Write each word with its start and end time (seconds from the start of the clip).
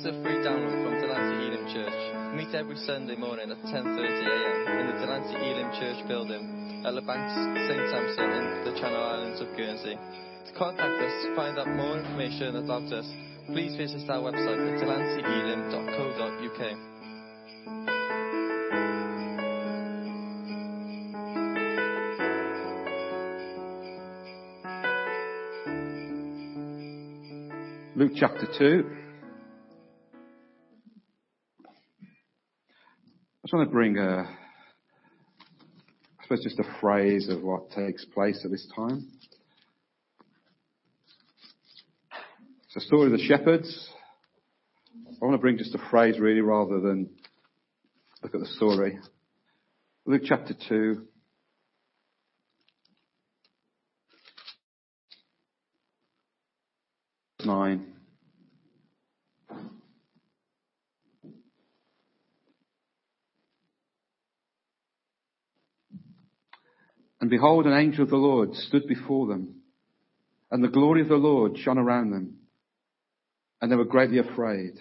is 0.00 0.06
a 0.06 0.12
free 0.22 0.40
download 0.40 0.80
from 0.80 0.96
Delancey 0.96 1.44
Elim 1.44 1.68
Church. 1.68 1.92
Meet 2.32 2.54
every 2.54 2.76
Sunday 2.88 3.16
morning 3.16 3.50
at 3.50 3.58
10.30am 3.68 4.80
in 4.80 4.86
the 4.86 4.92
Delancey 4.96 5.36
Elim 5.36 5.68
Church 5.76 6.08
building 6.08 6.82
at 6.86 6.94
the 6.94 7.02
Banks 7.02 7.34
St 7.68 7.90
Sampson 7.90 8.30
in 8.32 8.64
the 8.64 8.72
Channel 8.80 8.96
Islands 8.96 9.42
of 9.42 9.48
Guernsey. 9.58 9.98
To 10.48 10.52
contact 10.56 11.02
us, 11.02 11.12
find 11.36 11.58
out 11.58 11.68
more 11.76 11.98
information 11.98 12.56
about 12.56 12.90
us, 12.90 13.04
please 13.48 13.76
visit 13.76 14.08
our 14.08 14.22
website 14.32 14.72
at 14.72 14.80
delanceyelim.co.uk. 14.80 16.76
Luke 27.96 28.12
chapter 28.16 28.46
2. 28.58 28.99
Just 33.50 33.58
want 33.58 33.68
to 33.68 33.72
bring 33.72 33.98
a, 33.98 34.28
I 36.20 36.22
suppose 36.22 36.44
just 36.44 36.60
a 36.60 36.80
phrase 36.80 37.28
of 37.28 37.42
what 37.42 37.72
takes 37.72 38.04
place 38.04 38.42
at 38.44 38.50
this 38.52 38.64
time. 38.76 39.08
It's 42.66 42.76
a 42.76 42.80
story 42.86 43.06
of 43.06 43.12
the 43.18 43.26
shepherds. 43.26 43.90
I 45.20 45.24
want 45.24 45.34
to 45.34 45.40
bring 45.40 45.58
just 45.58 45.74
a 45.74 45.80
phrase 45.90 46.20
really 46.20 46.42
rather 46.42 46.78
than 46.78 47.10
look 48.22 48.36
at 48.36 48.40
the 48.40 48.46
story. 48.46 49.00
Luke 50.06 50.22
chapter 50.24 50.54
2. 50.68 51.08
And 67.20 67.28
behold, 67.28 67.66
an 67.66 67.78
angel 67.78 68.04
of 68.04 68.10
the 68.10 68.16
Lord 68.16 68.54
stood 68.54 68.86
before 68.86 69.26
them, 69.26 69.56
and 70.50 70.64
the 70.64 70.68
glory 70.68 71.02
of 71.02 71.08
the 71.08 71.16
Lord 71.16 71.58
shone 71.58 71.78
around 71.78 72.10
them, 72.10 72.38
and 73.60 73.70
they 73.70 73.76
were 73.76 73.84
greatly 73.84 74.18
afraid. 74.18 74.80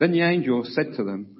Then 0.00 0.12
the 0.12 0.22
angel 0.22 0.62
said 0.64 0.94
to 0.96 1.04
them, 1.04 1.36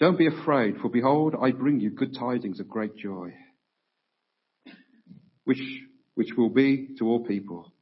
Don't 0.00 0.18
be 0.18 0.26
afraid, 0.26 0.78
for 0.82 0.88
behold, 0.88 1.34
I 1.40 1.52
bring 1.52 1.78
you 1.78 1.90
good 1.90 2.14
tidings 2.18 2.58
of 2.58 2.68
great 2.68 2.96
joy, 2.96 3.32
which, 5.44 5.62
which 6.14 6.30
will 6.36 6.50
be 6.50 6.96
to 6.98 7.06
all 7.06 7.24
people. 7.24 7.72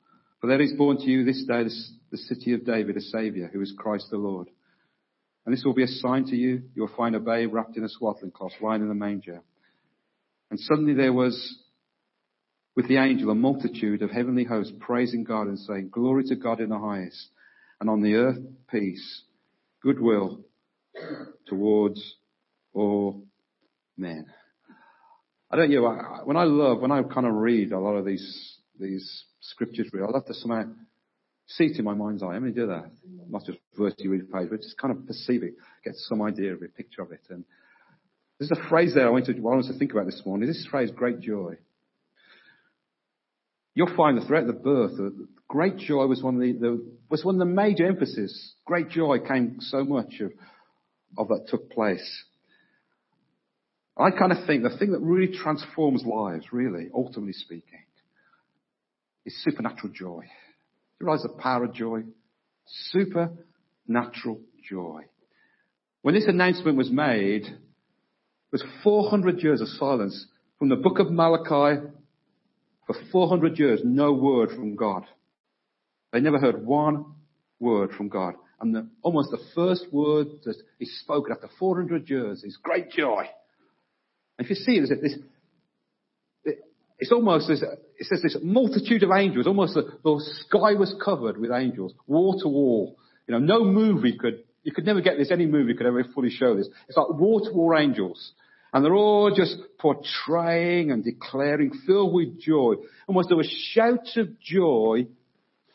For 0.40 0.48
there 0.48 0.60
is 0.60 0.74
born 0.74 0.98
to 0.98 1.04
you 1.04 1.24
this 1.24 1.44
day 1.44 1.64
the 2.10 2.18
city 2.18 2.52
of 2.52 2.66
David 2.66 2.96
a 2.96 3.00
Saviour, 3.00 3.48
who 3.50 3.62
is 3.62 3.74
Christ 3.76 4.08
the 4.10 4.18
Lord. 4.18 4.48
And 5.44 5.54
this 5.54 5.64
will 5.64 5.74
be 5.74 5.82
a 5.82 5.88
sign 5.88 6.24
to 6.26 6.36
you. 6.36 6.62
You 6.74 6.82
will 6.82 6.96
find 6.96 7.14
a 7.14 7.20
babe 7.20 7.52
wrapped 7.52 7.76
in 7.76 7.84
a 7.84 7.88
swaddling 7.88 8.30
cloth 8.30 8.52
lying 8.60 8.82
in 8.82 8.90
a 8.90 8.94
manger. 8.94 9.42
And 10.50 10.60
suddenly 10.60 10.94
there 10.94 11.12
was 11.12 11.58
with 12.76 12.88
the 12.88 12.96
angel 12.96 13.30
a 13.30 13.34
multitude 13.34 14.02
of 14.02 14.10
heavenly 14.10 14.44
hosts 14.44 14.72
praising 14.80 15.24
God 15.24 15.46
and 15.46 15.58
saying, 15.58 15.90
Glory 15.90 16.24
to 16.24 16.36
God 16.36 16.60
in 16.60 16.68
the 16.68 16.78
highest, 16.78 17.28
and 17.80 17.90
on 17.90 18.02
the 18.02 18.14
earth 18.14 18.38
peace, 18.70 19.22
goodwill 19.82 20.40
towards 21.46 22.16
all 22.72 23.24
men. 23.96 24.26
I 25.50 25.56
don't 25.56 25.70
you 25.70 25.82
know, 25.82 26.22
when 26.24 26.36
I 26.36 26.44
love, 26.44 26.80
when 26.80 26.92
I 26.92 27.02
kind 27.02 27.26
of 27.26 27.34
read 27.34 27.72
a 27.72 27.78
lot 27.78 27.94
of 27.94 28.06
these, 28.06 28.56
these 28.80 29.24
scriptures, 29.40 29.90
I 29.94 30.10
love 30.10 30.24
to 30.26 30.34
somehow 30.34 30.64
see 31.56 31.64
it 31.64 31.78
in 31.78 31.84
my 31.84 31.94
mind's 31.94 32.22
eye. 32.22 32.34
How 32.34 32.40
many 32.40 32.52
do 32.52 32.66
that? 32.68 32.90
Not 33.28 33.44
just 33.44 33.58
verbally 33.76 34.08
read 34.08 34.22
the 34.22 34.32
page, 34.32 34.48
but 34.50 34.60
just 34.60 34.78
kind 34.78 34.96
of 34.96 35.06
perceive 35.06 35.42
it, 35.42 35.54
get 35.84 35.94
some 35.96 36.22
idea 36.22 36.52
of 36.54 36.62
it, 36.62 36.76
picture 36.76 37.02
of 37.02 37.12
it. 37.12 37.22
And 37.30 37.44
there's 38.38 38.50
a 38.50 38.68
phrase 38.68 38.94
there 38.94 39.06
I 39.06 39.10
want 39.10 39.26
to, 39.26 39.32
I 39.32 39.62
to 39.62 39.78
think 39.78 39.92
about 39.92 40.06
this 40.06 40.22
morning. 40.24 40.48
This 40.48 40.66
phrase, 40.70 40.90
great 40.90 41.20
joy. 41.20 41.54
You'll 43.74 43.94
find 43.96 44.18
that 44.18 44.26
throughout 44.26 44.46
the 44.46 44.52
birth, 44.52 44.92
uh, 45.00 45.10
great 45.48 45.78
joy 45.78 46.06
was 46.06 46.22
one 46.22 46.34
of 46.34 46.40
the, 46.40 46.52
the, 46.52 46.96
was 47.08 47.24
one 47.24 47.36
of 47.36 47.38
the 47.38 47.44
major 47.46 47.86
emphasis. 47.86 48.54
Great 48.66 48.90
joy 48.90 49.18
came 49.18 49.56
so 49.60 49.84
much 49.84 50.20
of, 50.20 50.32
of 51.16 51.28
that 51.28 51.46
took 51.48 51.70
place. 51.70 52.24
I 53.96 54.10
kind 54.10 54.32
of 54.32 54.46
think 54.46 54.62
the 54.62 54.76
thing 54.76 54.92
that 54.92 55.00
really 55.00 55.32
transforms 55.32 56.04
lives, 56.04 56.46
really, 56.52 56.88
ultimately 56.94 57.34
speaking, 57.34 57.84
is 59.24 59.42
supernatural 59.44 59.92
joy. 59.94 60.24
Realize 61.02 61.22
the 61.22 61.30
power 61.30 61.64
of 61.64 61.74
joy? 61.74 62.04
Supernatural 62.90 64.40
joy. 64.68 65.02
When 66.02 66.14
this 66.14 66.26
announcement 66.28 66.78
was 66.78 66.92
made, 66.92 67.42
there 67.42 67.58
was 68.52 68.64
400 68.84 69.40
years 69.40 69.60
of 69.60 69.66
silence 69.66 70.26
from 70.60 70.68
the 70.68 70.76
book 70.76 71.00
of 71.00 71.10
Malachi. 71.10 71.82
For 72.86 72.94
400 73.10 73.58
years, 73.58 73.80
no 73.84 74.12
word 74.12 74.50
from 74.50 74.76
God. 74.76 75.04
They 76.12 76.20
never 76.20 76.38
heard 76.38 76.64
one 76.64 77.14
word 77.58 77.90
from 77.96 78.08
God. 78.08 78.34
And 78.60 78.72
the, 78.72 78.88
almost 79.02 79.32
the 79.32 79.42
first 79.56 79.86
word 79.92 80.28
that 80.44 80.54
is 80.78 81.00
spoken 81.00 81.32
after 81.32 81.48
400 81.58 82.08
years 82.08 82.44
is 82.44 82.56
great 82.62 82.90
joy. 82.90 83.24
And 84.38 84.46
if 84.46 84.50
you 84.50 84.56
see 84.56 84.76
it, 84.76 85.02
this, 85.02 85.16
it's 87.02 87.10
almost 87.10 87.48
this, 87.48 87.62
it 87.62 88.06
says 88.06 88.22
this 88.22 88.36
multitude 88.40 89.02
of 89.02 89.10
angels, 89.10 89.48
almost 89.48 89.74
the, 89.74 89.82
the 90.04 90.24
sky 90.46 90.74
was 90.74 90.94
covered 91.04 91.36
with 91.36 91.50
angels, 91.50 91.92
wall 92.06 92.38
to 92.40 92.46
wall. 92.46 92.96
You 93.26 93.32
know, 93.32 93.40
no 93.40 93.64
movie 93.64 94.16
could, 94.16 94.44
you 94.62 94.70
could 94.70 94.86
never 94.86 95.00
get 95.00 95.18
this, 95.18 95.32
any 95.32 95.46
movie 95.46 95.74
could 95.74 95.86
ever 95.86 96.04
fully 96.14 96.30
show 96.30 96.54
this. 96.54 96.68
It's 96.86 96.96
like 96.96 97.08
wall 97.08 97.40
to 97.40 97.50
wall 97.52 97.76
angels. 97.76 98.34
And 98.72 98.84
they're 98.84 98.94
all 98.94 99.34
just 99.34 99.56
portraying 99.80 100.92
and 100.92 101.02
declaring, 101.02 101.72
filled 101.88 102.14
with 102.14 102.40
joy. 102.40 102.74
Almost 103.08 103.30
there 103.30 103.36
were 103.36 103.42
shouts 103.72 104.16
of 104.16 104.38
joy 104.38 105.08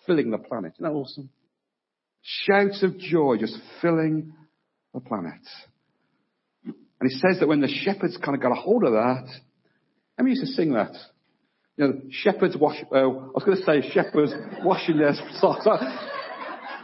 filling 0.06 0.32
the 0.32 0.38
planet. 0.38 0.76
Isn't 0.76 0.86
that 0.86 0.96
awesome? 0.96 1.30
Shouts 2.22 2.84
of 2.84 2.98
joy 2.98 3.36
just 3.38 3.58
filling 3.82 4.32
the 4.94 5.02
planet. 5.02 5.42
And 6.64 7.12
it 7.12 7.20
says 7.20 7.42
that 7.42 7.50
when 7.50 7.60
the 7.60 7.68
shepherds 7.68 8.18
kind 8.24 8.34
of 8.34 8.42
got 8.42 8.54
a 8.54 8.62
hold 8.62 8.86
of 8.86 8.94
that, 8.94 9.28
how 10.18 10.24
many 10.24 10.38
used 10.38 10.48
to 10.48 10.54
sing 10.54 10.72
that? 10.72 10.96
You 11.78 11.88
know, 11.88 12.02
shepherds 12.10 12.58
wash, 12.60 12.78
uh, 12.92 12.96
I 12.96 13.06
was 13.06 13.44
going 13.46 13.58
to 13.58 13.64
say 13.64 13.88
shepherds 13.92 14.34
washing 14.64 14.98
their 14.98 15.14
socks. 15.40 15.68
I, 15.68 16.14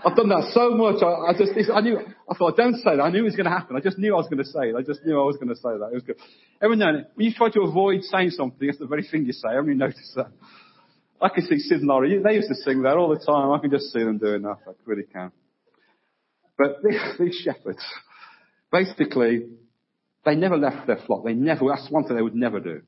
I've 0.05 0.15
done 0.15 0.29
that 0.29 0.51
so 0.53 0.71
much. 0.71 1.01
I, 1.01 1.31
I 1.31 1.33
just, 1.33 1.53
I 1.73 1.81
knew, 1.81 1.99
I 2.29 2.35
thought, 2.35 2.57
don't 2.57 2.75
say 2.75 2.97
that. 2.97 3.01
I 3.01 3.09
knew 3.09 3.19
it 3.19 3.23
was 3.23 3.35
going 3.35 3.45
to 3.45 3.51
happen. 3.51 3.75
I 3.75 3.79
just 3.79 3.97
knew 3.97 4.13
I 4.13 4.17
was 4.17 4.27
going 4.27 4.43
to 4.43 4.45
say 4.45 4.69
it. 4.69 4.75
I 4.75 4.81
just 4.81 5.03
knew 5.05 5.19
I 5.19 5.23
was 5.23 5.37
going 5.37 5.49
to 5.49 5.55
say 5.55 5.69
that. 5.79 5.89
It 5.91 5.95
was 5.95 6.03
good. 6.03 6.17
Every 6.61 6.75
now 6.75 6.89
and 6.89 6.97
then, 6.97 7.05
when 7.15 7.27
you 7.27 7.33
try 7.33 7.49
to 7.49 7.61
avoid 7.61 8.03
saying 8.03 8.31
something, 8.31 8.69
it's 8.69 8.79
the 8.79 8.85
very 8.85 9.07
thing 9.09 9.25
you 9.25 9.33
say. 9.33 9.49
Everybody 9.49 9.77
noticed 9.77 10.13
that. 10.15 10.31
I 11.21 11.29
can 11.29 11.45
see 11.47 11.57
Sid 11.57 11.79
and 11.79 11.87
Laurie. 11.87 12.21
They 12.21 12.33
used 12.35 12.49
to 12.49 12.55
sing 12.55 12.83
that 12.83 12.97
all 12.97 13.09
the 13.09 13.23
time. 13.25 13.51
I 13.51 13.59
can 13.59 13.71
just 13.71 13.93
see 13.93 13.99
them 13.99 14.17
doing 14.17 14.41
that. 14.41 14.57
I 14.67 14.71
really 14.85 15.03
can. 15.03 15.31
But 16.57 16.83
these 17.19 17.41
shepherds, 17.43 17.83
basically, 18.71 19.47
they 20.25 20.35
never 20.35 20.57
left 20.57 20.85
their 20.85 20.99
flock. 21.07 21.23
They 21.23 21.33
never, 21.33 21.65
that's 21.69 21.89
one 21.89 22.03
thing 22.03 22.17
they 22.17 22.21
would 22.21 22.35
never 22.35 22.59
do. 22.59 22.81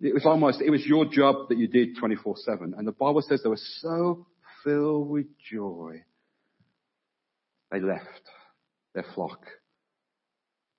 It 0.00 0.12
was 0.12 0.26
almost, 0.26 0.60
it 0.60 0.70
was 0.70 0.84
your 0.84 1.06
job 1.06 1.48
that 1.48 1.58
you 1.58 1.68
did 1.68 1.96
24-7. 1.96 2.76
And 2.76 2.86
the 2.86 2.92
Bible 2.92 3.22
says 3.22 3.42
they 3.42 3.48
were 3.48 3.58
so 3.80 4.26
filled 4.62 5.08
with 5.08 5.26
joy, 5.50 6.02
they 7.70 7.80
left 7.80 8.04
their 8.94 9.06
flock 9.14 9.40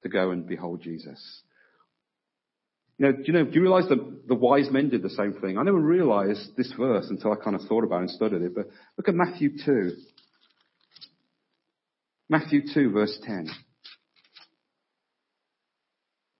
to 0.03 0.09
go 0.09 0.31
and 0.31 0.47
behold 0.47 0.81
Jesus. 0.81 1.41
You 2.97 3.07
know, 3.07 3.11
do 3.11 3.23
you 3.25 3.33
know, 3.33 3.45
do 3.45 3.51
you 3.53 3.61
realize 3.61 3.87
that 3.89 4.27
the 4.27 4.35
wise 4.35 4.69
men 4.71 4.89
did 4.89 5.03
the 5.03 5.09
same 5.09 5.33
thing? 5.33 5.57
I 5.57 5.63
never 5.63 5.79
realized 5.79 6.55
this 6.57 6.73
verse 6.77 7.07
until 7.09 7.31
I 7.31 7.35
kind 7.35 7.55
of 7.55 7.61
thought 7.67 7.83
about 7.83 7.97
it 7.97 8.01
and 8.01 8.09
studied 8.09 8.41
it, 8.41 8.55
but 8.55 8.67
look 8.97 9.07
at 9.07 9.13
Matthew 9.13 9.51
2. 9.63 9.91
Matthew 12.29 12.61
2 12.73 12.91
verse 12.91 13.17
10. 13.23 13.49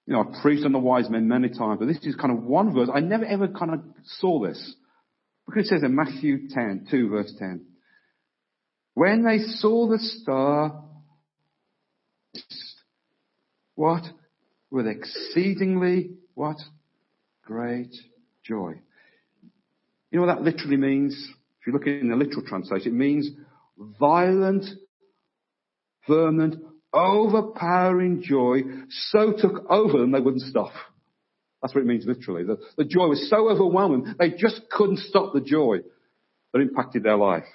You 0.07 0.13
know, 0.13 0.21
I've 0.21 0.41
preached 0.41 0.65
on 0.65 0.71
the 0.71 0.79
wise 0.79 1.09
men 1.09 1.27
many 1.27 1.49
times, 1.49 1.79
but 1.79 1.87
this 1.87 1.97
is 2.03 2.15
kind 2.15 2.31
of 2.31 2.41
one 2.43 2.73
verse. 2.73 2.89
I 2.93 3.01
never 3.01 3.25
ever 3.25 3.49
kind 3.49 3.73
of 3.73 3.81
saw 4.05 4.41
this. 4.41 4.75
Because 5.45 5.65
it 5.65 5.69
says 5.69 5.83
in 5.83 5.95
Matthew 5.95 6.47
10, 6.49 6.87
2 6.89 7.09
verse 7.09 7.33
10. 7.37 7.65
When 8.93 9.23
they 9.23 9.39
saw 9.39 9.89
the 9.89 9.99
star, 9.99 10.83
what? 13.75 14.03
With 14.71 14.87
exceedingly, 14.87 16.11
what? 16.33 16.57
Great 17.45 17.93
joy. 18.43 18.79
You 20.09 20.19
know 20.19 20.25
what 20.25 20.35
that 20.35 20.41
literally 20.41 20.77
means? 20.77 21.13
If 21.61 21.67
you 21.67 21.73
look 21.73 21.85
in 21.85 22.09
the 22.09 22.15
literal 22.15 22.45
translation, 22.45 22.93
it 22.93 22.95
means 22.95 23.29
violent, 23.99 24.65
fervent, 26.07 26.55
overpowering 26.97 28.21
joy 28.23 28.61
so 28.89 29.33
took 29.37 29.69
over 29.69 29.97
them 29.97 30.11
they 30.11 30.19
wouldn't 30.19 30.43
stop. 30.43 30.71
That's 31.61 31.73
what 31.73 31.81
it 31.81 31.87
means 31.87 32.05
literally. 32.05 32.43
The, 32.43 32.57
the 32.77 32.85
joy 32.85 33.07
was 33.07 33.29
so 33.29 33.49
overwhelming, 33.49 34.15
they 34.19 34.31
just 34.31 34.61
couldn't 34.69 34.99
stop 34.99 35.33
the 35.33 35.41
joy 35.41 35.77
that 36.53 36.59
impacted 36.59 37.03
their 37.03 37.17
life. 37.17 37.45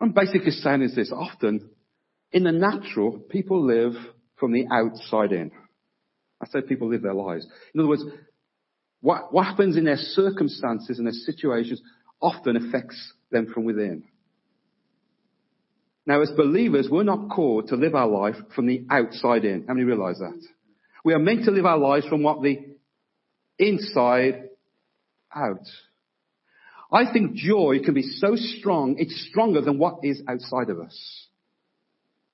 I'm 0.00 0.12
basically 0.12 0.50
saying 0.50 0.82
is 0.82 0.96
this, 0.96 1.12
often 1.14 1.70
in 2.32 2.44
the 2.44 2.52
natural, 2.52 3.18
people 3.18 3.64
live 3.64 3.92
from 4.36 4.52
the 4.52 4.66
outside 4.72 5.32
in. 5.32 5.52
I 6.40 6.48
say 6.48 6.60
people 6.60 6.88
live 6.88 7.02
their 7.02 7.14
lives. 7.14 7.46
In 7.72 7.80
other 7.80 7.88
words, 7.88 8.04
what, 9.00 9.32
what 9.32 9.46
happens 9.46 9.76
in 9.76 9.84
their 9.84 9.96
circumstances 9.96 10.98
and 10.98 11.06
their 11.06 11.12
situations 11.12 11.80
often 12.20 12.56
affects 12.56 13.12
them 13.30 13.46
from 13.52 13.64
within. 13.64 14.04
Now, 16.06 16.20
as 16.20 16.30
believers, 16.30 16.88
we're 16.90 17.04
not 17.04 17.30
called 17.30 17.68
to 17.68 17.76
live 17.76 17.94
our 17.94 18.08
life 18.08 18.36
from 18.54 18.66
the 18.66 18.84
outside 18.90 19.44
in. 19.44 19.64
How 19.66 19.74
many 19.74 19.84
realize 19.84 20.18
that? 20.18 20.40
We 21.04 21.14
are 21.14 21.18
meant 21.18 21.44
to 21.44 21.50
live 21.50 21.66
our 21.66 21.78
lives 21.78 22.06
from 22.06 22.22
what 22.22 22.42
the 22.42 22.58
inside 23.58 24.48
out. 25.34 25.66
I 26.92 27.10
think 27.10 27.34
joy 27.34 27.78
can 27.84 27.94
be 27.94 28.02
so 28.02 28.36
strong, 28.36 28.96
it's 28.98 29.26
stronger 29.30 29.60
than 29.60 29.78
what 29.78 30.00
is 30.02 30.22
outside 30.28 30.68
of 30.68 30.78
us. 30.78 31.28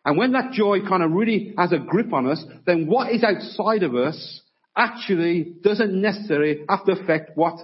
And 0.04 0.16
when 0.16 0.32
that 0.32 0.52
joy 0.52 0.80
kind 0.88 1.02
of 1.02 1.12
really 1.12 1.54
has 1.58 1.72
a 1.72 1.78
grip 1.78 2.12
on 2.12 2.26
us, 2.26 2.42
then 2.66 2.86
what 2.86 3.12
is 3.12 3.22
outside 3.22 3.82
of 3.82 3.94
us 3.94 4.40
actually 4.74 5.54
doesn't 5.62 5.92
necessarily 6.00 6.64
have 6.68 6.84
to 6.86 6.92
affect 6.92 7.36
what 7.36 7.58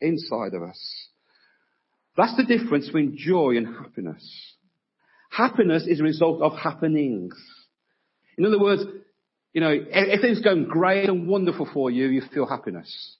inside 0.00 0.54
of 0.54 0.62
us. 0.62 1.08
That's 2.16 2.36
the 2.36 2.44
difference 2.44 2.86
between 2.86 3.16
joy 3.16 3.56
and 3.56 3.66
happiness. 3.66 4.56
Happiness 5.30 5.86
is 5.86 6.00
a 6.00 6.04
result 6.04 6.42
of 6.42 6.58
happenings. 6.58 7.34
In 8.36 8.44
other 8.44 8.58
words, 8.58 8.82
you 9.52 9.60
know, 9.60 9.72
if 9.72 10.20
things 10.20 10.40
going 10.40 10.64
great 10.64 11.08
and 11.08 11.26
wonderful 11.26 11.68
for 11.72 11.90
you, 11.90 12.06
you 12.06 12.22
feel 12.32 12.46
happiness. 12.46 13.16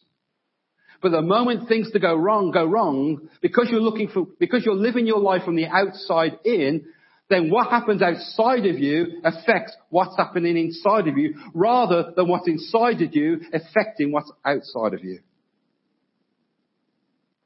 But 1.02 1.12
the 1.12 1.22
moment 1.22 1.68
things 1.68 1.90
to 1.92 1.98
go 1.98 2.14
wrong 2.14 2.50
go 2.50 2.66
wrong, 2.66 3.28
because 3.40 3.68
you're 3.70 3.80
looking 3.80 4.08
for, 4.08 4.26
because 4.38 4.64
you're 4.64 4.74
living 4.74 5.06
your 5.06 5.18
life 5.18 5.44
from 5.44 5.56
the 5.56 5.66
outside 5.66 6.38
in, 6.44 6.84
then 7.30 7.48
what 7.48 7.70
happens 7.70 8.02
outside 8.02 8.66
of 8.66 8.78
you 8.78 9.20
affects 9.24 9.72
what's 9.88 10.16
happening 10.16 10.56
inside 10.56 11.06
of 11.08 11.16
you, 11.16 11.36
rather 11.54 12.12
than 12.16 12.28
what's 12.28 12.48
inside 12.48 13.00
of 13.02 13.14
you 13.14 13.40
affecting 13.52 14.12
what's 14.12 14.30
outside 14.44 14.94
of 14.94 15.04
you. 15.04 15.20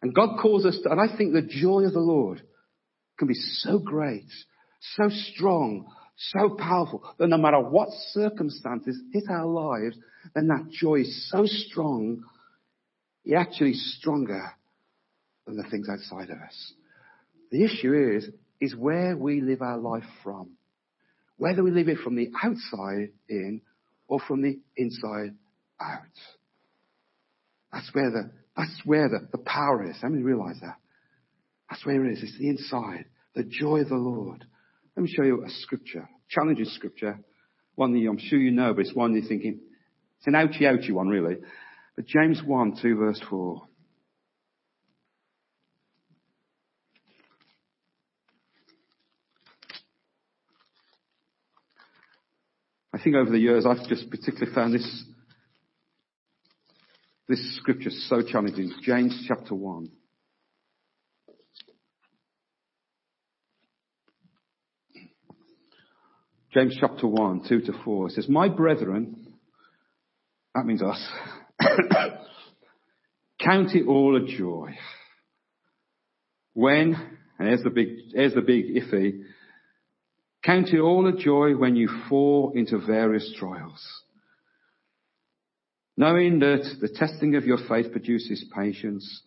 And 0.02 0.14
God 0.14 0.38
calls 0.40 0.67
us 0.67 0.78
to, 0.82 0.90
and 0.90 1.00
I 1.00 1.17
think 1.17 1.32
the 1.32 1.43
joy 1.43 1.82
of 1.82 1.93
the 1.93 2.00
Lord 2.00 2.43
can 3.19 3.28
be 3.28 3.34
so 3.34 3.78
great, 3.78 4.28
so 4.96 5.08
strong, 5.08 5.86
so 6.16 6.56
powerful, 6.56 7.02
that 7.19 7.28
no 7.28 7.38
matter 7.38 7.60
what 7.60 7.88
circumstances 8.10 9.00
hit 9.12 9.25
our 9.28 9.46
lives, 9.46 9.96
then 10.34 10.48
that 10.48 10.70
joy 10.70 11.00
is 11.00 11.31
so 11.31 11.44
strong, 11.46 12.22
it's 13.25 13.34
actually 13.34 13.75
stronger 13.75 14.52
than 15.46 15.56
the 15.56 15.64
things 15.70 15.88
outside 15.88 16.31
of 16.31 16.38
us. 16.38 16.72
The 17.50 17.64
issue 17.64 18.16
is, 18.16 18.28
is 18.60 18.75
where 18.76 19.16
we 19.16 19.40
live 19.40 19.62
our 19.62 19.78
life 19.78 20.04
from. 20.22 20.50
Whether 21.36 21.62
we 21.62 21.70
live 21.70 21.88
it 21.88 21.98
from 21.98 22.16
the 22.16 22.31
outside 22.42 23.10
in 23.28 23.60
or 24.06 24.20
from 24.20 24.42
the 24.42 24.60
inside 24.76 25.34
out. 25.81 26.02
That's 27.72 27.90
where 27.92 28.10
the, 28.10 28.31
that's 28.56 28.81
where 28.84 29.08
the, 29.08 29.28
the 29.32 29.38
power 29.38 29.88
is. 29.90 29.96
How 30.00 30.08
many 30.08 30.22
realize 30.22 30.56
that? 30.62 30.76
That's 31.69 31.84
where 31.84 32.04
it 32.04 32.12
is. 32.12 32.22
It's 32.22 32.38
the 32.38 32.48
inside. 32.48 33.06
The 33.34 33.42
joy 33.42 33.81
of 33.81 33.88
the 33.88 33.96
Lord. 33.96 34.44
Let 34.96 35.02
me 35.02 35.12
show 35.12 35.25
you 35.25 35.44
a 35.44 35.50
scripture. 35.50 36.08
Challenging 36.29 36.67
scripture. 36.67 37.19
One 37.75 37.93
that 37.93 38.08
I'm 38.08 38.19
sure 38.19 38.38
you 38.38 38.52
know, 38.52 38.73
but 38.73 38.82
it's 38.82 38.94
one 38.94 39.14
you're 39.14 39.26
thinking, 39.26 39.61
it's 40.19 40.26
an 40.26 40.37
ouchy 40.37 40.67
ouchy 40.67 40.93
one 40.93 41.08
really. 41.08 41.37
But 41.96 42.06
James 42.06 42.41
1, 42.44 42.79
2 42.81 42.96
verse 42.96 43.20
4. 43.29 43.62
I 52.93 53.02
think 53.02 53.17
over 53.17 53.31
the 53.31 53.38
years 53.38 53.67
I've 53.67 53.88
just 53.88 54.08
particularly 54.08 54.55
found 54.55 54.75
this, 54.75 55.05
this 57.29 57.56
scripture 57.56 57.91
so 57.91 58.23
challenging. 58.23 58.73
James 58.82 59.25
chapter 59.26 59.55
1. 59.55 59.88
James 66.55 66.77
chapter 66.79 67.09
1, 67.09 67.49
2 67.49 67.62
to 67.62 67.73
4 67.85 68.11
says, 68.11 68.29
My 68.29 68.49
brethren, 68.49 69.27
that 70.55 70.65
means 70.65 70.83
us, 70.83 71.05
count 73.41 73.75
it 73.75 73.89
all 73.89 74.17
a 74.17 74.25
joy. 74.25 74.71
When, 76.53 76.95
and 77.41 77.49
here's 77.49 77.65
the 77.65 77.71
big, 77.71 77.89
here's 78.15 78.35
the 78.35 78.41
big 78.41 78.67
iffy, 78.77 79.25
count 80.45 80.69
it 80.69 80.79
all 80.79 81.09
a 81.09 81.17
joy 81.17 81.56
when 81.56 81.75
you 81.75 81.91
fall 82.09 82.53
into 82.55 82.79
various 82.79 83.35
trials. 83.37 83.85
Knowing 85.97 86.39
that 86.39 86.65
the 86.81 86.89
testing 86.89 87.35
of 87.35 87.45
your 87.45 87.59
faith 87.69 87.91
produces 87.91 88.45
patience, 88.56 89.23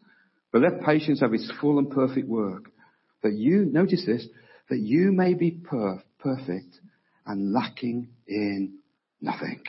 but 0.53 0.61
let 0.61 0.81
patience 0.85 1.19
have 1.19 1.33
its 1.33 1.51
full 1.59 1.77
and 1.77 1.91
perfect 1.91 2.29
work, 2.29 2.71
that 3.21 3.33
you, 3.33 3.65
notice 3.65 4.05
this, 4.05 4.25
that 4.69 4.79
you 4.79 5.11
may 5.11 5.33
be 5.33 5.51
per- 5.51 6.01
perfect 6.19 6.79
and 7.27 7.53
lacking 7.53 8.09
in 8.27 8.79
nothing. 9.21 9.61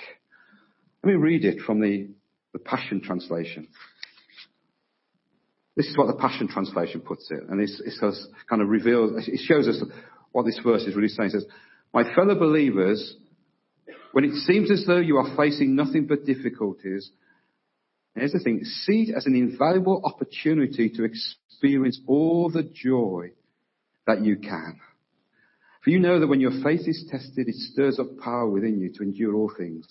Let 1.03 1.11
me 1.11 1.17
read 1.17 1.45
it 1.45 1.61
from 1.61 1.81
the, 1.81 2.09
the 2.53 2.59
Passion 2.59 3.01
Translation. 3.01 3.69
This 5.77 5.87
is 5.87 5.97
what 5.97 6.07
the 6.07 6.21
Passion 6.21 6.49
Translation 6.49 7.01
puts 7.01 7.31
it, 7.31 7.41
and 7.49 7.61
it 7.61 7.71
says, 8.01 8.27
kind 8.49 8.63
of 8.63 8.69
reveals, 8.69 9.13
it 9.29 9.41
shows 9.47 9.69
us 9.69 9.83
what 10.33 10.45
this 10.45 10.59
verse 10.65 10.83
is 10.83 10.97
really 10.97 11.09
saying. 11.09 11.29
It 11.29 11.33
says, 11.33 11.47
My 11.95 12.03
fellow 12.15 12.35
believers, 12.35 13.17
when 14.13 14.25
it 14.25 14.35
seems 14.35 14.71
as 14.71 14.85
though 14.87 14.99
you 14.99 15.19
are 15.19 15.37
facing 15.37 15.77
nothing 15.77 16.07
but 16.07 16.25
difficulties, 16.25 17.11
here's 18.17 18.33
the 18.33 18.41
thing, 18.41 18.65
see 18.65 19.07
it 19.09 19.17
as 19.17 19.27
an 19.27 19.37
invaluable 19.37 20.03
opportunity 20.05 20.91
to 20.91 21.05
experience 21.05 22.01
all 22.07 22.51
the 22.51 22.65
joy 22.65 23.31
that 24.07 24.25
you 24.25 24.37
can. 24.37 24.81
For 25.89 25.93
you 25.93 26.01
know 26.01 26.21
that 26.21 26.27
when 26.27 26.43
your 26.43 26.63
faith 26.63 26.83
is 26.87 27.07
tested, 27.11 27.49
it 27.49 27.55
stirs 27.55 27.99
up 27.99 28.19
power 28.23 28.47
within 28.47 28.79
you 28.79 28.93
to 28.93 29.03
endure 29.03 29.35
all 29.35 29.51
things. 29.57 29.87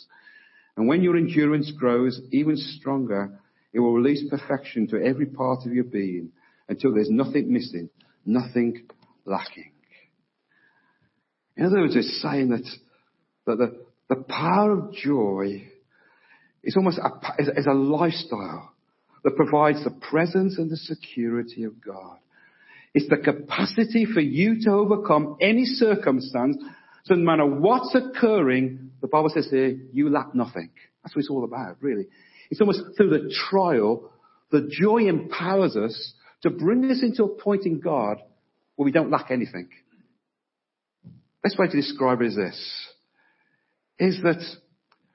And 0.75 0.87
when 0.87 1.01
your 1.01 1.17
endurance 1.17 1.71
grows 1.75 2.21
even 2.31 2.55
stronger, 2.55 3.39
it 3.73 3.79
will 3.79 3.95
release 3.95 4.23
perfection 4.29 4.85
to 4.89 5.03
every 5.03 5.25
part 5.25 5.65
of 5.65 5.73
your 5.73 5.85
being 5.85 6.33
until 6.69 6.93
there's 6.93 7.09
nothing 7.09 7.51
missing, 7.51 7.89
nothing 8.27 8.85
lacking. 9.25 9.71
In 11.55 11.65
other 11.65 11.79
words, 11.79 11.95
it's 11.95 12.21
saying 12.21 12.49
that, 12.49 12.69
that 13.47 13.55
the, 13.55 13.83
the 14.07 14.21
power 14.21 14.73
of 14.73 14.93
joy 14.93 15.67
is 16.63 16.77
almost 16.77 16.99
a, 16.99 17.41
is, 17.41 17.47
is 17.47 17.65
a 17.65 17.73
lifestyle 17.73 18.71
that 19.23 19.35
provides 19.35 19.83
the 19.83 19.99
presence 20.11 20.59
and 20.59 20.69
the 20.69 20.77
security 20.77 21.63
of 21.63 21.83
God. 21.83 22.19
It's 22.97 23.09
the 23.09 23.17
capacity 23.17 24.05
for 24.11 24.21
you 24.21 24.59
to 24.63 24.71
overcome 24.71 25.37
any 25.39 25.65
circumstance. 25.65 26.57
So 27.03 27.13
no 27.13 27.23
matter 27.23 27.45
what's 27.45 27.93
occurring, 27.93 28.89
the 29.01 29.07
Bible 29.07 29.29
says 29.31 29.47
here, 29.51 29.77
you 29.93 30.09
lack 30.09 30.33
nothing. 30.33 30.71
That's 31.03 31.15
what 31.15 31.19
it's 31.19 31.29
all 31.29 31.43
about, 31.43 31.77
really. 31.79 32.07
It's 32.49 32.59
almost 32.59 32.81
through 32.97 33.11
the 33.11 33.31
trial, 33.51 34.11
the 34.49 34.67
joy 34.67 35.05
empowers 35.07 35.75
us 35.75 36.13
to 36.41 36.49
bring 36.49 36.89
us 36.89 37.03
into 37.03 37.23
a 37.23 37.27
point 37.27 37.67
in 37.67 37.81
God 37.81 38.17
where 38.77 38.85
we 38.85 38.91
don't 38.91 39.11
lack 39.11 39.29
anything. 39.29 39.69
Best 41.43 41.59
way 41.59 41.67
to 41.67 41.77
describe 41.77 42.21
it 42.21 42.29
is 42.29 42.35
this, 42.35 42.87
is 43.99 44.23
that 44.23 44.43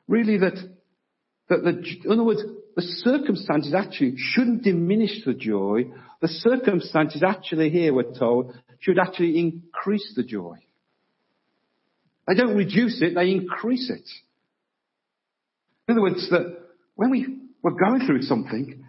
really 0.07 0.39
that, 0.39 0.55
that 1.53 1.65
the, 1.65 2.05
in 2.05 2.13
other 2.13 2.25
words, 2.25 2.43
the 2.77 2.83
circumstances 2.83 3.75
actually 3.75 4.15
shouldn't 4.17 4.63
diminish 4.63 5.25
the 5.25 5.35
joy. 5.35 5.85
The 6.21 6.29
circumstances 6.29 7.23
actually 7.23 7.71
here, 7.71 7.93
we're 7.93 8.15
told, 8.19 8.55
should 8.81 8.99
actually 8.99 9.39
increase 9.39 10.13
the 10.17 10.23
joy. 10.23 10.57
They 12.27 12.35
don't 12.35 12.57
reduce 12.57 13.03
it, 13.03 13.15
they 13.15 13.31
increase 13.31 13.91
it. 13.91 14.09
In 15.89 15.95
other 15.95 16.03
words, 16.03 16.29
that 16.31 16.59
when 16.95 17.11
we, 17.11 17.27
we're 17.63 17.73
going 17.73 18.07
through 18.07 18.23
something, 18.23 18.85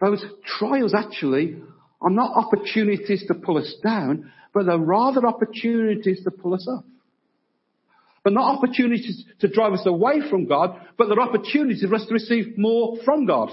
those 0.00 0.24
trials 0.58 0.94
actually 0.94 1.56
are 2.00 2.10
not 2.10 2.36
opportunities 2.36 3.24
to 3.26 3.34
pull 3.34 3.58
us 3.58 3.74
down, 3.82 4.30
but 4.52 4.66
they're 4.66 4.78
rather 4.78 5.26
opportunities 5.26 6.22
to 6.22 6.30
pull 6.30 6.54
us 6.54 6.68
up. 6.70 6.84
But 8.24 8.32
not 8.32 8.56
opportunities 8.56 9.24
to 9.40 9.48
drive 9.48 9.74
us 9.74 9.84
away 9.84 10.22
from 10.28 10.46
God, 10.46 10.80
but 10.96 11.08
they're 11.08 11.20
opportunities 11.20 11.84
for 11.86 11.94
us 11.94 12.06
to 12.06 12.14
receive 12.14 12.56
more 12.56 12.96
from 13.04 13.26
God. 13.26 13.50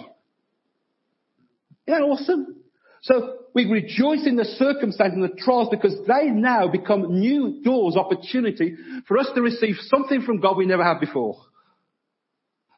Isn't 1.87 1.99
that 1.99 2.01
awesome? 2.01 2.55
So 3.01 3.39
we 3.53 3.65
rejoice 3.65 4.25
in 4.25 4.37
the 4.37 4.45
circumstance 4.45 5.13
and 5.13 5.23
the 5.23 5.35
trials 5.37 5.67
because 5.69 5.95
they 6.07 6.29
now 6.29 6.69
become 6.69 7.19
new 7.19 7.61
doors, 7.63 7.97
opportunity 7.97 8.75
for 9.07 9.17
us 9.17 9.29
to 9.35 9.41
receive 9.41 9.75
something 9.87 10.21
from 10.21 10.39
God 10.39 10.55
we 10.55 10.65
never 10.65 10.83
had 10.83 10.99
before. 10.99 11.37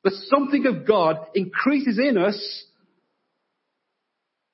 The 0.03 0.11
something 0.27 0.65
of 0.65 0.87
God 0.87 1.17
increases 1.35 1.99
in 1.99 2.17
us 2.17 2.65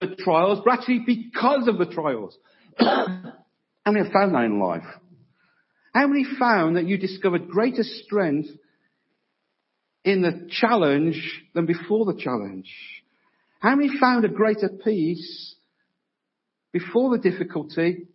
the 0.02 0.16
trials, 0.16 0.60
but 0.64 0.74
actually 0.74 1.04
because 1.06 1.68
of 1.68 1.78
the 1.78 1.86
trials. 1.86 2.38
and 2.80 3.34
we 3.88 4.00
have 4.00 4.12
found 4.12 4.34
that 4.34 4.44
in 4.44 4.60
life? 4.60 4.84
How 5.94 6.08
many 6.08 6.26
found 6.38 6.76
that 6.78 6.86
you 6.88 6.98
discovered 6.98 7.50
greater 7.50 7.84
strength 7.84 8.50
in 10.04 10.22
the 10.22 10.50
challenge 10.50 11.44
than 11.54 11.66
before 11.66 12.06
the 12.06 12.20
challenge? 12.20 12.72
How 13.60 13.76
many 13.76 13.98
found 14.00 14.26
a 14.26 14.30
greater 14.30 14.70
peace 14.70 15.56
before 16.72 17.18
the 17.18 17.30
difficulty 17.30 18.08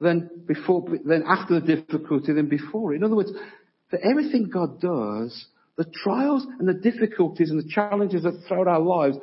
than 0.00 0.30
before, 0.46 0.84
than 1.04 1.24
after 1.26 1.60
the 1.60 1.76
difficulty 1.76 2.32
than 2.32 2.48
before? 2.48 2.94
In 2.94 3.04
other 3.04 3.16
words, 3.16 3.32
for 3.90 3.98
everything 3.98 4.48
God 4.48 4.80
does, 4.80 5.46
the 5.76 5.84
trials 5.84 6.46
and 6.58 6.68
the 6.68 6.74
difficulties 6.74 7.50
and 7.50 7.58
the 7.58 7.68
challenges 7.68 8.22
that 8.22 8.44
throughout 8.46 8.68
our 8.68 8.80
lives 8.80 9.16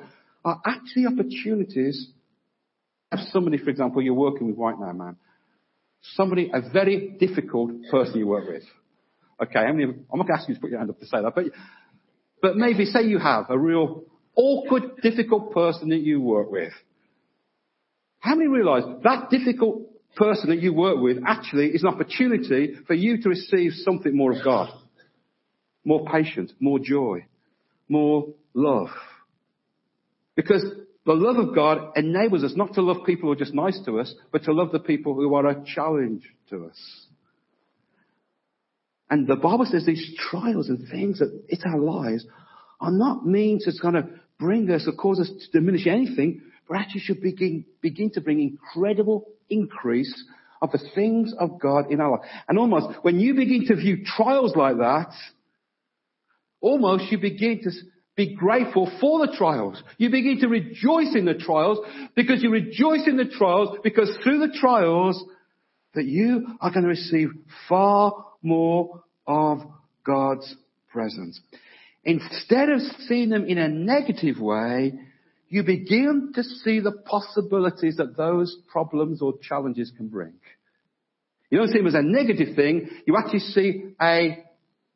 are 0.44 0.62
actually 0.66 1.06
opportunities. 1.06 2.10
Have 3.12 3.22
somebody, 3.32 3.58
for 3.58 3.70
example, 3.70 4.01
you're 4.01 4.13
working 4.13 4.48
with 4.48 4.58
right 4.58 4.80
now, 4.80 4.92
man. 4.92 5.18
Somebody, 6.15 6.51
a 6.53 6.62
very 6.72 7.15
difficult 7.20 7.72
person 7.89 8.17
you 8.17 8.27
work 8.27 8.48
with. 8.48 8.63
Okay, 9.41 9.60
I'm 9.60 9.77
not 9.77 9.96
going 10.12 10.27
to 10.27 10.34
ask 10.34 10.50
you 10.50 10.55
to 10.55 10.62
put 10.62 10.70
your 10.70 10.79
hand 10.79 10.89
up 10.89 11.00
to 11.00 11.05
say 11.05 11.22
that, 11.22 11.34
but, 11.34 11.46
but 12.41 12.58
maybe 12.58 12.86
say 12.86 13.03
you 13.03 13.20
have 13.20 13.46
a 13.50 13.58
real 13.58 14.03
awkward, 14.36 14.98
difficult 15.01 15.53
person 15.53 15.89
that 15.89 16.01
you 16.01 16.22
work 16.22 16.51
with. 16.51 16.74
How 18.20 18.36
many 18.36 18.50
realize 18.50 18.84
that 19.03 19.29
difficult 19.29 19.81
person 20.15 20.50
that 20.50 20.62
you 20.62 20.74
work 20.74 21.00
with 21.00 21.17
actually 21.25 21.67
is 21.67 21.84
an 21.84 21.89
opportunity 21.89 22.75
for 22.86 22.93
you 22.93 23.22
to 23.22 23.29
receive 23.29 23.72
something 23.74 24.15
more 24.15 24.34
of 24.34 24.43
God? 24.43 24.70
More 25.84 26.05
patience, 26.05 26.53
more 26.60 26.77
joy, 26.77 27.25
more 27.89 28.27
love. 28.53 28.89
Because 30.36 30.63
the 31.05 31.13
love 31.13 31.38
of 31.38 31.55
God 31.55 31.93
enables 31.96 32.43
us 32.43 32.53
not 32.55 32.74
to 32.75 32.81
love 32.81 33.05
people 33.05 33.27
who 33.27 33.34
are 33.34 33.43
just 33.43 33.53
nice 33.53 33.79
to 33.86 34.00
us, 34.00 34.13
but 34.31 34.43
to 34.43 34.53
love 34.53 34.72
the 34.72 34.79
people 34.79 35.15
who 35.15 35.34
are 35.34 35.48
a 35.48 35.63
challenge 35.65 36.24
to 36.50 36.65
us. 36.65 37.08
And 39.10 39.27
the 39.27 39.36
Bible 39.36 39.65
says 39.65 39.86
these 39.86 40.15
trials 40.17 40.70
and 40.70 40.88
things 40.89 41.20
that 41.20 41.43
hit 41.50 41.62
our 41.65 41.79
lives 41.79 42.25
are 42.79 42.91
not 42.91 43.25
means 43.25 43.65
to 43.65 43.74
kind 43.81 43.98
of 43.98 44.10
bring 44.39 44.70
us 44.72 44.88
or 44.88 44.93
cause 44.93 45.20
us 45.20 45.29
to 45.29 45.60
diminish 45.60 45.88
anything, 45.88 46.41
but 46.67 46.77
actually 46.77 47.01
should 47.01 47.22
begin, 47.22 47.65
begin 47.81 48.12
to 48.12 48.22
bring 48.22 48.39
incredible 48.39 49.27
increase 49.50 50.24
of 50.62 50.72
the 50.72 50.79
things 50.96 51.34
of 51.39 51.60
God 51.60 51.91
in 51.91 52.00
our 52.00 52.12
life. 52.12 52.29
And 52.48 52.58
almost 52.58 53.03
when 53.03 53.20
you 53.20 53.34
begin 53.34 53.65
to 53.67 53.75
view 53.75 54.05
trials 54.05 54.55
like 54.55 54.77
that, 54.77 55.12
almost 56.62 57.12
you 57.12 57.17
begin 57.17 57.62
to 57.63 57.72
be 58.15 58.36
grateful 58.36 58.91
for 59.00 59.25
the 59.25 59.34
trials. 59.36 59.82
You 59.98 60.10
begin 60.10 60.39
to 60.41 60.48
rejoice 60.48 61.15
in 61.15 61.25
the 61.25 61.34
trials 61.34 61.80
because 62.15 62.44
you 62.44 62.51
rejoice 62.51 63.08
in 63.08 63.18
the 63.18 63.25
trials 63.25 63.77
because 63.84 64.15
through 64.24 64.39
the 64.39 64.58
trials 64.60 65.24
that 65.94 66.06
you 66.06 66.48
are 66.60 66.72
going 66.72 66.84
to 66.84 66.89
receive 66.89 67.30
far 67.68 68.25
more 68.41 69.03
of 69.27 69.60
God's 70.06 70.56
presence. 70.91 71.39
Instead 72.03 72.70
of 72.70 72.82
seeing 73.08 73.30
them 73.30 73.46
in 73.46 73.58
a 73.58 73.68
negative 73.68 74.39
way, 74.39 74.94
you 75.50 75.63
begin 75.63 76.32
to 76.34 76.44
see 76.44 76.80
the 76.80 76.91
possibilities 76.91 77.98
that 77.98 78.18
those 78.18 78.58
problems 78.72 79.22
or 79.22 79.34
challenges 79.41 79.91
can 79.96 80.08
bring. 80.08 80.34
You 81.50 81.58
don't 81.58 81.68
see 81.68 81.77
them 81.77 81.88
as 81.88 81.94
a 81.94 82.01
negative 82.01 82.56
thing, 82.56 82.89
you 83.06 83.18
actually 83.18 83.39
see 83.39 83.94
a 84.01 84.44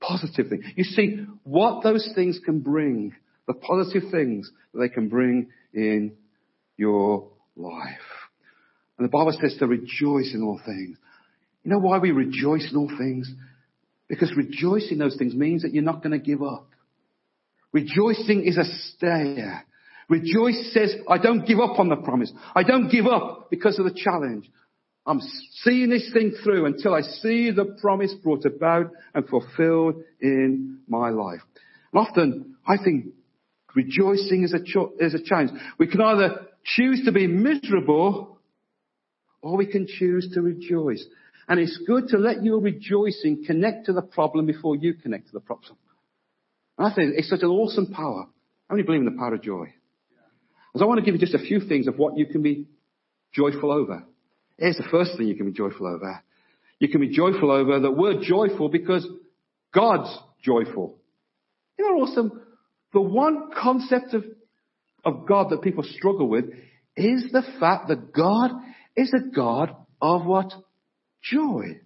positive 0.08 0.50
thing. 0.50 0.64
You 0.76 0.84
see 0.84 1.26
what 1.44 1.84
those 1.84 2.10
things 2.16 2.40
can 2.44 2.60
bring, 2.60 3.14
the 3.48 3.54
positive 3.54 4.12
things 4.12 4.52
that 4.74 4.80
they 4.80 4.90
can 4.90 5.10
bring 5.10 5.48
in 5.74 6.14
your 6.78 7.28
life. 7.56 7.98
And 8.98 9.06
the 9.06 9.12
Bible 9.12 9.38
says 9.40 9.56
to 9.60 9.68
rejoice 9.68 10.34
in 10.34 10.42
all 10.44 10.60
things. 10.66 10.98
You 11.64 11.72
know 11.72 11.80
why 11.80 11.98
we 11.98 12.12
rejoice 12.12 12.68
in 12.72 12.78
all 12.78 12.92
things? 12.98 13.32
Because 14.08 14.32
rejoicing 14.36 14.94
in 14.94 14.98
those 15.00 15.18
things 15.18 15.34
means 15.34 15.64
that 15.64 15.74
you're 15.74 15.84
not 15.84 16.04
going 16.04 16.12
to 16.12 16.24
give 16.24 16.44
up. 16.44 16.70
Rejoicing 17.72 18.44
is 18.46 18.58
a 18.58 18.64
stayer. 18.64 19.64
Rejoice 20.08 20.72
says, 20.72 20.96
I 21.10 21.18
don't 21.18 21.46
give 21.46 21.60
up 21.60 21.80
on 21.80 21.90
the 21.90 21.96
promise. 21.96 22.32
I 22.56 22.64
don't 22.64 22.90
give 22.90 23.08
up 23.08 23.50
because 23.50 23.80
of 23.80 23.86
the 23.86 23.94
challenge. 23.94 24.50
I'm 25.08 25.22
seeing 25.64 25.90
this 25.90 26.10
thing 26.14 26.34
through 26.44 26.66
until 26.66 26.96
I 26.96 27.02
see 27.02 27.52
the 27.52 27.78
promise 27.80 28.14
brought 28.24 28.46
about 28.46 28.92
and 29.14 29.28
fulfilled 29.28 30.04
in 30.20 30.80
my 30.88 31.10
life. 31.10 31.42
And 31.94 32.08
often, 32.08 32.56
I 32.68 32.78
think 32.84 33.08
rejoicing 33.76 34.44
is 34.44 34.54
a, 34.54 34.64
cho- 34.64 34.94
is 35.00 35.14
a 35.14 35.24
challenge. 35.24 35.52
We 35.78 35.88
can 35.88 36.02
either 36.02 36.48
choose 36.64 37.04
to 37.06 37.12
be 37.12 37.28
miserable 37.28 38.40
or 39.42 39.58
we 39.58 39.68
can 39.68 39.86
choose 39.88 40.32
to 40.34 40.42
rejoice. 40.42 41.06
And 41.48 41.60
it's 41.60 41.80
good 41.86 42.08
to 42.08 42.18
let 42.18 42.44
your 42.44 42.60
rejoicing 42.60 43.44
connect 43.46 43.86
to 43.86 43.94
the 43.94 44.02
problem 44.02 44.48
before 44.48 44.76
you 44.76 44.96
connect 44.96 45.28
to 45.28 45.34
the 45.34 45.40
problem. 45.40 45.78
And 46.80 46.88
I 46.88 46.96
think 46.96 47.14
it's 47.16 47.30
such 47.30 47.44
an 47.44 47.50
awesome 47.50 47.94
power. 47.94 48.28
How 48.68 48.76
many 48.76 48.84
believe 48.84 49.02
in 49.02 49.06
the 49.06 49.20
power 49.20 49.36
of 49.36 49.44
joy? 49.44 49.72
Because 50.74 50.82
I 50.82 50.86
want 50.86 51.00
to 51.00 51.06
give 51.06 51.14
you 51.14 51.20
just 51.20 51.36
a 51.36 51.46
few 51.46 51.60
things 51.60 51.88
of 51.88 51.98
what 51.98 52.18
you 52.18 52.26
can 52.26 52.42
be 52.42 52.66
joyful 53.32 53.72
over. 53.72 54.04
Here's 54.58 54.78
the 54.78 54.88
first 54.90 55.18
thing 55.18 55.28
you 55.28 55.36
can 55.36 55.48
be 55.48 55.58
joyful 55.58 55.88
over. 55.88 56.24
You 56.80 56.90
can 56.90 57.02
be 57.02 57.10
joyful 57.10 57.52
over 57.52 57.80
that 57.80 57.92
we're 57.92 58.22
joyful 58.22 58.70
because 58.70 59.08
God's 59.74 60.18
joyful. 60.44 60.98
You 61.78 61.86
know 61.86 62.04
awesome? 62.04 62.42
The 62.94 63.02
one 63.02 63.50
concept 63.62 64.14
of, 64.14 64.24
of 65.04 65.28
God 65.28 65.50
that 65.50 65.62
people 65.62 65.84
struggle 65.84 66.30
with 66.30 66.46
is 66.96 67.30
the 67.32 67.44
fact 67.60 67.90
that 67.90 68.14
God 68.14 68.52
is 68.96 69.14
a 69.14 69.36
God 69.36 69.76
of 70.02 70.26
what? 70.26 70.54
Joy. 71.22 71.82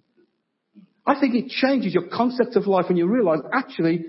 I 1.05 1.19
think 1.19 1.33
it 1.33 1.49
changes 1.49 1.93
your 1.93 2.07
concept 2.07 2.55
of 2.55 2.67
life 2.67 2.85
when 2.88 2.97
you 2.97 3.07
realize 3.07 3.39
actually, 3.51 4.05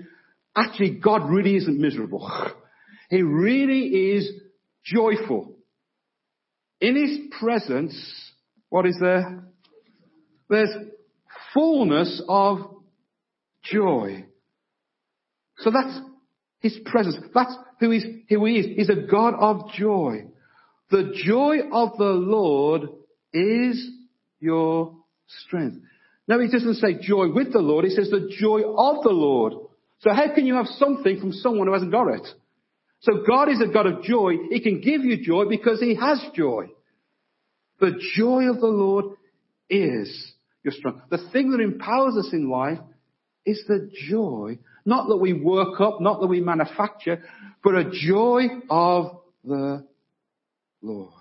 actually 0.55 0.99
God 0.99 1.29
really 1.29 1.55
isn't 1.55 1.79
miserable. 1.79 2.29
He 3.09 3.23
really 3.23 3.87
is 4.13 4.31
joyful. 4.85 5.57
In 6.79 6.95
His 6.95 7.19
presence, 7.41 8.30
what 8.71 8.85
is 8.85 8.97
there? 9.01 9.43
There's 10.49 10.73
fullness 11.53 12.21
of 12.27 12.59
joy. 13.63 14.25
So 15.57 15.71
that's 15.71 15.99
His 16.61 16.79
presence. 16.85 17.17
That's 17.35 17.53
who, 17.81 17.91
he's, 17.91 18.05
who 18.29 18.45
He 18.45 18.59
is. 18.59 18.65
He's 18.77 18.89
a 18.89 19.07
God 19.11 19.33
of 19.37 19.73
joy. 19.73 20.27
The 20.89 21.11
joy 21.13 21.57
of 21.69 21.97
the 21.97 22.05
Lord 22.05 22.83
is 23.33 23.89
your 24.39 24.95
strength. 25.27 25.77
No, 26.29 26.39
He 26.39 26.49
doesn't 26.49 26.75
say 26.75 26.97
joy 27.01 27.27
with 27.33 27.51
the 27.51 27.59
Lord. 27.59 27.83
He 27.83 27.91
says 27.91 28.09
the 28.09 28.33
joy 28.39 28.61
of 28.61 29.03
the 29.03 29.09
Lord. 29.09 29.53
So 29.99 30.13
how 30.13 30.33
can 30.33 30.45
you 30.45 30.55
have 30.55 30.67
something 30.67 31.19
from 31.19 31.33
someone 31.33 31.67
who 31.67 31.73
hasn't 31.73 31.91
got 31.91 32.07
it? 32.07 32.25
So 33.01 33.23
God 33.27 33.49
is 33.49 33.61
a 33.61 33.67
God 33.67 33.85
of 33.85 34.03
joy. 34.03 34.35
He 34.49 34.61
can 34.61 34.79
give 34.79 35.03
you 35.03 35.21
joy 35.21 35.49
because 35.49 35.81
He 35.81 35.95
has 35.95 36.23
joy. 36.33 36.69
The 37.81 37.99
joy 38.15 38.47
of 38.47 38.61
the 38.61 38.67
Lord 38.67 39.05
is 39.67 40.33
your 40.63 40.71
strength. 40.71 40.99
The 41.09 41.29
thing 41.33 41.49
that 41.51 41.59
empowers 41.59 42.15
us 42.15 42.29
in 42.31 42.47
life 42.47 42.77
is 43.43 43.63
the 43.67 43.89
joy, 44.07 44.59
not 44.85 45.07
that 45.07 45.17
we 45.17 45.33
work 45.33 45.81
up, 45.81 45.99
not 45.99 46.21
that 46.21 46.27
we 46.27 46.41
manufacture, 46.41 47.23
but 47.63 47.73
a 47.73 47.89
joy 47.91 48.43
of 48.69 49.21
the 49.43 49.83
Lord. 50.83 51.11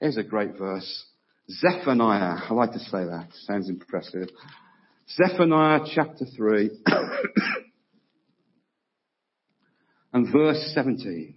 Here's 0.00 0.16
a 0.16 0.24
great 0.24 0.58
verse. 0.58 1.04
Zephaniah. 1.48 2.38
I 2.50 2.54
like 2.54 2.72
to 2.72 2.80
say 2.80 3.04
that. 3.04 3.28
Sounds 3.44 3.68
impressive. 3.68 4.30
Zephaniah 5.08 5.82
chapter 5.94 6.24
3 6.36 6.70
and 10.12 10.32
verse 10.32 10.72
17. 10.74 11.36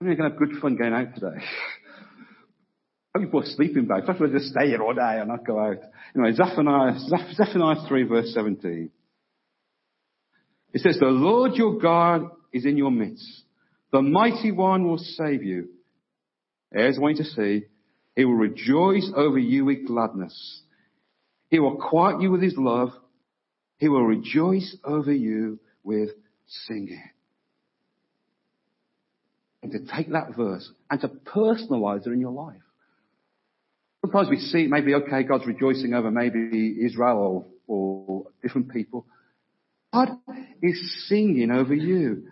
We're 0.00 0.14
going 0.14 0.30
to 0.30 0.36
have 0.36 0.38
good 0.38 0.62
fun 0.62 0.76
going 0.76 0.94
out 0.94 1.14
today. 1.14 1.44
People 3.16 3.42
are 3.42 3.46
sleeping 3.46 3.86
bags. 3.86 4.06
Perhaps 4.06 4.20
we'll 4.20 4.32
just 4.32 4.50
stay 4.50 4.66
here 4.68 4.82
all 4.82 4.92
day 4.92 5.18
and 5.20 5.28
not 5.28 5.46
go 5.46 5.58
out. 5.58 5.78
Anyway, 6.16 6.32
Zephaniah, 6.34 6.98
Zephaniah 7.34 7.86
3 7.86 8.02
verse 8.04 8.34
17. 8.34 8.90
It 10.72 10.80
says, 10.80 10.98
the 10.98 11.06
Lord 11.06 11.52
your 11.54 11.78
God 11.78 12.28
is 12.52 12.64
in 12.64 12.76
your 12.76 12.90
midst. 12.90 13.44
The 13.92 14.02
mighty 14.02 14.50
one 14.50 14.88
will 14.88 14.98
save 14.98 15.44
you. 15.44 15.68
Here's 16.72 16.98
one 16.98 17.14
to 17.14 17.24
see. 17.24 17.66
He 18.16 18.24
will 18.24 18.34
rejoice 18.34 19.08
over 19.14 19.38
you 19.38 19.66
with 19.66 19.86
gladness. 19.86 20.62
He 21.50 21.60
will 21.60 21.76
quiet 21.76 22.20
you 22.20 22.32
with 22.32 22.42
his 22.42 22.56
love. 22.56 22.90
He 23.78 23.88
will 23.88 24.04
rejoice 24.04 24.76
over 24.82 25.12
you 25.12 25.60
with 25.84 26.10
singing. 26.66 27.02
And 29.62 29.70
to 29.70 29.78
take 29.94 30.10
that 30.10 30.34
verse 30.36 30.68
and 30.90 31.00
to 31.00 31.08
personalize 31.08 32.08
it 32.08 32.12
in 32.12 32.20
your 32.20 32.32
life. 32.32 32.56
Sometimes 34.04 34.28
we 34.28 34.36
see 34.36 34.66
maybe, 34.66 34.94
okay, 34.94 35.22
God's 35.22 35.46
rejoicing 35.46 35.94
over 35.94 36.10
maybe 36.10 36.76
Israel 36.84 37.46
or, 37.66 37.74
or 37.74 38.26
different 38.42 38.70
people. 38.70 39.06
God 39.94 40.10
is 40.60 41.06
singing 41.08 41.50
over 41.50 41.72
you. 41.72 42.24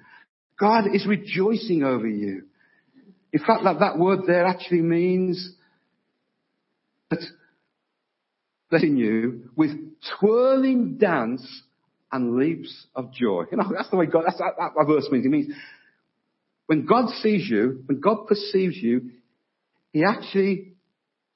God 0.61 0.95
is 0.95 1.07
rejoicing 1.07 1.83
over 1.83 2.07
you. 2.07 2.43
In 3.33 3.39
fact, 3.39 3.65
that, 3.65 3.79
that 3.79 3.97
word 3.97 4.21
there 4.27 4.45
actually 4.45 4.83
means 4.83 5.55
that 7.11 8.83
in 8.83 8.99
you 8.99 9.49
with 9.57 9.71
twirling 10.19 10.99
dance 10.99 11.63
and 12.13 12.37
leaps 12.37 12.87
of 12.95 13.15
joy. 13.15 13.45
You 13.51 13.57
know, 13.57 13.73
that's 13.75 13.89
the 13.89 13.97
way 13.97 14.05
God, 14.05 14.25
that's 14.27 14.37
that, 14.37 14.57
that 14.59 14.87
verse 14.87 15.09
means. 15.11 15.25
It 15.25 15.31
means 15.31 15.55
when 16.67 16.85
God 16.85 17.09
sees 17.23 17.49
you, 17.49 17.83
when 17.87 17.99
God 17.99 18.27
perceives 18.27 18.77
you, 18.77 19.13
He 19.95 20.05
actually 20.05 20.72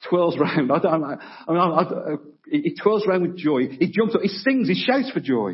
twirls 0.08 0.36
around. 0.36 0.70
I 0.72 0.78
don't, 0.78 1.04
I 1.04 1.16
mean, 1.48 1.58
I, 1.58 1.80
I, 1.80 2.16
he 2.50 2.74
twirls 2.80 3.06
around 3.06 3.22
with 3.22 3.36
joy. 3.36 3.68
He 3.68 3.90
jumps 3.90 4.14
up, 4.14 4.20
he 4.22 4.28
sings, 4.28 4.68
he 4.68 4.74
shouts 4.74 5.10
for 5.10 5.20
joy. 5.20 5.52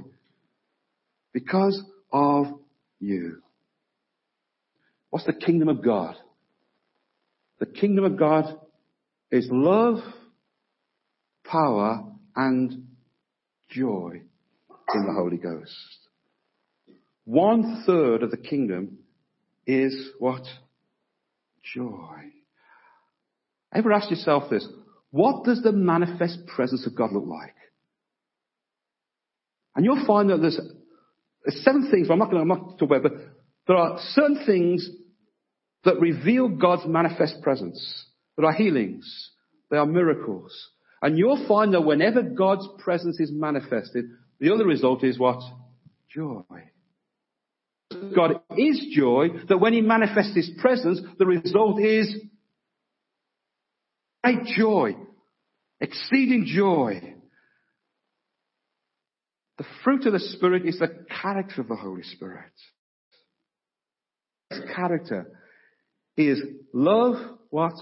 Because 1.32 1.82
of 2.12 2.46
you. 3.00 3.42
What's 5.10 5.26
the 5.26 5.32
kingdom 5.32 5.68
of 5.68 5.82
God? 5.82 6.16
The 7.58 7.66
kingdom 7.66 8.04
of 8.04 8.18
God 8.18 8.58
is 9.30 9.48
love, 9.50 9.98
power, 11.44 12.04
and 12.34 12.88
joy 13.70 14.22
in 14.94 15.06
the 15.06 15.12
Holy 15.12 15.36
Ghost. 15.36 15.72
One 17.24 17.84
third 17.86 18.22
of 18.22 18.30
the 18.30 18.36
kingdom 18.36 18.98
is 19.66 20.10
what? 20.18 20.42
Joy. 21.74 22.32
Ever 23.74 23.92
ask 23.92 24.10
yourself 24.10 24.50
this? 24.50 24.66
What 25.10 25.44
does 25.44 25.62
the 25.62 25.72
manifest 25.72 26.46
presence 26.46 26.86
of 26.86 26.94
God 26.94 27.12
look 27.12 27.26
like? 27.26 27.54
And 29.74 29.84
you'll 29.84 30.06
find 30.06 30.30
that 30.30 30.38
there's, 30.38 30.60
seven 31.62 31.90
things, 31.90 32.08
I'm 32.10 32.18
not 32.18 32.30
going 32.30 32.46
to, 32.46 32.54
talk 32.54 32.82
about, 32.82 33.02
but 33.02 33.12
there 33.66 33.76
are 33.76 33.98
certain 34.10 34.44
things 34.44 34.88
that 35.84 36.00
reveal 36.00 36.48
God's 36.48 36.86
manifest 36.86 37.42
presence. 37.42 38.06
There 38.36 38.46
are 38.46 38.52
healings. 38.52 39.30
There 39.70 39.80
are 39.80 39.86
miracles. 39.86 40.52
And 41.00 41.18
you'll 41.18 41.46
find 41.48 41.74
that 41.74 41.80
whenever 41.80 42.22
God's 42.22 42.68
presence 42.78 43.18
is 43.18 43.30
manifested, 43.32 44.04
the 44.38 44.52
other 44.52 44.66
result 44.66 45.02
is 45.02 45.18
what? 45.18 45.40
Joy. 46.08 46.42
God 48.14 48.40
is 48.56 48.86
joy, 48.94 49.28
that 49.48 49.58
when 49.58 49.72
He 49.72 49.80
manifests 49.80 50.34
His 50.34 50.50
presence, 50.58 51.00
the 51.18 51.26
result 51.26 51.80
is 51.80 52.14
great 54.22 54.44
joy, 54.56 54.94
exceeding 55.80 56.44
joy. 56.46 57.14
The 59.58 59.64
fruit 59.84 60.06
of 60.06 60.12
the 60.12 60.20
Spirit 60.20 60.66
is 60.66 60.78
the 60.78 61.04
character 61.22 61.60
of 61.60 61.68
the 61.68 61.76
Holy 61.76 62.02
Spirit. 62.02 62.52
His 64.50 64.60
character 64.74 65.30
is 66.16 66.40
love, 66.72 67.16
what? 67.50 67.74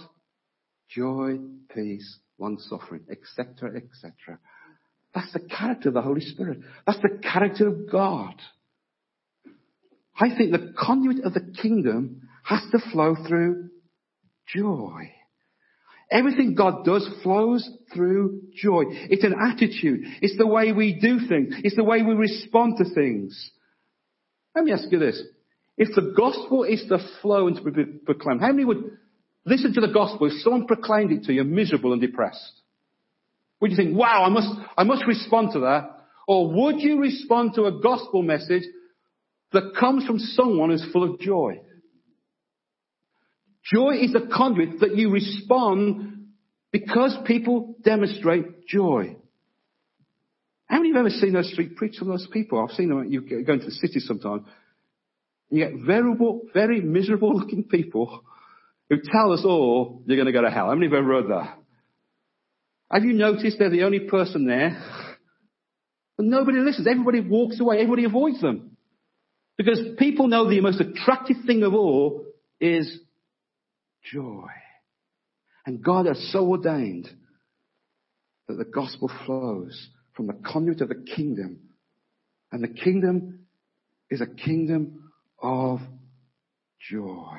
Joy, 0.88 1.38
peace, 1.74 2.18
long 2.38 2.58
suffering, 2.58 3.04
etc., 3.10 3.76
etc. 3.76 4.38
That's 5.14 5.32
the 5.32 5.40
character 5.40 5.88
of 5.88 5.94
the 5.94 6.02
Holy 6.02 6.20
Spirit. 6.20 6.58
That's 6.86 7.00
the 7.00 7.18
character 7.22 7.68
of 7.68 7.90
God. 7.90 8.34
I 10.18 10.36
think 10.36 10.52
the 10.52 10.74
conduit 10.78 11.24
of 11.24 11.32
the 11.32 11.52
kingdom 11.62 12.28
has 12.44 12.60
to 12.72 12.78
flow 12.92 13.16
through 13.26 13.70
joy. 14.46 15.12
Everything 16.10 16.54
God 16.54 16.84
does 16.84 17.08
flows 17.22 17.68
through 17.94 18.42
joy. 18.54 18.82
It's 18.88 19.22
an 19.22 19.34
attitude. 19.40 20.00
It's 20.20 20.36
the 20.36 20.46
way 20.46 20.72
we 20.72 20.98
do 21.00 21.26
things. 21.28 21.54
It's 21.62 21.76
the 21.76 21.84
way 21.84 22.02
we 22.02 22.14
respond 22.14 22.78
to 22.78 22.94
things. 22.94 23.50
Let 24.56 24.64
me 24.64 24.72
ask 24.72 24.90
you 24.90 24.98
this. 24.98 25.22
If 25.76 25.94
the 25.94 26.12
gospel 26.16 26.64
is 26.64 26.84
to 26.88 26.98
flow 27.22 27.46
and 27.46 27.56
to 27.56 27.62
be 27.62 27.84
proclaimed, 28.04 28.40
how 28.40 28.48
many 28.48 28.64
would 28.64 28.98
listen 29.44 29.72
to 29.74 29.80
the 29.80 29.92
gospel 29.92 30.26
if 30.26 30.32
someone 30.42 30.66
proclaimed 30.66 31.12
it 31.12 31.24
to 31.24 31.32
you 31.32 31.44
miserable 31.44 31.92
and 31.92 32.00
depressed? 32.00 32.60
Would 33.60 33.70
you 33.70 33.76
think, 33.76 33.96
wow, 33.96 34.24
I 34.24 34.30
must, 34.30 34.48
I 34.76 34.84
must 34.84 35.06
respond 35.06 35.52
to 35.52 35.60
that? 35.60 35.90
Or 36.26 36.52
would 36.52 36.80
you 36.80 37.00
respond 37.00 37.54
to 37.54 37.66
a 37.66 37.80
gospel 37.80 38.22
message 38.22 38.64
that 39.52 39.74
comes 39.78 40.06
from 40.06 40.18
someone 40.18 40.70
who's 40.70 40.86
full 40.92 41.04
of 41.04 41.20
joy? 41.20 41.60
Joy 43.72 43.96
is 44.00 44.12
the 44.12 44.28
conduit 44.34 44.80
that 44.80 44.96
you 44.96 45.10
respond 45.10 46.28
because 46.72 47.16
people 47.24 47.76
demonstrate 47.82 48.66
joy. 48.66 49.16
How 50.66 50.76
many 50.76 50.90
of 50.90 50.92
you 50.92 50.96
have 50.96 51.06
ever 51.06 51.10
seen 51.10 51.32
those 51.32 51.52
street 51.52 51.76
preachers 51.76 52.06
those 52.06 52.28
people? 52.32 52.60
I've 52.60 52.74
seen 52.76 52.88
them, 52.88 53.04
you 53.10 53.44
go 53.44 53.52
into 53.52 53.66
the 53.66 53.72
city 53.72 54.00
sometimes. 54.00 54.42
You 55.50 55.64
get 55.64 55.84
variable, 55.84 56.42
very 56.54 56.80
miserable 56.80 57.34
looking 57.36 57.64
people 57.64 58.22
who 58.88 58.96
tell 59.02 59.32
us 59.32 59.42
all 59.44 60.02
you're 60.06 60.16
going 60.16 60.26
to 60.26 60.32
go 60.32 60.42
to 60.42 60.50
hell. 60.50 60.66
How 60.66 60.74
many 60.74 60.86
of 60.86 60.92
you 60.92 60.96
have 60.96 61.04
ever 61.04 61.14
heard 61.14 61.30
that? 61.30 61.58
Have 62.92 63.04
you 63.04 63.12
noticed 63.12 63.58
they're 63.58 63.70
the 63.70 63.84
only 63.84 64.00
person 64.00 64.46
there? 64.46 64.80
But 66.16 66.26
nobody 66.26 66.58
listens. 66.58 66.86
Everybody 66.86 67.20
walks 67.20 67.58
away. 67.60 67.76
Everybody 67.76 68.04
avoids 68.04 68.40
them. 68.40 68.76
Because 69.56 69.80
people 69.98 70.28
know 70.28 70.48
the 70.48 70.60
most 70.60 70.80
attractive 70.80 71.36
thing 71.46 71.62
of 71.62 71.74
all 71.74 72.24
is 72.60 72.98
joy. 74.12 74.48
And 75.66 75.82
God 75.82 76.06
has 76.06 76.30
so 76.32 76.48
ordained 76.48 77.08
that 78.48 78.54
the 78.54 78.64
gospel 78.64 79.10
flows 79.26 79.88
from 80.14 80.26
the 80.26 80.38
conduit 80.44 80.80
of 80.80 80.88
the 80.88 81.04
kingdom. 81.14 81.60
And 82.52 82.62
the 82.62 82.68
kingdom 82.68 83.46
is 84.10 84.20
a 84.20 84.26
kingdom 84.26 85.12
of 85.40 85.80
joy. 86.90 87.38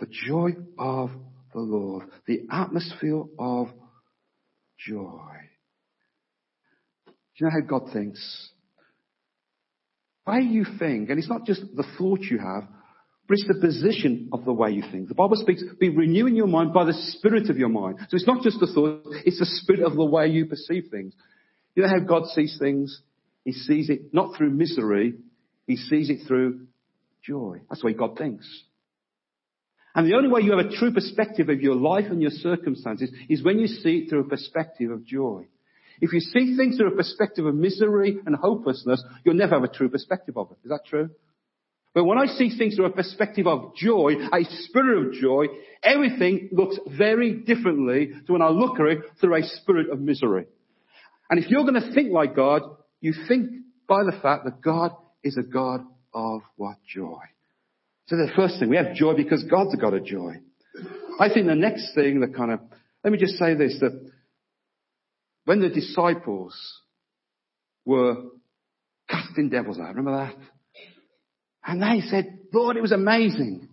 The 0.00 0.06
joy 0.06 0.50
of 0.78 1.10
the 1.52 1.60
Lord. 1.60 2.08
The 2.26 2.46
atmosphere 2.50 3.22
of 3.38 3.68
joy. 4.78 5.28
Do 7.06 7.12
you 7.36 7.46
know 7.46 7.52
how 7.52 7.60
God 7.60 7.92
thinks? 7.92 8.50
Why 10.24 10.38
you 10.40 10.64
think, 10.78 11.10
and 11.10 11.18
it's 11.18 11.28
not 11.28 11.44
just 11.44 11.62
the 11.74 11.84
thought 11.98 12.20
you 12.20 12.38
have, 12.38 12.68
it's 13.32 13.46
the 13.46 13.60
position 13.60 14.28
of 14.32 14.44
the 14.44 14.52
way 14.52 14.70
you 14.70 14.82
think. 14.90 15.08
The 15.08 15.14
Bible 15.14 15.36
speaks, 15.36 15.62
be 15.78 15.88
renewing 15.88 16.34
your 16.34 16.46
mind 16.46 16.72
by 16.72 16.84
the 16.84 16.92
spirit 16.92 17.50
of 17.50 17.56
your 17.56 17.68
mind. 17.68 17.98
So 18.08 18.16
it's 18.16 18.26
not 18.26 18.42
just 18.42 18.58
the 18.60 18.66
thought, 18.66 19.02
it's 19.24 19.38
the 19.38 19.46
spirit 19.46 19.82
of 19.82 19.94
the 19.94 20.04
way 20.04 20.28
you 20.28 20.46
perceive 20.46 20.88
things. 20.90 21.14
You 21.74 21.82
know 21.82 21.88
how 21.88 22.00
God 22.00 22.26
sees 22.28 22.56
things? 22.60 23.00
He 23.44 23.52
sees 23.52 23.90
it 23.90 24.12
not 24.12 24.36
through 24.36 24.50
misery, 24.50 25.14
he 25.66 25.76
sees 25.76 26.10
it 26.10 26.26
through 26.26 26.66
joy. 27.22 27.60
That's 27.68 27.82
the 27.82 27.86
way 27.86 27.94
God 27.94 28.16
thinks. 28.18 28.46
And 29.94 30.10
the 30.10 30.16
only 30.16 30.28
way 30.28 30.40
you 30.40 30.56
have 30.56 30.66
a 30.66 30.76
true 30.76 30.92
perspective 30.92 31.48
of 31.48 31.60
your 31.60 31.74
life 31.74 32.06
and 32.08 32.22
your 32.22 32.30
circumstances 32.30 33.10
is 33.28 33.44
when 33.44 33.58
you 33.58 33.66
see 33.66 33.98
it 33.98 34.10
through 34.10 34.20
a 34.20 34.28
perspective 34.28 34.90
of 34.90 35.04
joy. 35.04 35.46
If 36.00 36.12
you 36.12 36.20
see 36.20 36.56
things 36.56 36.76
through 36.76 36.92
a 36.92 36.96
perspective 36.96 37.46
of 37.46 37.54
misery 37.54 38.18
and 38.26 38.34
hopelessness, 38.34 39.02
you'll 39.24 39.34
never 39.34 39.54
have 39.54 39.64
a 39.64 39.68
true 39.68 39.88
perspective 39.88 40.36
of 40.36 40.50
it. 40.50 40.58
Is 40.64 40.70
that 40.70 40.86
true? 40.86 41.10
But 41.94 42.04
when 42.04 42.16
I 42.16 42.26
see 42.26 42.56
things 42.56 42.76
through 42.76 42.86
a 42.86 42.90
perspective 42.90 43.46
of 43.46 43.74
joy, 43.76 44.14
a 44.32 44.44
spirit 44.44 45.06
of 45.06 45.12
joy, 45.12 45.46
everything 45.82 46.48
looks 46.52 46.78
very 46.96 47.34
differently 47.34 48.10
to 48.26 48.32
when 48.32 48.40
I 48.40 48.48
look 48.48 48.80
at 48.80 48.86
it 48.86 48.98
through 49.20 49.36
a 49.36 49.42
spirit 49.42 49.90
of 49.90 50.00
misery. 50.00 50.46
And 51.28 51.42
if 51.42 51.50
you're 51.50 51.64
going 51.64 51.80
to 51.80 51.92
think 51.92 52.12
like 52.12 52.34
God, 52.34 52.62
you 53.00 53.12
think 53.28 53.50
by 53.86 54.04
the 54.04 54.18
fact 54.22 54.44
that 54.44 54.62
God 54.62 54.92
is 55.22 55.36
a 55.36 55.42
God 55.42 55.82
of 56.14 56.40
what 56.56 56.76
joy. 56.86 57.20
So 58.06 58.16
the 58.16 58.30
first 58.34 58.58
thing, 58.58 58.70
we 58.70 58.76
have 58.76 58.94
joy 58.94 59.14
because 59.14 59.44
God's 59.44 59.74
a 59.74 59.76
God 59.76 59.94
of 59.94 60.04
joy. 60.04 60.34
I 61.20 61.28
think 61.32 61.46
the 61.46 61.54
next 61.54 61.94
thing 61.94 62.20
that 62.20 62.34
kind 62.34 62.52
of, 62.52 62.60
let 63.04 63.12
me 63.12 63.18
just 63.18 63.34
say 63.34 63.54
this, 63.54 63.78
that 63.80 64.10
when 65.44 65.60
the 65.60 65.68
disciples 65.68 66.54
were 67.84 68.16
casting 69.08 69.50
devils 69.50 69.78
out, 69.78 69.94
remember 69.94 70.16
that? 70.16 70.36
And 71.64 71.82
they 71.82 72.00
said, 72.08 72.38
Lord, 72.52 72.76
it 72.76 72.82
was 72.82 72.92
amazing 72.92 73.68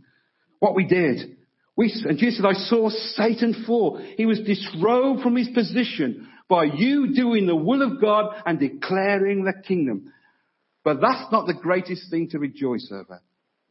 what 0.59 0.75
we 0.75 0.85
did. 0.85 1.37
We, 1.75 1.93
and 2.05 2.17
Jesus 2.17 2.37
said, 2.37 2.45
I 2.45 2.53
saw 2.53 2.89
Satan 2.89 3.63
fall. 3.65 3.97
He 4.17 4.25
was 4.25 4.39
disrobed 4.41 5.21
from 5.21 5.35
his 5.35 5.47
position 5.49 6.27
by 6.49 6.65
you 6.65 7.13
doing 7.13 7.45
the 7.45 7.55
will 7.55 7.81
of 7.81 8.01
God 8.01 8.33
and 8.45 8.59
declaring 8.59 9.45
the 9.45 9.53
kingdom. 9.65 10.11
But 10.83 10.99
that's 11.01 11.31
not 11.31 11.47
the 11.47 11.53
greatest 11.53 12.09
thing 12.09 12.29
to 12.31 12.39
rejoice 12.39 12.91
over. 12.91 13.21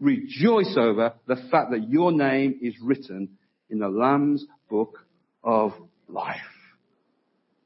Rejoice 0.00 0.74
over 0.76 1.14
the 1.26 1.37
fact 1.50 1.72
that 1.72 1.88
your 1.88 2.12
name 2.12 2.59
is 2.62 2.74
written 2.83 3.37
in 3.68 3.78
the 3.78 3.88
Lamb's 3.88 4.44
book 4.70 5.04
of 5.42 5.72
life. 6.09 6.37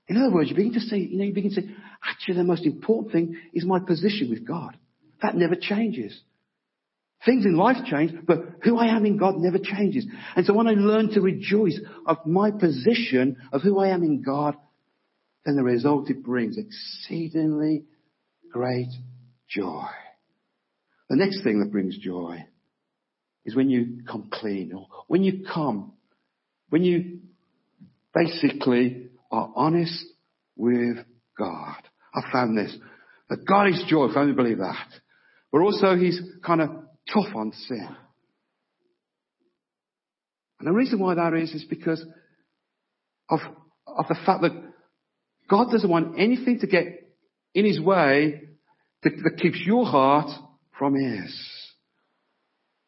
In 0.09 0.17
other 0.17 0.35
words, 0.35 0.51
you 0.51 0.57
begin 0.57 0.73
to 0.75 0.81
say, 0.81 0.99
you 0.99 1.19
know, 1.19 1.25
you 1.25 1.33
begin 1.33 1.55
to 1.55 1.61
say, 1.63 1.69
actually 2.05 2.37
the 2.37 2.45
most 2.45 2.67
important 2.67 3.13
thing 3.13 3.37
is 3.53 3.65
my 3.65 3.79
position 3.79 4.31
with 4.31 4.47
God. 4.47 4.77
That 5.23 5.37
never 5.37 5.55
changes. 5.55 6.19
Things 7.25 7.45
in 7.45 7.57
life 7.57 7.77
change, 7.87 8.13
but 8.27 8.41
who 8.63 8.79
I 8.79 8.87
am 8.87 9.07
in 9.07 9.17
God 9.17 9.37
never 9.37 9.59
changes. 9.59 10.07
And 10.35 10.45
so 10.45 10.55
when 10.55 10.67
I 10.67 10.73
learn 10.73 11.11
to 11.11 11.21
rejoice 11.21 11.79
of 12.05 12.27
my 12.27 12.51
position 12.51 13.37
of 13.53 13.63
who 13.63 13.79
I 13.79 13.89
am 13.89 14.03
in 14.03 14.23
God, 14.23 14.57
then 15.45 15.57
the 15.57 15.63
result 15.63 16.11
it 16.11 16.25
brings 16.25 16.59
exceedingly 16.59 17.85
great 18.51 18.91
joy. 19.49 19.87
The 21.09 21.17
next 21.17 21.45
thing 21.45 21.61
that 21.61 21.71
brings 21.71 21.97
joy 21.99 22.45
is 23.45 23.55
when 23.55 23.71
you 23.71 24.03
come 24.09 24.29
clean 24.33 24.73
or 24.75 24.89
when 25.07 25.23
you 25.23 25.45
come, 25.53 25.93
when 26.71 26.83
you 26.83 27.21
basically 28.15 29.11
are 29.31 29.53
honest 29.55 30.05
with 30.57 30.99
God. 31.39 31.77
I 32.15 32.21
found 32.33 32.57
this. 32.57 32.77
That 33.31 33.47
God 33.47 33.69
is 33.69 33.83
joy, 33.89 34.07
if 34.07 34.17
I 34.17 34.21
only 34.21 34.35
believe 34.35 34.59
that. 34.59 34.87
But 35.51 35.61
also 35.61 35.97
he's 35.97 36.21
kind 36.45 36.61
of 36.61 36.71
tough 37.13 37.35
on 37.35 37.53
sin. 37.53 37.89
And 40.59 40.69
the 40.69 40.73
reason 40.73 41.01
why 41.01 41.15
that 41.15 41.35
is, 41.35 41.53
is 41.53 41.65
because 41.65 42.05
of, 43.29 43.41
of 43.87 44.07
the 44.09 44.17
fact 44.27 44.43
that 44.43 44.53
God 45.51 45.71
doesn't 45.73 45.91
want 45.91 46.19
anything 46.19 46.61
to 46.61 46.67
get 46.67 47.13
in 47.55 47.65
his 47.65 47.81
way 47.81 48.43
that, 49.03 49.13
that 49.25 49.39
keeps 49.41 49.61
your 49.65 49.85
heart 49.85 50.31
from 50.79 50.95
his. 50.95 51.49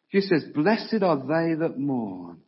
He 0.09 0.21
says, 0.21 0.45
blessed 0.55 1.03
are 1.03 1.17
they 1.19 1.55
that 1.59 1.77
mourn, 1.77 2.39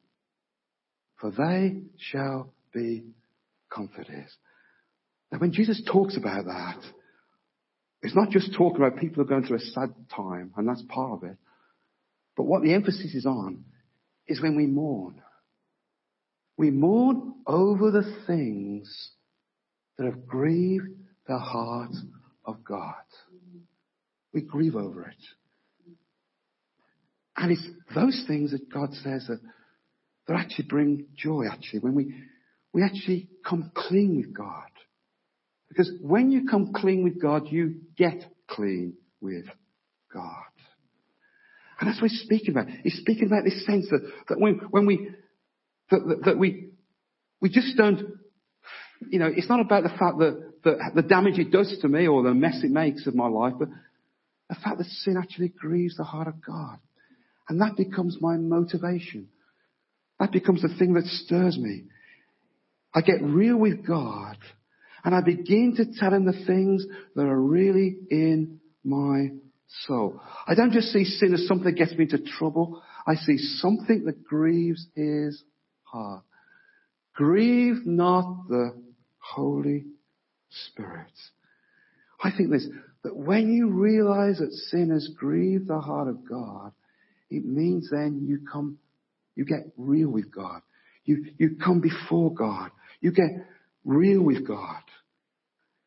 for 1.20 1.32
they 1.32 1.82
shall 1.98 2.52
be 2.72 3.06
comforted. 3.68 4.26
Now 5.32 5.38
when 5.38 5.52
Jesus 5.52 5.82
talks 5.90 6.16
about 6.16 6.44
that, 6.44 6.78
it's 8.02 8.14
not 8.14 8.30
just 8.30 8.54
talking 8.56 8.76
about 8.76 9.00
people 9.00 9.16
who 9.16 9.22
are 9.22 9.24
going 9.24 9.44
through 9.44 9.56
a 9.56 9.60
sad 9.60 9.92
time, 10.14 10.52
and 10.56 10.68
that's 10.68 10.84
part 10.88 11.12
of 11.12 11.28
it. 11.28 11.36
But 12.36 12.44
what 12.44 12.62
the 12.62 12.74
emphasis 12.74 13.14
is 13.14 13.26
on 13.26 13.64
is 14.28 14.42
when 14.42 14.56
we 14.56 14.66
mourn. 14.66 15.22
We 16.56 16.70
mourn 16.70 17.34
over 17.46 17.90
the 17.90 18.22
things 18.26 19.10
that 19.96 20.04
have 20.04 20.26
grieved 20.26 20.88
the 21.26 21.38
heart 21.38 21.92
of 22.44 22.62
God. 22.64 22.94
We 24.32 24.42
grieve 24.42 24.76
over 24.76 25.08
it. 25.08 25.16
And 27.36 27.52
it's 27.52 27.66
those 27.94 28.24
things 28.26 28.52
that 28.52 28.72
God 28.72 28.92
says 29.02 29.26
that, 29.28 29.40
that 30.26 30.36
actually 30.36 30.66
bring 30.68 31.06
joy, 31.16 31.44
actually, 31.50 31.80
when 31.80 31.94
we, 31.94 32.14
we 32.72 32.82
actually 32.82 33.28
come 33.46 33.70
clean 33.74 34.16
with 34.16 34.34
God. 34.34 34.70
Because 35.68 35.90
when 36.00 36.30
you 36.30 36.46
come 36.48 36.72
clean 36.74 37.04
with 37.04 37.20
God, 37.20 37.48
you 37.48 37.76
get 37.96 38.24
clean 38.48 38.94
with 39.20 39.44
God. 40.12 40.44
And 41.78 41.88
that's 41.88 42.00
what 42.00 42.10
he's 42.10 42.22
speaking 42.22 42.50
about. 42.50 42.68
He's 42.82 42.98
speaking 42.98 43.26
about 43.26 43.44
this 43.44 43.64
sense 43.66 43.86
that, 43.90 44.00
that 44.28 44.40
when, 44.40 44.60
when 44.70 44.86
we, 44.86 45.10
that, 45.90 46.00
that, 46.06 46.24
that 46.24 46.38
we, 46.38 46.70
we 47.40 47.50
just 47.50 47.76
don't, 47.76 48.18
you 49.10 49.18
know, 49.18 49.30
it's 49.34 49.48
not 49.48 49.60
about 49.60 49.82
the 49.82 49.90
fact 49.90 50.18
that, 50.18 50.52
that 50.64 50.92
the 50.94 51.02
damage 51.02 51.38
it 51.38 51.50
does 51.50 51.76
to 51.82 51.88
me 51.88 52.06
or 52.06 52.22
the 52.22 52.32
mess 52.32 52.60
it 52.62 52.70
makes 52.70 53.06
of 53.06 53.14
my 53.14 53.28
life, 53.28 53.54
but 53.58 53.68
the 54.48 54.54
fact 54.54 54.78
that 54.78 54.86
sin 54.86 55.16
actually 55.16 55.48
grieves 55.48 55.96
the 55.96 56.04
heart 56.04 56.28
of 56.28 56.44
God. 56.44 56.78
And 57.48 57.60
that 57.60 57.76
becomes 57.76 58.16
my 58.20 58.36
motivation. 58.36 59.28
That 60.18 60.32
becomes 60.32 60.62
the 60.62 60.74
thing 60.78 60.94
that 60.94 61.04
stirs 61.04 61.58
me. 61.58 61.84
I 62.94 63.02
get 63.02 63.20
real 63.20 63.56
with 63.56 63.86
God 63.86 64.38
and 65.04 65.14
I 65.14 65.20
begin 65.20 65.74
to 65.76 65.84
tell 66.00 66.12
him 66.12 66.24
the 66.24 66.44
things 66.46 66.84
that 67.14 67.26
are 67.26 67.40
really 67.40 67.96
in 68.10 68.60
my 68.82 69.28
soul. 69.86 70.20
I 70.46 70.54
don't 70.54 70.72
just 70.72 70.88
see 70.88 71.04
sin 71.04 71.34
as 71.34 71.46
something 71.46 71.66
that 71.66 71.78
gets 71.78 71.92
me 71.92 72.04
into 72.10 72.18
trouble. 72.38 72.82
I 73.06 73.14
see 73.14 73.38
something 73.38 74.04
that 74.04 74.24
grieves 74.24 74.86
his 74.94 75.42
heart. 75.82 76.24
Grieve 77.14 77.86
not 77.86 78.48
the 78.48 78.82
Holy 79.18 79.86
Spirit. 80.50 81.12
I 82.22 82.30
think 82.36 82.50
this, 82.50 82.66
that 83.04 83.16
when 83.16 83.52
you 83.52 83.70
realize 83.70 84.38
that 84.38 84.52
sin 84.52 84.90
has 84.90 85.08
grieved 85.16 85.68
the 85.68 85.80
heart 85.80 86.08
of 86.08 86.28
God, 86.28 86.72
it 87.30 87.44
means 87.44 87.88
then 87.90 88.24
you 88.26 88.40
come, 88.50 88.78
you 89.34 89.44
get 89.44 89.72
real 89.76 90.08
with 90.08 90.34
God. 90.34 90.62
You, 91.04 91.26
you 91.38 91.56
come 91.62 91.80
before 91.80 92.34
God. 92.34 92.70
You 93.00 93.12
get 93.12 93.30
real 93.84 94.22
with 94.22 94.46
God. 94.46 94.82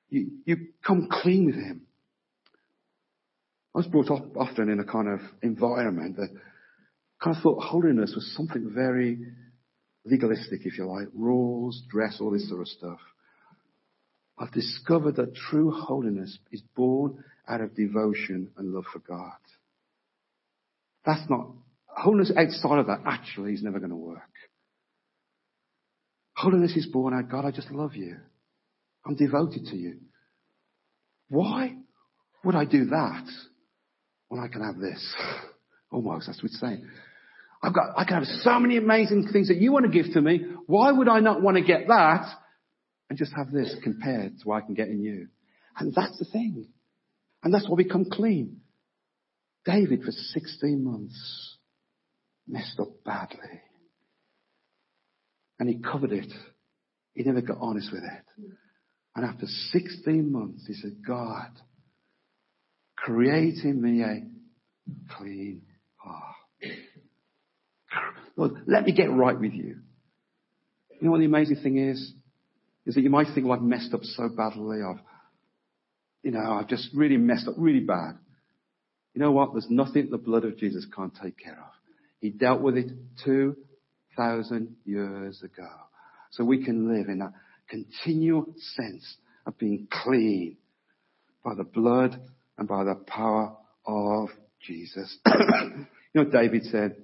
You, 0.10 0.32
you 0.46 0.58
come 0.86 1.08
clean 1.12 1.46
with 1.46 1.56
Him. 1.56 1.82
I 3.80 3.82
was 3.82 3.88
brought 3.88 4.12
up 4.12 4.36
often 4.36 4.68
in 4.68 4.82
a 4.82 4.84
kind 4.84 5.08
of 5.08 5.22
environment 5.42 6.18
that 6.18 6.28
kind 7.24 7.38
of 7.38 7.42
thought 7.42 7.64
holiness 7.64 8.12
was 8.14 8.30
something 8.36 8.74
very 8.76 9.18
legalistic, 10.04 10.66
if 10.66 10.78
you 10.78 10.86
like, 10.86 11.08
rules, 11.14 11.82
dress, 11.90 12.18
all 12.20 12.32
this 12.32 12.50
sort 12.50 12.60
of 12.60 12.68
stuff. 12.68 13.00
I've 14.38 14.52
discovered 14.52 15.16
that 15.16 15.34
true 15.34 15.72
holiness 15.72 16.38
is 16.52 16.62
born 16.76 17.24
out 17.48 17.62
of 17.62 17.74
devotion 17.74 18.52
and 18.58 18.74
love 18.74 18.84
for 18.92 19.00
God. 19.00 19.40
That's 21.06 21.30
not, 21.30 21.48
holiness 21.88 22.34
outside 22.36 22.80
of 22.80 22.88
that 22.88 23.04
actually 23.06 23.54
is 23.54 23.64
never 23.64 23.80
going 23.80 23.92
to 23.92 23.96
work. 23.96 24.20
Holiness 26.36 26.76
is 26.76 26.88
born 26.88 27.14
out, 27.14 27.32
God, 27.32 27.46
I 27.46 27.52
just 27.52 27.72
love 27.72 27.96
you. 27.96 28.18
I'm 29.06 29.16
devoted 29.16 29.68
to 29.68 29.78
you. 29.78 30.00
Why 31.30 31.78
would 32.44 32.56
I 32.56 32.66
do 32.66 32.84
that 32.88 33.26
when 34.30 34.42
I 34.42 34.48
can 34.48 34.64
have 34.64 34.80
this? 34.80 35.16
Almost, 35.92 36.28
that's 36.28 36.42
what 36.42 36.52
it's 36.52 36.60
saying. 36.60 36.88
I've 37.62 37.74
got, 37.74 37.94
I 37.98 38.06
can 38.06 38.16
have 38.16 38.26
so 38.42 38.60
many 38.60 38.78
amazing 38.78 39.28
things 39.34 39.50
that 39.50 39.58
you 39.58 39.72
want 39.74 39.86
to 39.86 39.92
give 39.92 40.14
to 40.14 40.22
me. 40.22 40.46
Why 40.68 40.92
would 40.92 41.10
I 41.10 41.20
not 41.20 41.42
want 41.42 41.58
to 41.58 41.64
get 41.64 41.88
that 41.88 42.26
and 43.10 43.20
just 43.20 43.34
have 43.36 43.52
this 43.52 43.76
compared 43.84 44.40
to 44.40 44.48
what 44.48 44.64
I 44.64 44.66
can 44.66 44.76
get 44.76 44.88
in 44.88 45.02
you? 45.02 45.28
And 45.78 45.94
that's 45.94 46.18
the 46.20 46.26
thing. 46.26 46.68
And 47.44 47.54
that's 47.54 47.68
why 47.68 47.76
we 47.76 47.84
come 47.84 48.06
clean. 48.06 48.62
David 49.66 50.04
for 50.04 50.12
16 50.12 50.84
months 50.84 51.58
messed 52.48 52.80
up 52.80 53.04
badly. 53.04 53.62
And 55.60 55.68
he 55.68 55.80
covered 55.80 56.14
it. 56.14 56.32
He 57.14 57.24
never 57.24 57.42
got 57.42 57.58
honest 57.60 57.92
with 57.92 58.04
it. 58.04 58.54
And 59.16 59.26
after 59.26 59.48
16 59.48 60.32
months, 60.32 60.66
he 60.66 60.74
said, 60.74 60.98
God, 61.06 61.50
create 63.04 63.64
in 63.64 63.82
me 63.82 64.04
a 64.04 64.22
clean 65.16 65.62
heart. 65.96 66.36
Lord, 68.36 68.52
let 68.68 68.86
me 68.86 68.94
get 68.94 69.12
right 69.12 69.40
with 69.40 69.54
you. 69.54 69.78
You 70.92 71.06
know 71.06 71.12
what 71.12 71.20
the 71.20 71.26
amazing 71.26 71.58
thing 71.58 71.78
is? 71.78 72.14
Is 72.86 72.96
that 72.96 73.02
you 73.02 73.10
might 73.10 73.28
think, 73.34 73.46
well, 73.46 73.58
I've 73.58 73.64
messed 73.64 73.94
up 73.94 74.02
so 74.04 74.30
badly. 74.30 74.80
I've, 74.82 75.02
you 76.24 76.32
know, 76.32 76.40
I've 76.40 76.68
just 76.68 76.90
really 76.94 77.18
messed 77.18 77.48
up 77.48 77.56
really 77.58 77.82
bad. 77.82 78.18
You 79.14 79.22
know 79.22 79.32
what? 79.32 79.54
There's 79.54 79.68
nothing 79.70 80.10
the 80.10 80.18
blood 80.18 80.46
of 80.46 80.58
Jesus 80.58 80.86
can't 80.96 81.14
take 81.22 81.38
care 81.38 81.60
of. 81.60 81.72
He 82.20 82.30
dealt 82.30 82.62
with 82.62 82.78
it 82.78 82.92
2,000 83.24 84.76
years 84.86 85.42
ago. 85.44 85.70
So 86.32 86.44
we 86.44 86.64
can 86.64 86.94
live 86.94 87.08
in 87.08 87.20
that 87.20 87.34
continual 87.70 88.46
sense 88.76 89.18
of 89.46 89.58
being 89.58 89.88
clean 89.90 90.58
by 91.44 91.56
the 91.56 91.64
blood 91.64 92.20
and 92.60 92.68
by 92.68 92.84
the 92.84 92.96
power 92.96 93.56
of 93.86 94.30
Jesus. 94.62 95.18
you 95.26 95.86
know 96.14 96.26
David 96.26 96.66
said? 96.66 96.98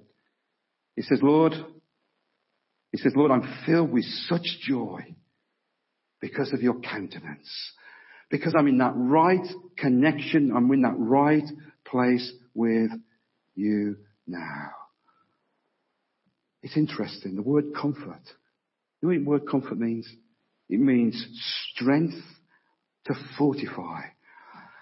He 0.95 1.01
says, 1.01 1.19
Lord, 1.21 1.53
he 2.91 2.97
says, 2.97 3.13
Lord, 3.15 3.31
I'm 3.31 3.63
filled 3.65 3.91
with 3.91 4.05
such 4.27 4.45
joy 4.61 5.15
because 6.19 6.53
of 6.53 6.61
your 6.61 6.79
countenance. 6.79 7.49
Because 8.29 8.53
I'm 8.57 8.67
in 8.67 8.79
that 8.79 8.93
right 8.95 9.45
connection, 9.77 10.53
I'm 10.55 10.71
in 10.71 10.81
that 10.81 10.95
right 10.97 11.43
place 11.85 12.31
with 12.53 12.91
you 13.55 13.97
now. 14.27 14.71
It's 16.63 16.75
interesting. 16.75 17.35
The 17.35 17.41
word 17.41 17.65
comfort. 17.79 18.21
You 19.01 19.09
know 19.09 19.19
what 19.19 19.41
word 19.41 19.49
comfort 19.49 19.77
means? 19.77 20.09
It 20.67 20.79
means 20.79 21.23
strength 21.73 22.15
to 23.05 23.13
fortify. 23.37 24.01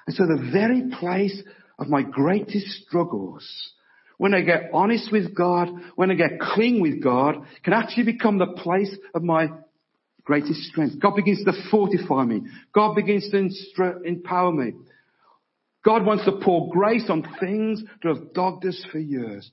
And 0.08 0.16
so 0.16 0.26
the 0.26 0.50
very 0.52 0.89
place 1.00 1.42
of 1.80 1.88
my 1.88 2.02
greatest 2.02 2.68
struggles, 2.86 3.48
when 4.18 4.34
I 4.34 4.42
get 4.42 4.70
honest 4.74 5.12
with 5.12 5.36
God, 5.36 5.70
when 5.96 6.12
I 6.12 6.16
get 6.16 6.39
clean 6.39 6.82
with 6.82 7.02
God, 7.04 7.36
can 7.63 7.74
actually 7.74 8.06
become 8.06 8.38
the 8.38 8.48
place 8.48 8.96
of 9.16 9.24
my 9.24 9.50
greatest 10.24 10.62
strength. 10.63 11.00
God 11.02 11.16
begins 11.16 11.44
to 11.44 11.54
fortify 11.70 12.24
me. 12.24 12.42
God 12.74 12.96
begins 12.96 13.30
to 13.32 14.02
empower 14.06 14.52
me. 14.52 14.74
God 15.84 16.06
wants 16.06 16.24
to 16.26 16.39
pour 16.42 16.70
grace 16.70 17.10
on 17.10 17.28
things 17.39 17.84
that 18.02 18.16
have 18.16 18.34
dogged 18.34 18.66
us 18.66 18.82
for 18.92 19.00
years. 19.00 19.52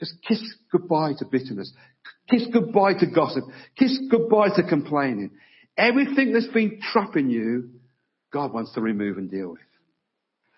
Just 0.00 0.14
kiss 0.26 0.42
goodbye 0.70 1.12
to 1.18 1.26
bitterness. 1.26 1.72
Kiss 2.30 2.46
goodbye 2.52 2.94
to 2.94 3.06
gossip. 3.06 3.44
Kiss 3.78 3.98
goodbye 4.10 4.48
to 4.56 4.62
complaining. 4.66 5.32
Everything 5.76 6.32
that's 6.32 6.48
been 6.48 6.80
trapping 6.92 7.28
you, 7.28 7.70
God 8.32 8.52
wants 8.52 8.72
to 8.74 8.80
remove 8.80 9.18
and 9.18 9.30
deal 9.30 9.50
with. 9.50 9.60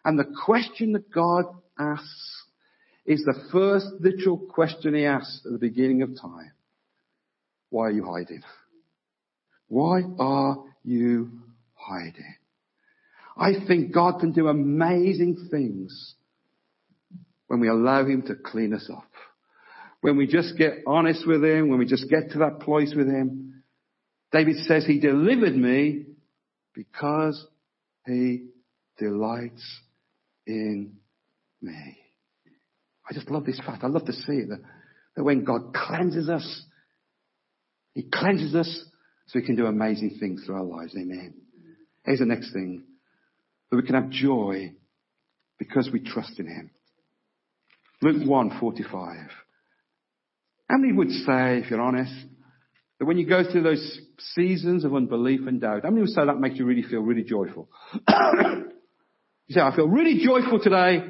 And 0.05 0.19
the 0.19 0.33
question 0.45 0.93
that 0.93 1.11
God 1.13 1.45
asks 1.79 2.43
is 3.07 3.23
the 3.25 3.49
first 3.53 3.87
literal 4.01 4.39
question 4.39 4.95
he 4.95 5.05
asked 5.05 5.45
at 5.45 5.53
the 5.53 5.59
beginning 5.59 6.03
of 6.03 6.11
time. 6.21 6.53
Why 7.71 7.89
are 7.89 7.93
you 7.93 8.05
hiding? 8.05 8.43
Why 9.69 10.03
are 10.19 10.59
you 10.85 11.31
hiding? 11.75 12.37
I 13.37 13.67
think 13.67 13.93
God 13.93 14.21
can 14.21 14.33
do 14.33 14.47
amazing 14.49 15.49
things 15.51 16.15
when 17.49 17.61
we 17.61 17.69
allow 17.69 18.05
Him 18.05 18.23
to 18.29 18.35
clean 18.35 18.73
us 18.73 18.89
up. 18.93 19.09
When 20.01 20.17
we 20.17 20.27
just 20.27 20.57
get 20.57 20.79
honest 20.87 21.27
with 21.27 21.43
Him, 21.43 21.69
when 21.69 21.79
we 21.79 21.87
just 21.87 22.09
get 22.09 22.31
to 22.31 22.39
that 22.39 22.61
place 22.61 22.95
with 22.95 23.09
Him, 23.09 23.63
David 24.31 24.57
says 24.67 24.85
he 24.85 24.99
delivered 24.99 25.57
me 25.57 26.07
because 26.75 27.47
he 28.07 28.47
delights 28.99 29.63
in 30.47 30.95
me. 31.61 31.99
I 33.09 33.15
just 33.15 33.31
love 33.31 33.45
this 33.45 33.61
fact. 33.65 33.85
I 33.85 33.89
love 33.89 34.07
to 34.07 34.13
see 34.13 34.33
it 34.33 34.49
that, 34.49 34.61
that 35.17 35.25
when 35.25 35.45
God 35.45 35.75
cleanses 35.75 36.29
us, 36.29 36.65
he 37.95 38.03
cleanses 38.03 38.55
us 38.55 38.85
so 39.27 39.39
we 39.39 39.47
can 39.47 39.57
do 39.57 39.67
amazing 39.67 40.17
things 40.21 40.45
through 40.45 40.57
our 40.57 40.65
lives. 40.65 40.95
Amen. 40.97 41.35
Here's 42.05 42.19
the 42.19 42.27
next 42.27 42.53
thing. 42.53 42.85
That 43.71 43.77
we 43.77 43.83
can 43.83 43.95
have 43.95 44.11
joy 44.11 44.73
because 45.59 45.91
we 45.93 46.01
trust 46.01 46.39
in 46.39 46.47
him. 46.47 46.71
Luke 48.03 48.27
1, 48.27 48.59
45. 48.61 49.17
How 50.69 50.77
many 50.77 50.93
would 50.93 51.11
say, 51.11 51.59
if 51.59 51.71
you're 51.71 51.81
honest, 51.81 52.13
when 53.05 53.19
you 53.19 53.27
go 53.27 53.43
through 53.51 53.63
those 53.63 54.01
seasons 54.35 54.85
of 54.85 54.95
unbelief 54.95 55.41
and 55.47 55.61
doubt, 55.61 55.83
how 55.83 55.91
many 55.91 56.03
would 56.03 56.11
say 56.11 56.25
that 56.25 56.39
makes 56.39 56.59
you 56.59 56.65
really 56.65 56.83
feel 56.83 57.01
really 57.01 57.25
joyful? 57.25 57.69
you 58.09 59.51
say, 59.51 59.61
I 59.61 59.75
feel 59.75 59.89
really 59.89 60.25
joyful 60.25 60.61
today 60.61 61.05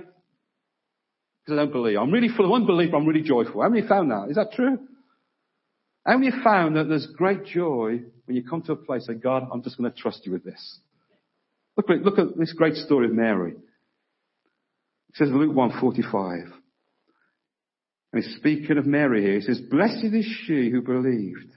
because 1.45 1.59
I 1.59 1.63
don't 1.63 1.73
believe. 1.73 1.99
I'm 1.99 2.11
really 2.11 2.29
full 2.35 2.47
of 2.47 2.53
unbelief, 2.53 2.91
but 2.91 2.99
I'm 2.99 3.07
really 3.07 3.23
joyful. 3.23 3.63
How 3.63 3.69
many 3.69 3.87
found 3.87 4.11
that? 4.11 4.29
Is 4.31 4.37
that 4.37 4.53
true? 4.53 4.79
How 6.07 6.19
many 6.19 6.31
found 6.43 6.77
that 6.77 6.89
there's 6.89 7.07
great 7.07 7.45
joy 7.47 8.01
when 8.27 8.37
you 8.37 8.45
come 8.49 8.63
to 8.63 8.73
a 8.73 8.77
place 8.77 9.07
like, 9.09 9.23
God, 9.23 9.49
I'm 9.53 9.63
just 9.63 9.77
going 9.79 9.91
to 9.91 9.97
trust 9.99 10.25
you 10.27 10.33
with 10.33 10.45
this? 10.45 10.79
Look, 11.77 11.87
look 11.89 12.19
at 12.19 12.37
this 12.39 12.53
great 12.53 12.75
story 12.75 13.07
of 13.07 13.13
Mary. 13.13 13.53
It 13.53 15.17
says 15.17 15.29
in 15.29 15.39
Luke 15.39 15.55
145. 15.55 16.53
And 18.13 18.23
he's 18.23 18.37
speaking 18.37 18.79
of 18.79 18.87
Mary 18.87 19.23
here. 19.23 19.35
He 19.35 19.41
says, 19.41 19.61
Blessed 19.61 20.05
is 20.05 20.27
she 20.47 20.71
who 20.71 20.83
believed 20.83 21.53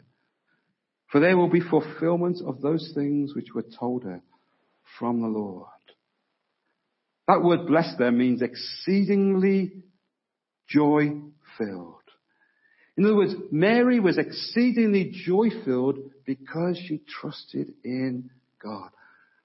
for 1.12 1.20
there 1.20 1.38
will 1.38 1.50
be 1.50 1.62
fulfillment 1.62 2.40
of 2.46 2.62
those 2.62 2.92
things 2.94 3.34
which 3.36 3.54
were 3.54 3.66
told 3.80 4.04
her 4.04 4.22
from 5.00 5.22
the 5.22 5.28
Lord. 5.28 5.66
That 7.28 7.44
word 7.44 7.68
blessed 7.68 7.98
there 7.98 8.12
means 8.12 8.42
exceedingly 8.42 9.84
joy 10.68 11.22
filled. 11.58 11.96
In 12.98 13.06
other 13.06 13.16
words, 13.16 13.36
Mary 13.52 14.00
was 14.00 14.18
exceedingly 14.18 15.12
joy 15.14 15.50
filled 15.64 16.00
because 16.26 16.78
she 16.88 17.02
trusted 17.08 17.74
in 17.84 18.30
God. 18.62 18.90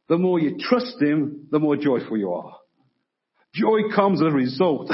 The 0.09 0.19
more 0.19 0.41
you 0.41 0.57
trust 0.59 1.01
Him, 1.01 1.49
the 1.51 1.59
more 1.59 1.77
joyful 1.77 2.17
you 2.17 2.33
are. 2.33 2.57
Joy 3.55 3.95
comes 3.95 4.23
as 4.23 4.29
a 4.29 4.31
result 4.31 4.91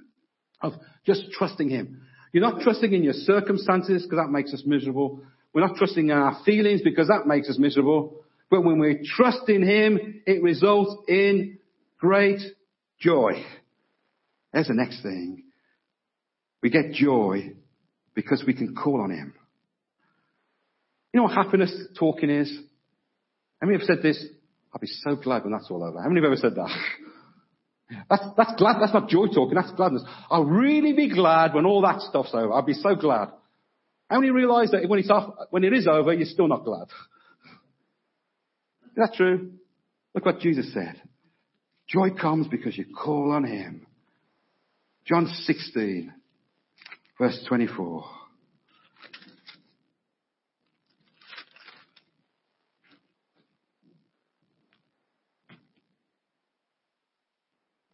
of 0.62 0.72
just 1.04 1.30
trusting 1.32 1.68
Him. 1.68 2.02
You're 2.32 2.48
not 2.48 2.62
trusting 2.62 2.92
in 2.92 3.02
your 3.02 3.12
circumstances 3.12 4.04
because 4.04 4.24
that 4.24 4.30
makes 4.30 4.54
us 4.54 4.62
miserable. 4.64 5.22
We're 5.52 5.66
not 5.66 5.76
trusting 5.76 6.10
our 6.10 6.40
feelings 6.44 6.80
because 6.82 7.08
that 7.08 7.26
makes 7.26 7.48
us 7.48 7.58
miserable. 7.58 8.24
But 8.50 8.64
when 8.64 8.78
we 8.78 9.08
trust 9.16 9.48
in 9.48 9.62
Him, 9.62 10.22
it 10.26 10.42
results 10.42 10.94
in 11.08 11.58
great 11.98 12.40
joy. 12.98 13.44
There's 14.52 14.68
the 14.68 14.74
next 14.74 15.02
thing. 15.02 15.44
We 16.62 16.70
get 16.70 16.92
joy 16.92 17.54
because 18.14 18.44
we 18.46 18.54
can 18.54 18.74
call 18.74 19.00
on 19.00 19.10
Him. 19.10 19.34
You 21.12 21.18
know 21.18 21.24
what 21.24 21.34
happiness 21.34 21.74
talking 21.98 22.30
is? 22.30 22.50
How 23.60 23.66
many 23.66 23.78
have 23.78 23.86
said 23.86 24.02
this? 24.02 24.24
I'll 24.72 24.80
be 24.80 24.86
so 24.86 25.16
glad 25.16 25.42
when 25.42 25.52
that's 25.52 25.70
all 25.70 25.82
over. 25.82 26.00
How 26.00 26.08
many 26.08 26.20
have 26.20 26.26
ever 26.26 26.36
said 26.36 26.54
that? 26.54 26.70
That's, 28.08 28.22
that's 28.36 28.54
glad, 28.56 28.76
that's 28.80 28.92
not 28.92 29.08
joy 29.08 29.26
talking, 29.26 29.56
that's 29.56 29.72
gladness. 29.72 30.04
I'll 30.30 30.44
really 30.44 30.92
be 30.92 31.12
glad 31.12 31.54
when 31.54 31.66
all 31.66 31.82
that 31.82 32.00
stuff's 32.02 32.30
over. 32.32 32.52
I'll 32.52 32.62
be 32.62 32.72
so 32.72 32.94
glad. 32.94 33.30
How 34.10 34.18
many 34.18 34.32
realize 34.32 34.72
that 34.72 34.88
when 34.88 34.98
it's 34.98 35.08
off, 35.08 35.32
when 35.50 35.62
it 35.62 35.72
is 35.72 35.86
over, 35.86 36.12
you're 36.12 36.26
still 36.26 36.48
not 36.48 36.64
glad? 36.64 36.88
Is 38.86 38.96
that 38.96 39.14
true? 39.14 39.52
Look 40.14 40.26
what 40.26 40.40
Jesus 40.40 40.72
said. 40.74 41.00
Joy 41.88 42.10
comes 42.10 42.48
because 42.48 42.76
you 42.76 42.86
call 42.86 43.30
on 43.30 43.44
Him. 43.44 43.86
John 45.06 45.26
16, 45.26 46.12
verse 47.18 47.44
24. 47.48 48.04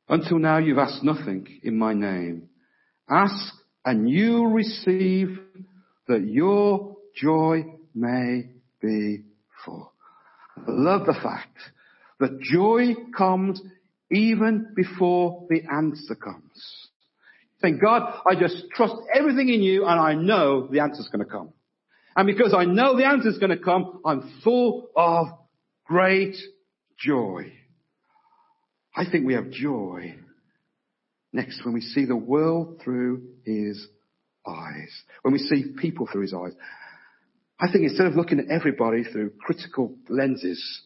Until 0.09 0.39
now 0.39 0.59
you've 0.59 0.79
asked 0.79 1.03
nothing 1.03 1.61
in 1.63 1.77
my 1.77 1.93
name. 1.93 2.49
Ask 3.09 3.53
and 3.85 4.09
you 4.09 4.47
receive 4.47 5.39
that 6.09 6.27
your 6.27 6.97
joy 7.15 7.65
may 7.95 8.51
be 8.81 9.25
full. 9.65 9.93
I 10.57 10.63
love 10.69 11.07
the 11.07 11.15
fact 11.15 11.57
that 12.21 12.41
joy 12.41 12.95
comes 13.17 13.61
even 14.11 14.73
before 14.75 15.47
the 15.49 15.63
answer 15.71 16.15
comes. 16.15 16.89
Saying, 17.63 17.79
God, 17.83 18.21
I 18.31 18.39
just 18.39 18.65
trust 18.75 18.95
everything 19.15 19.49
in 19.49 19.63
you 19.63 19.87
and 19.87 19.99
I 19.99 20.15
know 20.15 20.69
the 20.69 20.81
answer's 20.81 21.09
going 21.09 21.25
to 21.25 21.31
come. 21.31 21.53
And 22.15 22.27
because 22.27 22.55
I 22.57 22.65
know 22.65 22.97
the 22.97 23.07
answer's 23.07 23.39
going 23.39 23.51
to 23.51 23.63
come, 23.63 24.01
I'm 24.05 24.41
full 24.43 24.89
of 24.97 25.29
great 25.85 26.37
joy. 26.99 27.53
I 28.95 29.05
think 29.11 29.27
we 29.27 29.35
have 29.35 29.51
joy 29.51 30.17
next 31.33 31.65
when 31.65 31.75
we 31.75 31.83
see 31.83 32.07
the 32.07 32.17
world 32.17 32.81
through 32.83 33.23
his 33.45 33.87
eyes, 34.49 34.91
when 35.23 35.33
we 35.33 35.39
see 35.39 35.75
people 35.79 36.09
through 36.11 36.23
his 36.23 36.35
eyes. 36.35 36.53
I 37.59 37.71
think 37.73 37.85
instead 37.85 38.07
of 38.07 38.15
looking 38.15 38.39
at 38.39 38.51
everybody 38.51 39.05
through 39.05 39.33
critical 39.41 39.97
lenses, 40.09 40.83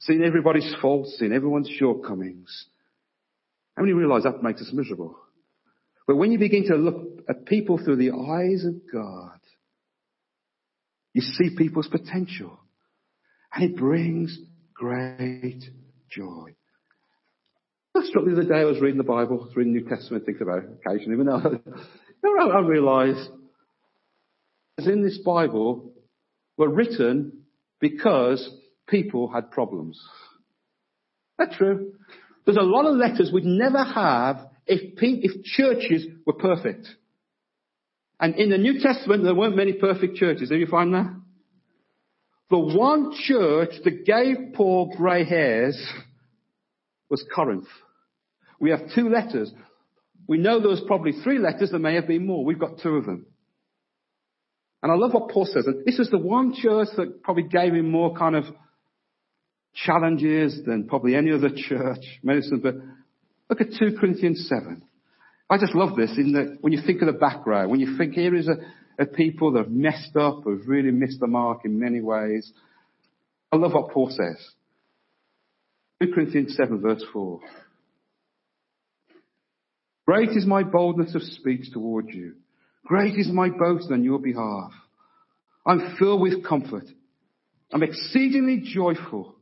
seeing 0.00 0.22
everybody's 0.22 0.74
faults, 0.80 1.16
seeing 1.18 1.32
everyone's 1.32 1.70
shortcomings, 1.70 2.66
how 3.76 3.82
many 3.82 3.94
realize 3.94 4.24
that 4.24 4.42
makes 4.42 4.60
us 4.60 4.72
miserable? 4.72 5.16
But 6.06 6.16
when 6.16 6.32
you 6.32 6.38
begin 6.38 6.66
to 6.68 6.76
look 6.76 7.22
at 7.28 7.46
people 7.46 7.78
through 7.78 7.96
the 7.96 8.10
eyes 8.10 8.64
of 8.64 8.74
God, 8.92 9.38
you 11.12 11.22
see 11.22 11.56
people's 11.56 11.88
potential. 11.88 12.58
And 13.54 13.64
it 13.64 13.76
brings 13.76 14.36
great 14.74 15.62
joy. 16.10 16.54
I 17.94 18.04
struck 18.04 18.24
me 18.24 18.34
the 18.34 18.40
other 18.40 18.48
day 18.48 18.60
I 18.60 18.64
was 18.64 18.80
reading 18.80 18.98
the 18.98 19.04
Bible, 19.04 19.50
reading 19.54 19.74
the 19.74 19.80
New 19.80 19.88
Testament, 19.88 20.24
thinking 20.24 20.42
about 20.42 20.64
it 20.64 20.70
occasionally, 20.86 21.24
even 22.28 22.48
though 22.48 22.56
I 22.56 22.60
realised 22.60 23.30
in 24.78 25.02
this 25.02 25.18
Bible 25.18 25.92
were 26.56 26.68
written 26.68 27.44
because 27.80 28.48
people 28.88 29.30
had 29.32 29.50
problems. 29.50 30.00
That's 31.38 31.56
true. 31.56 31.92
There's 32.44 32.56
a 32.56 32.62
lot 32.62 32.86
of 32.86 32.96
letters 32.96 33.30
we'd 33.32 33.44
never 33.44 33.82
have 33.82 34.48
if, 34.66 34.96
pe- 34.96 35.20
if 35.22 35.44
churches 35.44 36.06
were 36.26 36.32
perfect. 36.32 36.88
And 38.20 38.34
in 38.34 38.50
the 38.50 38.58
New 38.58 38.80
Testament, 38.80 39.22
there 39.22 39.34
weren't 39.34 39.56
many 39.56 39.74
perfect 39.74 40.16
churches. 40.16 40.50
Have 40.50 40.58
you 40.58 40.66
find 40.66 40.94
that? 40.94 41.14
The 42.50 42.58
one 42.58 43.12
church 43.26 43.70
that 43.84 44.06
gave 44.06 44.54
Paul 44.54 44.94
grey 44.96 45.24
hairs 45.24 45.80
was 47.10 47.24
Corinth. 47.34 47.68
We 48.58 48.70
have 48.70 48.94
two 48.94 49.08
letters. 49.08 49.52
We 50.28 50.36
know 50.36 50.60
there 50.60 50.68
was 50.68 50.82
probably 50.86 51.12
three 51.24 51.38
letters, 51.38 51.70
there 51.70 51.80
may 51.80 51.94
have 51.94 52.06
been 52.06 52.26
more. 52.26 52.44
We've 52.44 52.58
got 52.58 52.78
two 52.80 52.96
of 52.96 53.06
them. 53.06 53.26
And 54.82 54.92
I 54.92 54.94
love 54.94 55.12
what 55.12 55.30
Paul 55.30 55.46
says. 55.46 55.66
And 55.66 55.84
this 55.84 55.98
is 55.98 56.10
the 56.10 56.18
one 56.18 56.54
church 56.54 56.88
that 56.96 57.22
probably 57.22 57.44
gave 57.44 57.72
him 57.72 57.90
more 57.90 58.14
kind 58.14 58.36
of 58.36 58.44
challenges 59.74 60.60
than 60.64 60.86
probably 60.86 61.16
any 61.16 61.32
other 61.32 61.48
church. 61.48 62.04
Medicine, 62.22 62.60
but 62.62 62.74
look 63.48 63.60
at 63.60 63.76
2 63.78 63.96
Corinthians 63.98 64.46
7. 64.48 64.82
I 65.50 65.58
just 65.58 65.74
love 65.74 65.96
this 65.96 66.12
in 66.18 66.32
that 66.32 66.58
when 66.60 66.74
you 66.74 66.82
think 66.84 67.00
of 67.00 67.06
the 67.06 67.18
background, 67.18 67.70
when 67.70 67.80
you 67.80 67.96
think 67.96 68.12
here 68.12 68.34
is 68.36 68.48
a, 68.48 69.02
a 69.02 69.06
people 69.06 69.52
that 69.52 69.64
have 69.64 69.70
messed 69.70 70.14
up, 70.14 70.44
have 70.46 70.66
really 70.66 70.90
missed 70.90 71.20
the 71.20 71.26
mark 71.26 71.60
in 71.64 71.80
many 71.80 72.02
ways. 72.02 72.52
I 73.50 73.56
love 73.56 73.72
what 73.72 73.90
Paul 73.92 74.10
says. 74.10 74.46
2 76.02 76.12
Corinthians 76.12 76.54
7 76.54 76.80
verse 76.82 77.02
4. 77.12 77.40
Great 80.08 80.30
is 80.30 80.46
my 80.46 80.62
boldness 80.62 81.14
of 81.14 81.22
speech 81.22 81.70
toward 81.70 82.08
you. 82.08 82.32
Great 82.86 83.18
is 83.18 83.28
my 83.30 83.50
boast 83.50 83.92
on 83.92 84.02
your 84.02 84.18
behalf. 84.18 84.70
I'm 85.66 85.96
filled 85.98 86.22
with 86.22 86.42
comfort. 86.46 86.86
I'm 87.70 87.82
exceedingly 87.82 88.62
joyful 88.64 89.36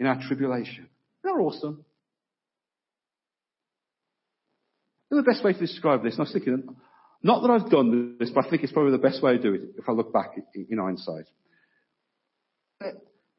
in 0.00 0.06
our 0.06 0.20
tribulation. 0.26 0.88
They're 1.22 1.40
awesome. 1.40 1.84
the 5.08 5.22
best 5.22 5.44
way 5.44 5.52
to 5.52 5.58
describe 5.60 6.02
this, 6.02 6.14
and 6.14 6.22
I 6.22 6.24
was 6.24 6.32
thinking, 6.32 6.74
not 7.22 7.42
that 7.42 7.50
I've 7.52 7.70
done 7.70 8.16
this, 8.18 8.30
but 8.30 8.46
I 8.46 8.50
think 8.50 8.64
it's 8.64 8.72
probably 8.72 8.90
the 8.90 8.98
best 8.98 9.22
way 9.22 9.36
to 9.36 9.38
do 9.40 9.54
it 9.54 9.60
if 9.78 9.88
I 9.88 9.92
look 9.92 10.12
back 10.12 10.32
in 10.56 10.78
hindsight. 10.78 11.26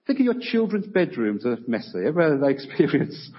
Think 0.07 0.19
of 0.19 0.25
your 0.25 0.39
children's 0.39 0.87
bedrooms 0.87 1.45
are 1.45 1.57
messy. 1.67 2.05
Ever 2.07 2.31
had 2.31 2.39
that 2.39 2.47
experience? 2.51 3.31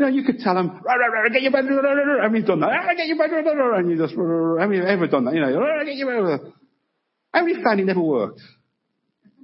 You 0.00 0.06
know, 0.06 0.12
you 0.12 0.22
could 0.24 0.38
tell 0.38 0.54
them, 0.54 0.80
rah, 0.82 0.94
rah, 0.94 1.08
rah, 1.08 1.28
get 1.28 1.42
your 1.42 1.52
bed, 1.52 1.66
rah, 1.68 1.76
rah, 1.76 1.92
rah, 1.92 2.22
have 2.22 2.34
you 2.34 2.42
done 2.42 2.60
that? 2.60 2.70
Ah, 2.72 2.94
get 2.96 3.06
your 3.06 3.18
bed, 3.18 3.30
rah, 3.32 3.42
rah, 3.42 3.66
rah, 3.66 3.78
and 3.80 3.90
you 3.90 3.98
just, 3.98 4.16
rah, 4.16 4.24
rah, 4.24 4.54
rah, 4.54 4.62
have 4.62 4.72
you 4.72 4.82
ever 4.82 5.06
done 5.06 5.26
that? 5.26 5.34
You 5.34 5.42
know, 5.42 5.60
rah, 5.60 5.84
get 5.84 5.96
your 5.96 6.08
bed, 6.08 6.26
rah. 6.26 6.38
How 7.34 7.44
many 7.44 7.62
found 7.62 7.80
it 7.80 7.84
never 7.84 8.00
worked? 8.00 8.40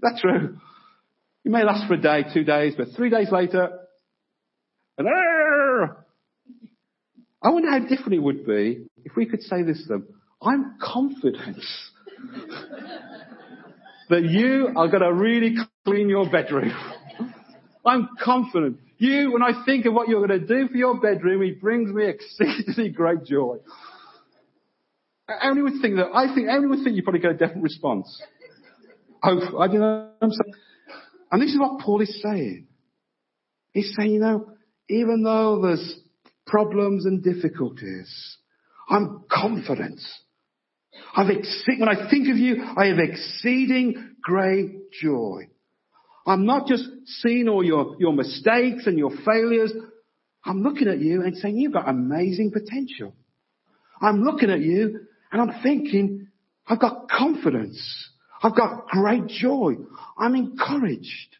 That's 0.01 0.19
true. 0.23 0.57
You 1.45 1.51
may 1.51 1.63
last 1.63 1.87
for 1.87 1.93
a 1.93 2.01
day, 2.01 2.25
two 2.33 2.45
days, 2.45 2.73
but 2.75 2.89
three 2.97 3.11
days 3.11 3.31
later, 3.31 3.69
and 4.97 5.07
I 7.43 7.51
wonder 7.51 7.71
how 7.71 7.81
different 7.81 8.15
it 8.15 8.23
would 8.23 8.47
be 8.47 8.87
if 9.05 9.15
we 9.15 9.27
could 9.27 9.43
say 9.43 9.63
this 9.63 9.83
to 9.83 9.89
them. 9.89 10.09
I'm 10.41 10.79
confident 10.81 11.59
that 14.09 14.25
you 14.25 14.71
are 14.75 14.89
going 14.89 15.03
to 15.03 15.13
really 15.13 15.55
clean 15.85 16.09
your 16.09 16.31
bedroom. 16.31 16.73
I'm 17.85 18.09
confident. 18.25 18.79
You, 18.99 19.33
when 19.33 19.43
I 19.43 19.65
think 19.65 19.85
of 19.87 19.93
what 19.93 20.09
you're 20.09 20.27
going 20.27 20.41
to 20.41 20.47
do 20.47 20.69
for 20.69 20.77
your 20.77 20.99
bedroom, 20.99 21.43
it 21.43 21.61
brings 21.61 21.93
me 21.93 22.07
exceedingly 22.07 22.91
great 22.91 23.25
joy. 23.25 23.59
Many 25.29 25.63
would 25.63 25.83
think 25.83 25.97
that? 25.97 26.09
I 26.15 26.35
think, 26.35 26.47
many 26.47 26.67
would 26.67 26.83
think 26.83 26.97
you 26.97 27.03
probably 27.03 27.21
get 27.21 27.33
a 27.33 27.35
different 27.35 27.63
response? 27.63 28.23
Oh, 29.23 29.59
I 29.59 29.67
don't 29.67 29.81
know. 29.81 30.11
I'm 30.23 30.31
saying. 30.31 30.55
And 31.33 31.43
this 31.43 31.51
is 31.51 31.59
what 31.59 31.81
Paul 31.81 32.01
is 32.01 32.23
saying. 32.23 32.69
He's 33.73 33.93
saying, 33.99 34.13
you 34.13 34.21
know, 34.21 34.53
even 34.89 35.23
though 35.23 35.61
there's 35.61 35.99
problems 36.47 37.05
and 37.05 37.23
difficulties, 37.23 38.39
I'm 38.89 39.25
confident. 39.31 40.01
I've 41.15 41.29
ex- 41.29 41.65
when 41.67 41.89
I 41.89 42.09
think 42.09 42.29
of 42.29 42.37
you, 42.37 42.63
I 42.77 42.87
have 42.87 42.99
exceeding 42.99 44.17
great 44.23 44.93
joy. 44.93 45.49
I'm 46.27 46.45
not 46.45 46.67
just 46.67 46.85
seeing 47.23 47.49
all 47.49 47.65
your, 47.65 47.97
your 48.01 48.13
mistakes 48.13 48.87
and 48.87 48.99
your 48.99 49.13
failures. 49.25 49.73
I'm 50.45 50.63
looking 50.63 50.89
at 50.89 50.99
you 50.99 51.23
and 51.23 51.37
saying, 51.37 51.57
you've 51.57 51.73
got 51.73 51.89
amazing 51.89 52.51
potential. 52.51 53.15
I'm 54.01 54.23
looking 54.23 54.51
at 54.51 54.61
you 54.61 55.07
and 55.31 55.41
I'm 55.41 55.63
thinking, 55.63 56.29
I've 56.67 56.81
got 56.81 57.09
confidence. 57.09 58.11
I've 58.43 58.57
got 58.57 58.89
great 58.89 59.29
joy. 59.29 59.75
I'm 60.19 60.35
encouraged. 60.35 61.37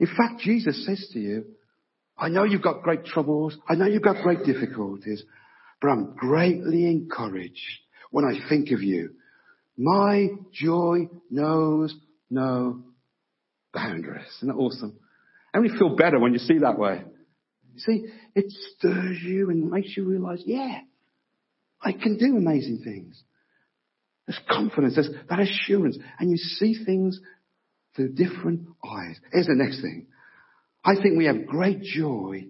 In 0.00 0.08
fact, 0.08 0.40
Jesus 0.40 0.84
says 0.84 1.08
to 1.12 1.18
you, 1.20 1.44
I 2.18 2.28
know 2.28 2.44
you've 2.44 2.62
got 2.62 2.82
great 2.82 3.04
troubles. 3.04 3.56
I 3.68 3.74
know 3.74 3.86
you've 3.86 4.02
got 4.02 4.22
great 4.22 4.44
difficulties, 4.44 5.22
but 5.80 5.88
I'm 5.88 6.14
greatly 6.16 6.86
encouraged 6.86 7.58
when 8.10 8.24
I 8.24 8.48
think 8.48 8.70
of 8.72 8.82
you. 8.82 9.10
My 9.76 10.28
joy 10.52 11.08
knows 11.30 11.94
no 12.30 12.83
boundaries. 13.74 14.26
Isn't 14.38 14.48
that 14.48 14.54
awesome? 14.54 14.98
How 15.52 15.60
many 15.60 15.76
feel 15.76 15.96
better 15.96 16.18
when 16.18 16.32
you 16.32 16.38
see 16.38 16.58
that 16.58 16.78
way? 16.78 17.02
You 17.74 17.80
see, 17.80 18.06
it 18.34 18.46
stirs 18.76 19.18
you 19.22 19.50
and 19.50 19.70
makes 19.70 19.96
you 19.96 20.04
realize, 20.04 20.42
yeah, 20.46 20.80
I 21.82 21.92
can 21.92 22.16
do 22.16 22.36
amazing 22.36 22.82
things. 22.84 23.22
There's 24.26 24.40
confidence, 24.48 24.94
there's 24.94 25.10
that 25.28 25.40
assurance, 25.40 25.98
and 26.18 26.30
you 26.30 26.36
see 26.36 26.82
things 26.84 27.20
through 27.94 28.14
different 28.14 28.68
eyes. 28.84 29.16
Here's 29.32 29.46
the 29.46 29.54
next 29.54 29.82
thing. 29.82 30.06
I 30.84 30.94
think 30.94 31.18
we 31.18 31.26
have 31.26 31.46
great 31.46 31.82
joy 31.82 32.48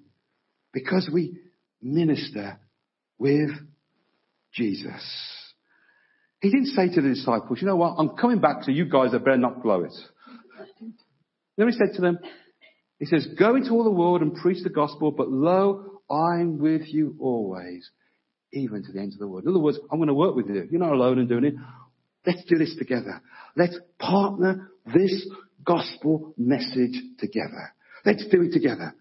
because 0.73 1.09
we 1.13 1.39
minister 1.83 2.59
with 3.19 3.51
Jesus. 4.53 5.03
He 6.41 6.51
didn't 6.51 6.67
say 6.67 6.89
to 6.95 7.01
the 7.01 7.09
disciples, 7.09 7.59
you 7.61 7.67
know 7.67 7.77
what, 7.77 7.95
I'm 7.99 8.17
coming 8.17 8.41
back 8.41 8.63
to 8.67 8.73
you 8.73 8.85
guys, 8.85 9.11
I 9.15 9.19
better 9.19 9.37
not 9.37 9.63
blow 9.63 9.85
it. 9.85 9.95
Then 11.57 11.69
he 11.69 11.73
said 11.73 11.95
to 11.95 12.03
them, 12.03 12.19
he 12.99 13.07
says, 13.07 13.27
go 13.39 13.57
into 13.57 13.71
all 13.71 13.85
the 13.85 13.91
world 13.91 14.23
and 14.23 14.35
preach 14.35 14.63
the 14.63 14.71
gospel, 14.71 15.11
but 15.11 15.31
lo, 15.31 16.01
I'm 16.11 16.59
with 16.59 16.83
you 16.87 17.17
always, 17.21 17.89
even 18.53 18.83
to 18.85 18.93
the 18.93 19.01
end 19.01 19.13
of 19.13 19.19
the 19.19 19.27
world. 19.27 19.45
In 19.45 19.51
other 19.51 19.61
words, 19.61 19.79
I'm 19.91 19.99
going 19.99 20.09
to 20.09 20.15
work 20.15 20.37
with 20.37 20.49
you. 20.49 20.69
You're 20.71 20.81
not 20.81 20.93
alone 20.93 21.19
in 21.19 21.29
doing 21.29 21.45
it. 21.45 21.55
Let's 22.27 22.45
do 22.45 22.57
this 22.57 22.75
together. 22.79 23.21
Let's 23.57 23.77
partner 23.99 24.71
this 24.95 25.27
gospel 25.65 26.35
message 26.37 27.01
together. 27.19 27.75
Let's 28.05 28.27
do 28.29 28.43
it 28.43 28.53
together. 28.53 28.95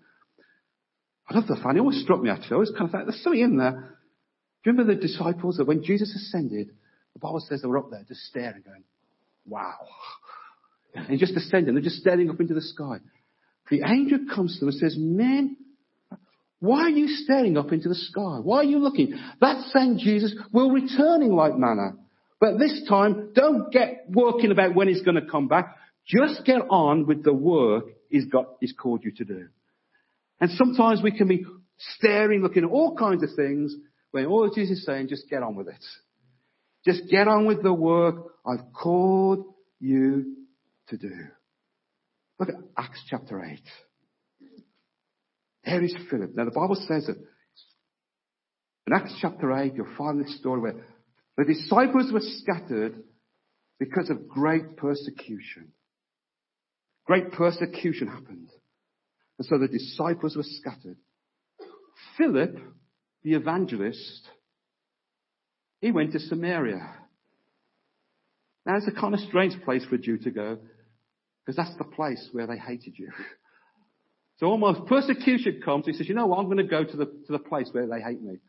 I 1.30 1.36
love 1.36 1.48
the 1.48 1.60
fun. 1.62 1.78
It 1.78 1.80
always 1.80 2.02
struck 2.02 2.22
me 2.22 2.30
actually. 2.30 2.52
I 2.52 2.56
always 2.56 2.72
kind 2.72 2.86
of 2.86 2.92
thought, 2.92 3.06
there's 3.06 3.24
something 3.24 3.42
in 3.42 3.58
there. 3.58 3.72
Do 3.72 4.72
you 4.72 4.78
remember 4.78 4.96
the 4.96 5.02
disciples 5.02 5.58
that 5.58 5.68
when 5.68 5.84
Jesus 5.84 6.14
ascended, 6.16 6.70
the 7.14 7.20
Bible 7.20 7.42
says 7.48 7.62
they 7.62 7.68
were 7.68 7.78
up 7.78 7.90
there 7.92 8.04
just 8.08 8.22
staring 8.22 8.64
going, 8.66 8.84
wow. 9.46 9.76
And 10.96 11.20
just 11.20 11.36
ascending, 11.36 11.74
they're 11.74 11.84
just 11.84 11.98
staring 11.98 12.30
up 12.30 12.40
into 12.40 12.54
the 12.54 12.62
sky. 12.62 12.98
The 13.70 13.82
angel 13.86 14.20
comes 14.34 14.56
to 14.56 14.66
them 14.66 14.70
and 14.70 14.78
says, 14.78 14.96
men, 14.98 15.58
why 16.60 16.84
are 16.84 16.90
you 16.90 17.08
staring 17.08 17.58
up 17.58 17.72
into 17.72 17.90
the 17.90 17.96
sky? 17.96 18.40
Why 18.42 18.58
are 18.58 18.64
you 18.64 18.80
looking? 18.80 19.20
That 19.42 19.64
same 19.74 19.98
Jesus 19.98 20.36
will 20.54 20.72
return 20.72 21.22
in 21.22 21.36
like 21.36 21.58
manner. 21.58 21.98
But 22.40 22.58
this 22.60 22.86
time, 22.88 23.32
don't 23.34 23.72
get 23.72 24.06
working 24.08 24.52
about 24.52 24.76
when 24.76 24.88
he's 24.88 25.02
going 25.02 25.16
to 25.16 25.30
come 25.30 25.48
back. 25.48 25.78
Just 26.06 26.46
get 26.46 26.62
on 26.70 27.08
with 27.08 27.24
the 27.24 27.34
work 27.34 27.86
he's 28.10 28.26
got, 28.26 28.46
he's 28.60 28.74
called 28.74 29.04
you 29.04 29.12
to 29.18 29.26
do. 29.26 29.48
And 30.40 30.52
sometimes 30.52 31.02
we 31.02 31.12
can 31.12 31.28
be 31.28 31.46
staring, 31.78 32.42
looking 32.42 32.66
at 32.66 32.70
all 32.70 32.96
kinds 32.96 33.24
of 33.24 33.30
things, 33.36 33.76
when 34.12 34.26
all 34.26 34.50
Jesus 34.54 34.80
is 34.80 34.86
saying, 34.86 35.08
just 35.08 35.30
get 35.30 35.42
on 35.42 35.56
with 35.56 35.68
it. 35.68 35.84
Just 36.86 37.10
get 37.10 37.28
on 37.28 37.46
with 37.46 37.64
the 37.64 37.74
work 37.74 38.16
I've 38.46 38.74
called 38.74 39.46
you 39.80 40.43
to 40.90 40.98
do. 40.98 41.14
Look 42.40 42.50
at 42.50 42.56
Acts 42.78 43.04
chapter 43.10 43.44
8. 43.44 43.60
There 45.66 45.84
is 45.84 45.96
Philip. 46.10 46.36
Now 46.36 46.46
the 46.46 46.52
Bible 46.52 46.76
says 46.88 47.08
that 47.08 47.18
in 48.86 48.94
Acts 48.94 49.16
chapter 49.22 49.52
8, 49.52 49.74
you'll 49.76 49.96
find 49.98 50.20
this 50.20 50.38
story 50.40 50.60
where 50.60 50.76
the 51.38 51.46
disciples 51.46 52.12
were 52.12 52.22
scattered 52.22 53.02
because 53.80 54.10
of 54.10 54.28
great 54.28 54.76
persecution. 54.78 55.72
Great 57.06 57.32
persecution 57.32 58.08
happened. 58.08 58.50
And 59.38 59.48
so 59.48 59.58
the 59.58 59.68
disciples 59.68 60.36
were 60.36 60.44
scattered. 60.44 60.98
Philip, 62.18 62.58
the 63.24 63.34
evangelist, 63.34 64.28
he 65.82 65.92
went 65.92 66.12
to 66.14 66.20
Samaria. 66.20 66.96
Now 68.66 68.78
it's 68.78 68.88
a 68.88 69.00
kind 69.00 69.14
of 69.14 69.20
strange 69.22 69.62
place 69.64 69.84
for 69.86 69.96
a 69.96 69.98
Jew 69.98 70.18
to 70.20 70.32
go 70.32 70.60
because 71.46 71.56
that's 71.56 71.78
the 71.78 71.84
place 71.84 72.30
where 72.32 72.48
they 72.48 72.58
hated 72.58 72.98
you. 72.98 73.12
So 74.38 74.48
almost 74.48 74.88
persecution 74.88 75.62
comes. 75.64 75.86
He 75.86 75.94
says, 75.94 76.10
you 76.10 76.16
know 76.16 76.26
what? 76.26 76.40
I'm 76.40 76.46
going 76.46 76.58
to 76.58 76.64
go 76.64 76.84
to 76.84 76.98
the, 76.98 77.06
to 77.06 77.32
the 77.32 77.40
place 77.40 77.70
where 77.72 77.88
they 77.88 78.02
hate 78.02 78.22
me. 78.22 78.40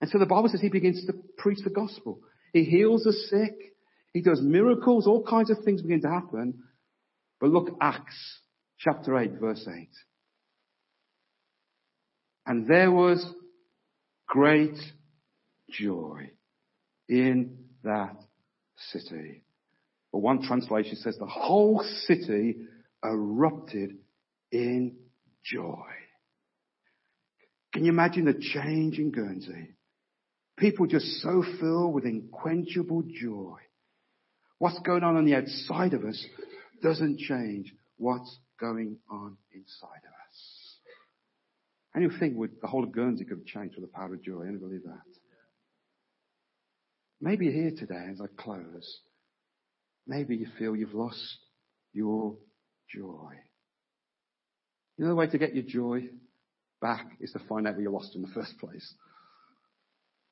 And 0.00 0.10
so 0.10 0.18
the 0.18 0.26
Bible 0.26 0.48
says 0.48 0.60
he 0.60 0.68
begins 0.68 1.04
to 1.06 1.14
preach 1.36 1.58
the 1.64 1.70
gospel. 1.70 2.20
He 2.52 2.64
heals 2.64 3.04
the 3.04 3.12
sick. 3.12 3.74
He 4.12 4.20
does 4.22 4.40
miracles. 4.40 5.06
All 5.06 5.24
kinds 5.24 5.50
of 5.50 5.64
things 5.64 5.82
begin 5.82 6.02
to 6.02 6.10
happen. 6.10 6.62
But 7.40 7.50
look, 7.50 7.76
Acts 7.80 8.40
chapter 8.78 9.18
8 9.18 9.32
verse 9.40 9.66
8. 9.66 9.88
And 12.46 12.66
there 12.66 12.90
was 12.90 13.24
great 14.26 14.76
joy 15.70 16.30
in 17.08 17.56
that 17.84 18.16
city. 18.92 19.44
But 20.12 20.20
one 20.20 20.42
translation 20.42 20.96
says 20.96 21.16
the 21.18 21.26
whole 21.26 21.84
city 22.06 22.56
erupted 23.04 23.96
in 24.50 24.96
joy. 25.44 25.86
Can 27.72 27.84
you 27.84 27.92
imagine 27.92 28.24
the 28.24 28.34
change 28.34 28.98
in 28.98 29.12
Guernsey? 29.12 29.74
People 30.58 30.86
just 30.86 31.06
so 31.22 31.44
filled 31.60 31.94
with 31.94 32.04
unquenchable 32.04 33.04
joy. 33.20 33.58
What's 34.58 34.80
going 34.80 35.04
on 35.04 35.16
on 35.16 35.24
the 35.24 35.36
outside 35.36 35.94
of 35.94 36.04
us 36.04 36.22
doesn't 36.82 37.18
change 37.18 37.72
what's 37.96 38.38
going 38.60 38.98
on 39.10 39.36
inside 39.52 40.02
of 40.04 40.12
us. 40.12 40.76
And 41.94 42.04
you 42.04 42.10
think 42.18 42.36
the 42.60 42.66
whole 42.66 42.84
of 42.84 42.92
Guernsey 42.92 43.24
could 43.24 43.38
have 43.38 43.46
changed 43.46 43.76
with 43.76 43.90
the 43.90 43.96
power 43.96 44.14
of 44.14 44.22
joy? 44.22 44.42
I 44.42 44.56
believe 44.58 44.82
that. 44.84 45.00
Maybe 47.20 47.50
here 47.50 47.72
today 47.76 48.08
as 48.10 48.20
I 48.20 48.26
close. 48.36 49.00
Maybe 50.10 50.34
you 50.34 50.48
feel 50.58 50.74
you've 50.74 50.92
lost 50.92 51.38
your 51.92 52.34
joy. 52.92 53.30
You 54.98 55.04
know 55.04 55.10
the 55.10 55.14
way 55.14 55.28
to 55.28 55.38
get 55.38 55.54
your 55.54 55.62
joy 55.62 56.08
back 56.80 57.12
is 57.20 57.30
to 57.30 57.38
find 57.48 57.68
out 57.68 57.74
where 57.74 57.82
you 57.82 57.92
lost 57.92 58.10
it 58.10 58.16
in 58.16 58.22
the 58.22 58.32
first 58.34 58.58
place. 58.58 58.92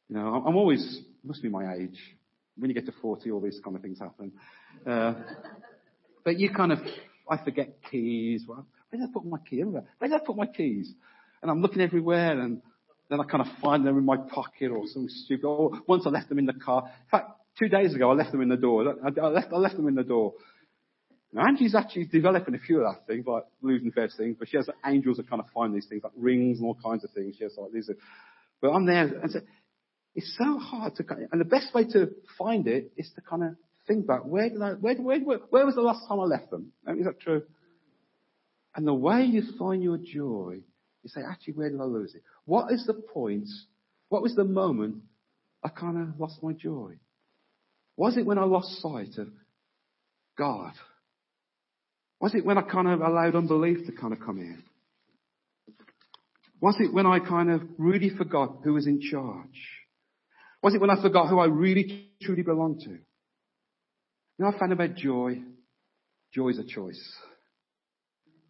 You 0.09 0.17
know, 0.17 0.43
I'm 0.45 0.57
always, 0.57 1.03
must 1.23 1.45
be 1.45 1.49
my 1.49 1.77
age. 1.77 1.97
When 2.57 2.69
you 2.71 2.75
get 2.75 2.87
to 2.87 2.93
40, 3.01 3.31
all 3.31 3.41
these 3.41 3.61
kind 3.63 3.77
of 3.77 3.83
things 3.83 4.01
happen. 4.01 4.33
Uh, 4.85 5.15
but 6.25 6.41
you 6.41 6.51
kind 6.51 6.73
of, 6.73 6.81
I 7.31 7.37
forget 7.45 7.77
keys. 7.89 8.47
Well, 8.49 8.67
where 8.91 9.01
did 9.01 9.09
I 9.09 9.13
put 9.13 9.27
my 9.27 9.39
key? 9.49 9.63
Where 9.63 9.85
did 10.03 10.13
I 10.13 10.19
put 10.27 10.37
my 10.37 10.47
keys? 10.47 10.93
And 11.41 11.53
I'm 11.53 11.63
looking 11.63 11.83
everywhere 11.83 12.41
and 12.41 12.63
then 13.11 13.21
I 13.21 13.25
kind 13.25 13.47
of 13.47 13.53
find 13.63 13.87
them 13.87 13.97
in 13.97 14.05
my 14.05 14.17
pocket 14.17 14.73
or 14.73 14.89
something 14.89 15.09
stupid. 15.09 15.47
Or 15.47 15.71
once 15.87 16.05
I 16.05 16.11
left 16.11 16.31
them 16.31 16.41
in 16.41 16.47
the 16.47 16.53
car. 16.53 16.83
In 16.83 17.11
fact, 17.13 17.38
two 17.59 17.69
days 17.69 17.95
ago 17.95 18.11
I 18.11 18.15
left 18.15 18.33
them 18.33 18.43
in 18.43 18.49
the 18.49 18.57
door. 18.57 18.95
I, 19.05 19.29
left, 19.29 19.53
I 19.53 19.57
left 19.57 19.77
them 19.77 19.89
in 19.89 19.95
the 19.95 20.05
door. 20.05 20.35
Now 21.33 21.47
Angie's 21.47 21.75
actually 21.75 22.07
developing 22.07 22.55
a 22.55 22.59
few 22.59 22.81
of 22.81 22.95
that 22.95 23.07
things, 23.07 23.27
like 23.27 23.45
losing 23.61 23.93
various 23.93 24.17
things, 24.17 24.37
but 24.39 24.49
she 24.49 24.57
has 24.57 24.69
angels 24.87 25.19
that 25.19 25.29
kind 25.29 25.41
of 25.41 25.49
find 25.55 25.75
these 25.75 25.87
things, 25.87 26.03
like 26.03 26.13
rings 26.17 26.59
and 26.59 26.67
all 26.67 26.77
kinds 26.83 27.05
of 27.05 27.11
things. 27.11 27.37
She 27.37 27.45
has 27.45 27.55
like 27.59 27.73
these. 27.73 27.91
But 28.61 28.71
I'm 28.71 28.87
there 28.87 29.05
and 29.05 29.31
so 29.31 29.41
it's 30.15 30.37
so 30.37 30.59
hard 30.59 30.97
to, 30.97 31.05
and 31.31 31.41
the 31.41 31.45
best 31.45 31.73
way 31.73 31.85
to 31.93 32.09
find 32.37 32.67
it 32.67 32.93
is 32.97 33.09
to 33.15 33.21
kind 33.21 33.45
of 33.45 33.51
think 33.87 34.07
back, 34.07 34.23
where 34.25 34.49
did 34.49 34.61
I, 34.61 34.73
where, 34.73 34.97
where, 34.97 35.21
where, 35.21 35.39
where 35.51 35.67
was 35.67 35.77
the 35.77 35.81
last 35.81 36.09
time 36.09 36.19
I 36.19 36.25
left 36.25 36.51
them? 36.51 36.73
Is 36.89 37.07
that 37.07 37.21
true? 37.21 37.43
And 38.75 38.87
the 38.87 38.95
way 38.95 39.23
you 39.23 39.43
find 39.59 39.83
your 39.83 39.97
joy, 39.97 40.59
you 41.03 41.09
say, 41.09 41.21
actually, 41.29 41.55
where 41.55 41.71
did 41.71 41.81
I 41.81 41.85
lose 41.85 42.15
it? 42.15 42.23
What 42.45 42.73
is 42.73 42.85
the 42.87 42.95
point? 42.95 43.49
What 44.09 44.23
was 44.23 44.35
the 44.35 44.45
moment 44.45 45.03
I 45.65 45.69
kind 45.69 45.97
of 45.97 46.19
lost 46.19 46.43
my 46.43 46.53
joy? 46.53 46.95
Was 47.99 48.17
it 48.17 48.25
when 48.25 48.39
I 48.39 48.45
lost 48.45 48.81
sight 48.81 49.19
of 49.19 49.27
God? 50.39 50.73
Was 52.21 52.33
it 52.33 52.45
when 52.45 52.57
I 52.57 52.63
kind 52.63 52.87
of 52.87 53.01
allowed 53.01 53.35
unbelief 53.35 53.87
to 53.87 53.93
kind 53.93 54.13
of 54.13 54.21
come 54.21 54.39
in? 54.39 54.63
Was 56.61 56.77
it 56.79 56.95
when 56.95 57.07
I 57.07 57.19
kind 57.19 57.51
of 57.51 57.63
really 57.77 58.11
forgot 58.11 58.61
who 58.63 58.75
was 58.75 58.87
in 58.87 59.01
charge? 59.01 59.61
Was 60.63 60.75
it 60.75 60.81
when 60.81 60.91
I 60.91 61.03
forgot 61.03 61.29
who 61.29 61.41
I 61.41 61.47
really 61.47 62.09
truly 62.23 62.43
belonged 62.43 62.83
to? 62.83 62.91
You 62.91 63.01
know, 64.39 64.47
I 64.47 64.57
found 64.57 64.73
about 64.73 64.95
joy. 64.95 65.43
Joy 66.33 66.49
is 66.51 66.59
a 66.61 66.65
choice. 66.65 67.03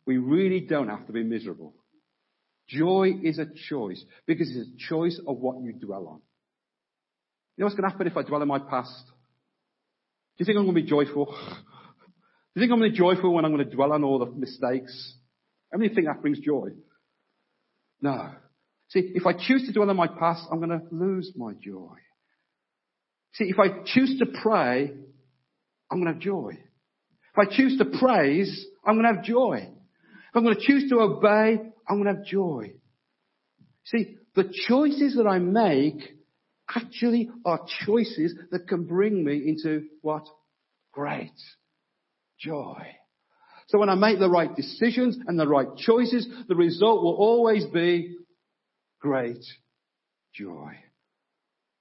We 0.06 0.18
really 0.18 0.60
don't 0.60 0.88
have 0.88 1.06
to 1.06 1.12
be 1.14 1.22
miserable. 1.22 1.72
Joy 2.68 3.12
is 3.22 3.38
a 3.38 3.46
choice 3.70 4.04
because 4.26 4.50
it's 4.54 4.68
a 4.68 4.88
choice 4.88 5.18
of 5.26 5.38
what 5.38 5.62
you 5.62 5.72
dwell 5.72 6.06
on. 6.06 6.20
You 7.56 7.62
know 7.62 7.66
what's 7.66 7.76
going 7.76 7.88
to 7.88 7.90
happen 7.90 8.06
if 8.06 8.16
I 8.16 8.22
dwell 8.24 8.42
on 8.42 8.48
my 8.48 8.58
past? 8.58 9.04
Do 10.38 10.42
you 10.42 10.46
think 10.46 10.56
I'm 10.56 10.66
going 10.66 10.76
to 10.76 10.82
be 10.82 10.88
joyful? 10.88 11.26
Do 12.54 12.60
you 12.60 12.62
think 12.62 12.72
I'm 12.72 12.78
going 12.78 12.92
to 12.92 12.94
be 12.94 12.98
joyful 12.98 13.34
when 13.34 13.44
I'm 13.44 13.52
going 13.52 13.68
to 13.68 13.74
dwell 13.74 13.92
on 13.92 14.04
all 14.04 14.20
the 14.20 14.26
mistakes? 14.26 15.16
How 15.72 15.78
many 15.78 15.92
think 15.92 16.06
that 16.06 16.22
brings 16.22 16.38
joy? 16.38 16.68
No. 18.00 18.30
See, 18.90 19.10
if 19.14 19.26
I 19.26 19.32
choose 19.32 19.66
to 19.66 19.72
dwell 19.72 19.90
on 19.90 19.96
my 19.96 20.06
past, 20.06 20.46
I'm 20.50 20.58
going 20.58 20.70
to 20.70 20.82
lose 20.92 21.32
my 21.36 21.54
joy. 21.54 21.96
See, 23.32 23.44
if 23.44 23.58
I 23.58 23.82
choose 23.84 24.20
to 24.20 24.26
pray, 24.26 24.92
I'm 25.90 25.98
going 25.98 26.06
to 26.06 26.12
have 26.12 26.22
joy. 26.22 26.52
If 27.36 27.38
I 27.38 27.56
choose 27.56 27.76
to 27.78 27.84
praise, 27.98 28.64
I'm 28.86 28.94
going 28.94 29.06
to 29.06 29.16
have 29.16 29.24
joy. 29.24 29.68
If 29.68 30.36
I'm 30.36 30.44
going 30.44 30.54
to 30.54 30.64
choose 30.64 30.88
to 30.90 31.00
obey, 31.00 31.58
I'm 31.88 32.02
going 32.02 32.14
to 32.14 32.20
have 32.20 32.24
joy. 32.24 32.74
See, 33.86 34.16
the 34.36 34.52
choices 34.68 35.16
that 35.16 35.26
I 35.26 35.40
make 35.40 36.17
actually 36.74 37.30
are 37.44 37.60
choices 37.86 38.34
that 38.50 38.68
can 38.68 38.84
bring 38.84 39.24
me 39.24 39.48
into 39.48 39.84
what? 40.02 40.26
Great 40.92 41.32
joy. 42.38 42.86
So 43.68 43.78
when 43.78 43.90
I 43.90 43.94
make 43.94 44.18
the 44.18 44.30
right 44.30 44.54
decisions 44.54 45.18
and 45.26 45.38
the 45.38 45.46
right 45.46 45.68
choices, 45.76 46.26
the 46.48 46.54
result 46.54 47.02
will 47.02 47.14
always 47.14 47.66
be 47.66 48.16
great 49.00 49.44
joy. 50.34 50.72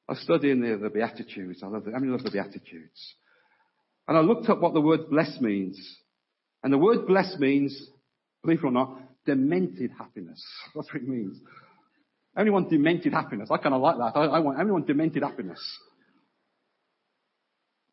I 0.08 0.12
was 0.12 0.22
studying 0.22 0.62
the, 0.62 0.78
the 0.78 0.90
Beatitudes. 0.90 1.62
I 1.64 1.68
love 1.68 1.86
the, 1.86 1.94
I 1.94 2.00
mean, 2.00 2.10
I 2.10 2.14
love 2.14 2.24
the 2.24 2.32
Beatitudes. 2.32 3.16
And 4.08 4.18
I 4.18 4.22
looked 4.22 4.50
up 4.50 4.60
what 4.60 4.74
the 4.74 4.82
word 4.82 5.10
bless 5.10 5.40
means. 5.42 5.80
And 6.64 6.72
the 6.72 6.78
word 6.78 7.08
bless 7.08 7.38
means, 7.40 7.90
believe 8.44 8.60
it 8.60 8.66
or 8.66 8.72
not, 8.72 9.00
demented 9.26 9.92
happiness. 9.98 10.44
That's 10.76 10.94
what 10.94 11.02
it 11.02 11.08
means. 11.08 11.40
Anyone 12.38 12.70
demented 12.70 13.14
happiness. 13.14 13.50
I 13.52 13.58
kind 13.58 13.74
of 13.74 13.82
like 13.82 13.98
that. 13.98 14.12
I, 14.16 14.26
I 14.26 14.40
want 14.40 14.60
everyone 14.60 14.86
demented 14.86 15.24
happiness. 15.24 15.60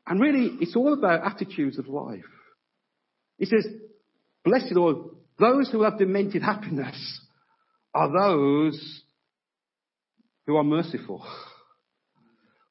And 0.06 0.20
really, 0.20 0.58
it's 0.60 0.76
all 0.76 0.92
about 0.92 1.24
attitudes 1.24 1.78
of 1.78 1.88
life. 1.88 2.24
He 3.38 3.46
says, 3.46 3.66
blessed 4.44 4.76
are 4.76 4.94
those 5.38 5.70
who 5.70 5.82
have 5.82 5.98
demented 5.98 6.42
happiness 6.42 7.20
are 7.94 8.12
those 8.12 9.02
who 10.46 10.56
are 10.56 10.64
merciful. 10.64 11.26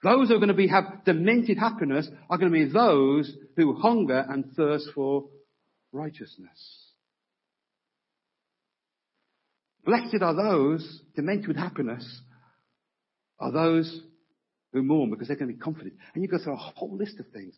Those 0.03 0.27
who 0.27 0.35
are 0.35 0.39
going 0.39 0.49
to 0.49 0.53
be, 0.53 0.67
have 0.67 1.05
demented 1.05 1.57
happiness 1.57 2.07
are 2.29 2.37
going 2.37 2.51
to 2.51 2.65
be 2.65 2.71
those 2.71 3.33
who 3.55 3.73
hunger 3.75 4.25
and 4.29 4.51
thirst 4.55 4.89
for 4.93 5.25
righteousness. 5.91 6.82
Blessed 9.85 10.21
are 10.21 10.35
those, 10.35 11.01
demented 11.15 11.47
with 11.47 11.57
happiness, 11.57 12.21
are 13.39 13.51
those 13.51 14.01
who 14.71 14.83
mourn 14.83 15.09
because 15.09 15.27
they're 15.27 15.37
going 15.37 15.51
to 15.51 15.55
be 15.55 15.61
comforted. 15.61 15.93
And 16.13 16.23
you 16.23 16.29
go 16.29 16.37
through 16.37 16.53
a 16.53 16.57
whole 16.57 16.95
list 16.95 17.19
of 17.19 17.27
things. 17.27 17.53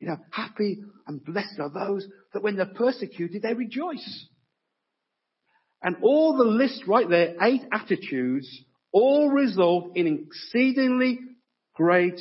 You 0.00 0.08
know, 0.08 0.16
happy 0.30 0.82
and 1.06 1.24
blessed 1.24 1.60
are 1.60 1.70
those 1.70 2.06
that 2.32 2.42
when 2.42 2.56
they're 2.56 2.66
persecuted, 2.66 3.42
they 3.42 3.54
rejoice. 3.54 4.26
And 5.82 5.96
all 6.02 6.36
the 6.36 6.44
list 6.44 6.84
right 6.86 7.08
there, 7.08 7.36
eight 7.42 7.62
attitudes, 7.72 8.48
all 8.92 9.30
result 9.30 9.96
in 9.96 10.26
exceedingly 10.26 11.20
great 11.74 12.20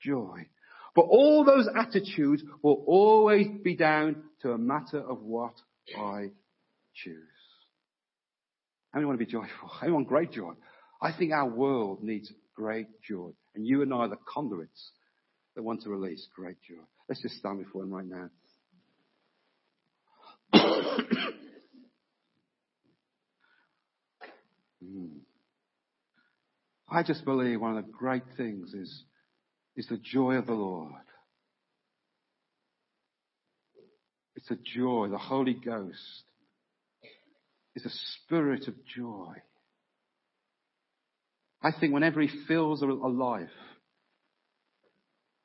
joy. 0.00 0.46
But 0.94 1.02
all 1.02 1.44
those 1.44 1.68
attitudes 1.74 2.42
will 2.62 2.84
always 2.86 3.46
be 3.62 3.76
down 3.76 4.22
to 4.42 4.52
a 4.52 4.58
matter 4.58 5.00
of 5.00 5.22
what 5.22 5.54
I 5.96 6.30
choose. 6.94 7.37
I 8.94 9.04
want 9.04 9.18
to 9.18 9.24
be 9.24 9.30
joyful. 9.30 9.70
I 9.82 9.90
want 9.90 10.08
great 10.08 10.32
joy. 10.32 10.52
I 11.00 11.12
think 11.16 11.32
our 11.32 11.48
world 11.48 12.02
needs 12.02 12.32
great 12.54 12.88
joy. 13.06 13.30
And 13.54 13.66
you 13.66 13.82
and 13.82 13.92
I 13.92 13.98
are 13.98 14.08
the 14.08 14.16
conduits 14.32 14.92
that 15.54 15.62
want 15.62 15.82
to 15.82 15.90
release 15.90 16.26
great 16.34 16.56
joy. 16.68 16.82
Let's 17.08 17.22
just 17.22 17.36
stand 17.36 17.64
before 17.64 17.82
him 17.84 17.92
right 17.92 18.06
now. 18.06 18.30
mm. 24.84 25.10
I 26.90 27.02
just 27.02 27.24
believe 27.24 27.60
one 27.60 27.76
of 27.76 27.84
the 27.84 27.92
great 27.92 28.22
things 28.36 28.72
is, 28.72 29.04
is 29.76 29.86
the 29.88 29.98
joy 29.98 30.34
of 30.34 30.46
the 30.46 30.54
Lord. 30.54 30.92
It's 34.36 34.48
the 34.48 34.56
joy, 34.56 35.08
the 35.08 35.18
Holy 35.18 35.54
Ghost 35.54 36.22
is 37.78 37.86
a 37.86 37.96
spirit 38.24 38.66
of 38.66 38.74
joy. 38.96 39.34
I 41.62 41.70
think 41.78 41.92
whenever 41.92 42.20
he 42.20 42.30
feels 42.46 42.82
alive, 42.82 43.50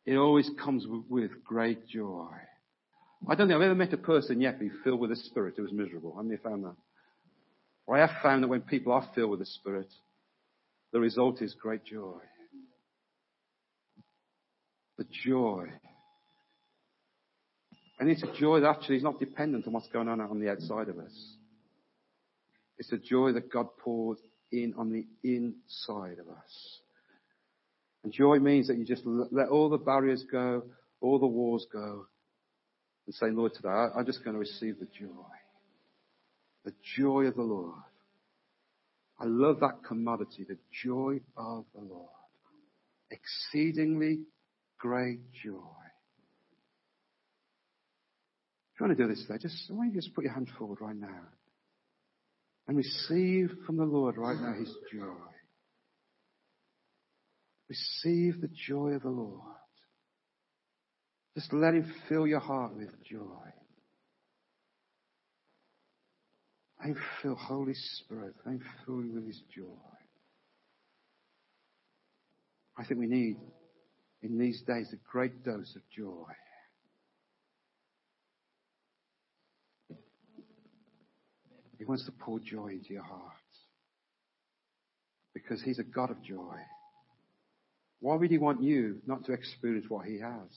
it 0.06 0.16
always 0.16 0.50
comes 0.64 0.86
with 1.10 1.32
great 1.44 1.88
joy. 1.88 2.30
I 3.30 3.36
don't 3.36 3.48
think 3.48 3.56
I've 3.56 3.62
ever 3.62 3.76
met 3.76 3.94
a 3.94 3.98
person 3.98 4.42
yet 4.42 4.60
be 4.60 4.72
filled 4.84 5.00
with 5.00 5.12
the 5.12 5.16
Spirit 5.16 5.54
who 5.56 5.64
was 5.64 5.72
miserable. 5.72 6.14
How 6.16 6.24
many 6.24 6.38
found 6.38 6.66
that? 6.66 6.76
Well, 7.86 7.98
I 7.98 8.06
have 8.06 8.22
found 8.22 8.44
that 8.44 8.50
when 8.50 8.62
people 8.62 8.92
are 8.94 9.08
filled 9.16 9.32
with 9.32 9.40
the 9.40 9.46
Spirit, 9.46 9.88
the 10.92 11.00
result 11.00 11.42
is 11.42 11.54
great 11.54 11.86
joy. 11.86 12.20
The 14.98 15.06
joy. 15.26 15.68
And 18.00 18.10
it's 18.10 18.24
a 18.24 18.34
joy 18.40 18.60
that 18.60 18.70
actually 18.70 18.98
is 18.98 19.04
not 19.04 19.20
dependent 19.20 19.68
on 19.68 19.74
what's 19.74 19.88
going 19.88 20.10
on 20.10 20.20
on 20.20 20.40
the 20.40 20.50
outside 20.50 20.90
of 20.90 20.98
us. 20.98 21.36
It's 22.78 22.92
a 22.92 22.98
joy 22.98 23.34
that 23.34 23.52
God 23.52 23.68
pours 23.78 24.18
in 24.52 24.74
on 24.78 24.92
the 24.92 25.06
inside 25.24 26.20
of 26.20 26.28
us. 26.28 26.80
And 28.04 28.12
joy 28.12 28.40
means 28.40 28.68
that 28.68 28.78
you 28.78 28.86
just 28.86 29.04
let 29.06 29.48
all 29.48 29.70
the 29.70 29.78
barriers 29.78 30.24
go, 30.30 30.64
all 31.02 31.20
the 31.20 31.28
walls 31.28 31.66
go, 31.72 32.08
and 33.06 33.16
say, 33.16 33.28
Lord, 33.32 33.54
today 33.54 33.70
I'm 33.70 34.06
just 34.06 34.24
going 34.24 34.34
to 34.34 34.40
receive 34.40 34.80
the 34.80 34.88
joy. 34.98 35.08
The 36.66 36.74
joy 36.98 37.26
of 37.26 37.36
the 37.36 37.44
Lord. 37.44 37.76
I 39.20 39.26
love 39.26 39.60
that 39.62 39.84
commodity, 39.88 40.46
the 40.48 40.58
joy 40.84 41.20
of 41.38 41.66
the 41.74 41.82
Lord. 41.82 42.10
Exceedingly 43.12 44.22
great 44.80 45.20
joy. 45.44 45.60
If 48.74 48.80
you 48.80 48.88
want 48.88 48.98
to 48.98 49.04
do 49.04 49.10
this 49.10 49.24
today, 49.26 49.40
just, 49.42 49.56
why 49.70 49.86
don't 49.86 49.94
you 49.94 50.02
just 50.02 50.16
put 50.16 50.24
your 50.24 50.34
hand 50.34 50.50
forward 50.58 50.80
right 50.82 50.96
now? 50.96 51.22
And 52.68 52.78
receive 52.78 53.52
from 53.66 53.78
the 53.78 53.84
Lord 53.84 54.18
right 54.18 54.40
now 54.40 54.54
His 54.58 54.74
joy. 54.94 55.34
Receive 57.70 58.40
the 58.42 58.50
joy 58.68 58.92
of 58.92 59.02
the 59.02 59.10
Lord. 59.10 59.42
Just 61.36 61.52
let 61.52 61.74
Him 61.74 61.92
fill 62.08 62.28
your 62.28 62.40
heart 62.40 62.76
with 62.76 62.90
joy. 63.04 63.20
Let 66.80 66.90
Him 66.90 66.98
fill 67.22 67.36
Holy 67.36 67.74
Spirit. 67.74 68.36
Let 68.46 68.54
Him 68.54 68.64
fill 68.86 69.04
you 69.04 69.14
with 69.14 69.28
His 69.28 69.42
joy. 69.56 69.64
I 72.78 72.86
think 72.86 73.00
we 73.00 73.08
need, 73.08 73.38
in 74.22 74.38
these 74.38 74.62
days, 74.66 74.94
a 74.94 75.12
great 75.12 75.44
dose 75.44 75.76
of 75.76 75.82
joy. 75.96 76.32
He 81.78 81.86
wants 81.86 82.06
to 82.06 82.12
pour 82.12 82.40
joy 82.40 82.68
into 82.68 82.94
your 82.94 83.04
heart. 83.04 83.22
Because 85.34 85.62
He's 85.62 85.80
a 85.80 85.84
God 85.84 86.12
of 86.12 86.22
joy. 86.22 86.56
Why 88.00 88.16
would 88.16 88.30
He 88.30 88.38
want 88.38 88.62
you 88.62 89.00
not 89.08 89.26
to 89.26 89.34
experience 89.34 89.86
what 89.90 90.06
He 90.06 90.20
has? 90.20 90.50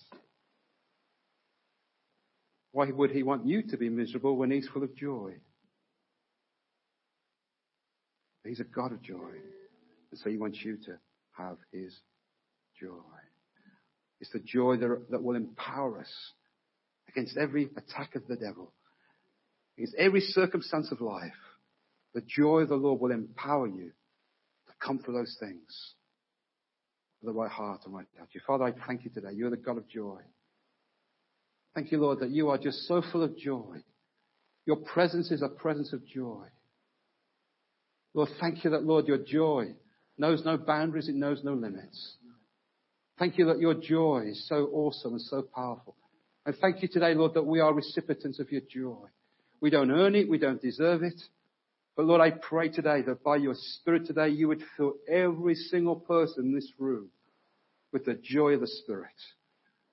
Why 2.73 2.91
would 2.91 3.11
He 3.11 3.23
want 3.23 3.47
you 3.47 3.63
to 3.63 3.77
be 3.77 3.89
miserable 3.89 4.37
when 4.37 4.51
He's 4.51 4.69
full 4.69 4.83
of 4.83 4.95
joy? 4.95 5.35
He's 8.45 8.61
a 8.61 8.65
God 8.65 8.93
of 8.93 9.03
joy. 9.03 9.33
And 10.11 10.21
so 10.21 10.31
He 10.31 10.37
wants 10.37 10.59
you 10.63 10.77
to 10.87 10.99
have 11.37 11.57
His 11.73 11.95
joy. 12.81 13.03
It's 14.21 14.31
the 14.33 14.41
joy 14.41 14.77
that, 14.77 15.07
that 15.11 15.23
will 15.23 15.37
empower 15.37 16.01
us 16.01 16.13
against 17.09 17.37
every 17.37 17.69
attack 17.77 18.15
of 18.15 18.27
the 18.27 18.37
devil, 18.37 18.73
against 19.77 19.95
every 19.97 20.21
circumstance 20.21 20.91
of 20.91 21.01
life. 21.01 21.33
The 22.15 22.23
joy 22.23 22.61
of 22.61 22.69
the 22.69 22.77
Lord 22.77 23.01
will 23.01 23.11
empower 23.11 23.67
you 23.67 23.91
to 24.69 24.73
come 24.81 24.99
for 24.99 25.13
those 25.13 25.37
things 25.39 25.95
with 27.21 27.35
the 27.35 27.39
right 27.39 27.51
heart 27.51 27.83
and 27.85 27.95
right 27.95 28.07
attitude. 28.19 28.43
Father, 28.47 28.65
I 28.65 28.73
thank 28.87 29.05
you 29.05 29.11
today. 29.11 29.33
You're 29.35 29.51
the 29.51 29.57
God 29.57 29.77
of 29.77 29.89
joy. 29.89 30.21
Thank 31.75 31.93
you, 31.93 31.99
Lord, 31.99 32.21
that 32.21 32.31
you 32.31 32.49
are 32.49 32.59
just 32.59 32.89
so 32.89 33.03
full 33.13 33.23
of 33.23 33.37
joy. 33.37 33.83
Your 34.65 34.77
presence 34.77 35.31
is 35.31 35.43
a 35.43 35.49
presence 35.49 35.93
of 35.93 36.07
joy. 36.07 36.47
Lord, 38.15 38.31
thank 38.41 38.65
you 38.65 38.71
that, 38.71 38.85
Lord, 38.85 39.07
your 39.07 39.19
joy 39.19 39.75
knows 40.17 40.43
no 40.45 40.57
boundaries, 40.57 41.09
it 41.09 41.15
knows 41.15 41.45
no 41.45 41.53
limits. 41.53 42.17
Thank 43.19 43.37
you 43.37 43.47
that 43.47 43.59
your 43.59 43.75
joy 43.75 44.25
is 44.29 44.49
so 44.49 44.71
awesome 44.73 45.13
and 45.13 45.23
so 45.23 45.43
powerful. 45.55 45.97
And 46.47 46.57
thank 46.57 46.81
you 46.81 46.89
today, 46.89 47.15
Lord, 47.15 47.35
that 47.35 47.45
we 47.45 47.61
are 47.61 47.75
recipients 47.75 48.39
of 48.39 48.51
your 48.51 48.63
joy. 48.73 49.07
We 49.61 49.71
don't 49.71 49.91
earn 49.91 50.15
it, 50.15 50.29
we 50.29 50.39
don't 50.39 50.61
deserve 50.61 51.03
it. 51.03 51.21
But 51.97 52.07
Lord, 52.07 52.21
I 52.21 52.31
pray 52.31 52.69
today 52.69 53.03
that 53.03 53.25
by 53.25 53.37
your 53.37 53.55
Spirit 53.55 54.07
today, 54.07 54.29
you 54.29 54.49
would 54.49 54.63
fill 54.77 54.95
every 55.09 55.55
single 55.55 55.97
person 55.97 56.47
in 56.47 56.55
this 56.55 56.71
room 56.79 57.09
with 57.93 58.05
the 58.05 58.15
joy 58.15 58.53
of 58.53 58.61
the 58.61 58.67
Spirit. 58.67 59.15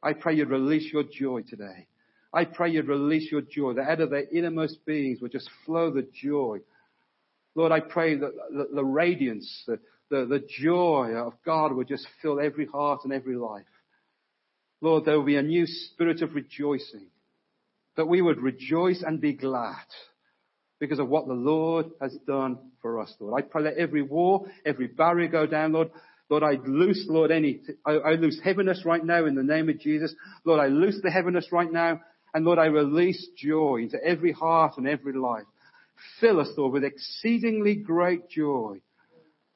I 0.01 0.13
pray 0.13 0.35
you'd 0.35 0.49
release 0.49 0.91
your 0.91 1.03
joy 1.03 1.43
today. 1.47 1.87
I 2.33 2.43
pray 2.45 2.71
you'd 2.71 2.87
release 2.87 3.31
your 3.31 3.41
joy, 3.41 3.73
that 3.73 3.89
out 3.89 4.01
of 4.01 4.09
their 4.09 4.27
innermost 4.29 4.85
beings 4.85 5.21
would 5.21 5.31
just 5.31 5.49
flow 5.65 5.91
the 5.91 6.05
joy. 6.21 6.59
Lord, 7.55 7.71
I 7.71 7.79
pray 7.79 8.15
that 8.17 8.31
the, 8.51 8.67
the 8.73 8.83
radiance, 8.83 9.63
the, 9.65 9.79
the, 10.09 10.25
the 10.25 10.43
joy 10.61 11.13
of 11.15 11.33
God 11.45 11.71
would 11.73 11.87
just 11.87 12.07
fill 12.21 12.39
every 12.39 12.65
heart 12.65 13.01
and 13.03 13.13
every 13.13 13.35
life. 13.35 13.63
Lord, 14.81 15.05
there 15.05 15.15
will 15.15 15.25
be 15.25 15.37
a 15.37 15.43
new 15.43 15.65
spirit 15.65 16.21
of 16.21 16.33
rejoicing. 16.33 17.05
That 17.95 18.07
we 18.07 18.21
would 18.21 18.41
rejoice 18.41 19.03
and 19.05 19.21
be 19.21 19.33
glad 19.33 19.85
because 20.79 20.99
of 20.99 21.07
what 21.07 21.27
the 21.27 21.33
Lord 21.33 21.91
has 22.01 22.15
done 22.27 22.57
for 22.81 22.99
us, 22.99 23.13
Lord. 23.19 23.41
I 23.41 23.47
pray 23.47 23.63
that 23.63 23.77
every 23.77 24.01
wall, 24.01 24.47
every 24.65 24.87
barrier 24.87 25.29
go 25.29 25.45
down, 25.45 25.73
Lord. 25.73 25.91
Lord, 26.29 26.43
I 26.43 26.57
loose, 26.65 27.05
Lord, 27.07 27.31
any, 27.31 27.61
I, 27.85 27.91
I 27.91 28.11
loose 28.13 28.39
heaviness 28.43 28.83
right 28.85 29.03
now 29.03 29.25
in 29.25 29.35
the 29.35 29.43
name 29.43 29.69
of 29.69 29.79
Jesus. 29.79 30.15
Lord, 30.45 30.59
I 30.59 30.67
loose 30.67 30.99
the 31.03 31.11
heaviness 31.11 31.47
right 31.51 31.71
now. 31.71 32.01
And 32.33 32.45
Lord, 32.45 32.57
I 32.57 32.65
release 32.65 33.27
joy 33.37 33.81
into 33.83 34.03
every 34.03 34.31
heart 34.31 34.73
and 34.77 34.87
every 34.87 35.13
life. 35.13 35.43
Fill 36.19 36.39
us, 36.39 36.49
Lord, 36.57 36.73
with 36.73 36.83
exceedingly 36.83 37.75
great 37.75 38.29
joy. 38.29 38.81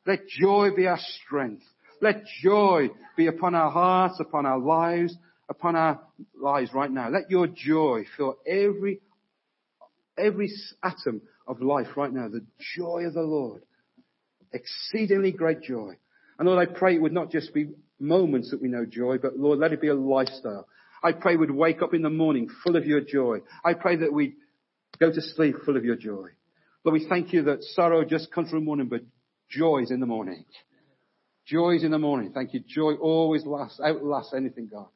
Let 0.05 0.27
joy 0.27 0.69
be 0.75 0.87
our 0.87 0.99
strength. 1.25 1.63
Let 2.01 2.23
joy 2.41 2.89
be 3.15 3.27
upon 3.27 3.55
our 3.55 3.71
hearts, 3.71 4.19
upon 4.19 4.45
our 4.45 4.59
lives, 4.59 5.15
upon 5.49 5.75
our 5.75 5.99
lives 6.39 6.73
right 6.73 6.91
now. 6.91 7.09
Let 7.09 7.29
your 7.29 7.47
joy 7.47 8.05
fill 8.15 8.37
every, 8.45 9.01
every 10.17 10.51
atom 10.83 11.21
of 11.47 11.61
life 11.61 11.87
right 11.95 12.11
now. 12.11 12.27
The 12.27 12.45
joy 12.75 13.03
of 13.05 13.13
the 13.13 13.21
Lord. 13.21 13.63
Exceedingly 14.53 15.31
great 15.31 15.61
joy. 15.61 15.97
And 16.39 16.47
Lord, 16.47 16.67
I 16.67 16.71
pray 16.71 16.95
it 16.95 17.01
would 17.01 17.13
not 17.13 17.31
just 17.31 17.53
be 17.53 17.69
moments 17.99 18.51
that 18.51 18.61
we 18.61 18.67
know 18.67 18.85
joy, 18.85 19.17
but 19.17 19.37
Lord, 19.37 19.59
let 19.59 19.73
it 19.73 19.81
be 19.81 19.87
a 19.87 19.95
lifestyle. 19.95 20.67
I 21.03 21.11
pray 21.11 21.35
we'd 21.35 21.51
wake 21.51 21.81
up 21.81 21.93
in 21.93 22.01
the 22.01 22.09
morning 22.09 22.49
full 22.63 22.75
of 22.75 22.85
your 22.85 23.01
joy. 23.01 23.39
I 23.63 23.73
pray 23.73 23.97
that 23.97 24.13
we'd 24.13 24.35
go 24.99 25.11
to 25.11 25.21
sleep 25.21 25.55
full 25.65 25.77
of 25.77 25.85
your 25.85 25.95
joy. 25.95 26.29
Lord, 26.83 27.01
we 27.01 27.07
thank 27.07 27.33
you 27.33 27.43
that 27.43 27.63
sorrow 27.63 28.03
just 28.05 28.31
comes 28.31 28.49
from 28.49 28.59
the 28.59 28.65
morning, 28.65 28.87
but 28.87 29.01
joy 29.49 29.79
is 29.83 29.91
in 29.91 29.99
the 29.99 30.05
morning. 30.05 30.45
Joy 31.45 31.75
is 31.75 31.83
in 31.83 31.91
the 31.91 31.99
morning. 31.99 32.31
Thank 32.33 32.53
you. 32.53 32.61
Joy 32.67 32.93
always 32.95 33.45
lasts, 33.45 33.79
outlasts 33.83 34.33
anything, 34.35 34.69
God. 34.71 34.87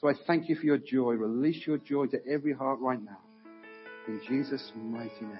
So 0.00 0.08
I 0.08 0.12
thank 0.26 0.48
you 0.48 0.54
for 0.54 0.64
your 0.64 0.78
joy. 0.78 1.14
Release 1.14 1.66
your 1.66 1.78
joy 1.78 2.06
to 2.06 2.18
every 2.26 2.52
heart 2.52 2.78
right 2.80 3.02
now. 3.02 3.18
In 4.06 4.20
Jesus' 4.28 4.70
mighty 4.76 5.10
name. 5.20 5.36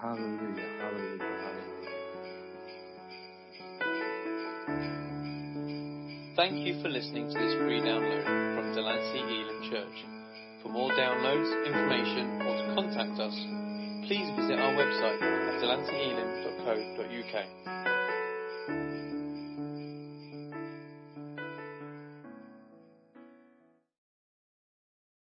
Hallelujah. 0.00 0.68
Hallelujah. 0.78 1.22
Hallelujah. 1.22 1.70
Thank 6.36 6.66
you 6.66 6.82
for 6.82 6.88
listening 6.88 7.28
to 7.28 7.38
this 7.38 7.54
free 7.54 7.80
download 7.80 8.24
from 8.56 8.74
Delancey 8.74 9.20
Elim 9.20 9.70
Church. 9.70 10.04
For 10.62 10.68
more 10.68 10.90
downloads, 10.90 11.66
information, 11.66 12.42
or 12.42 12.56
to 12.56 12.74
contact 12.74 13.18
us, 13.20 13.34
please 14.06 14.28
visit 14.36 14.58
our 14.58 14.74
website 14.74 15.20
at 15.22 15.60
delanceyelim.co.uk. 15.62 17.46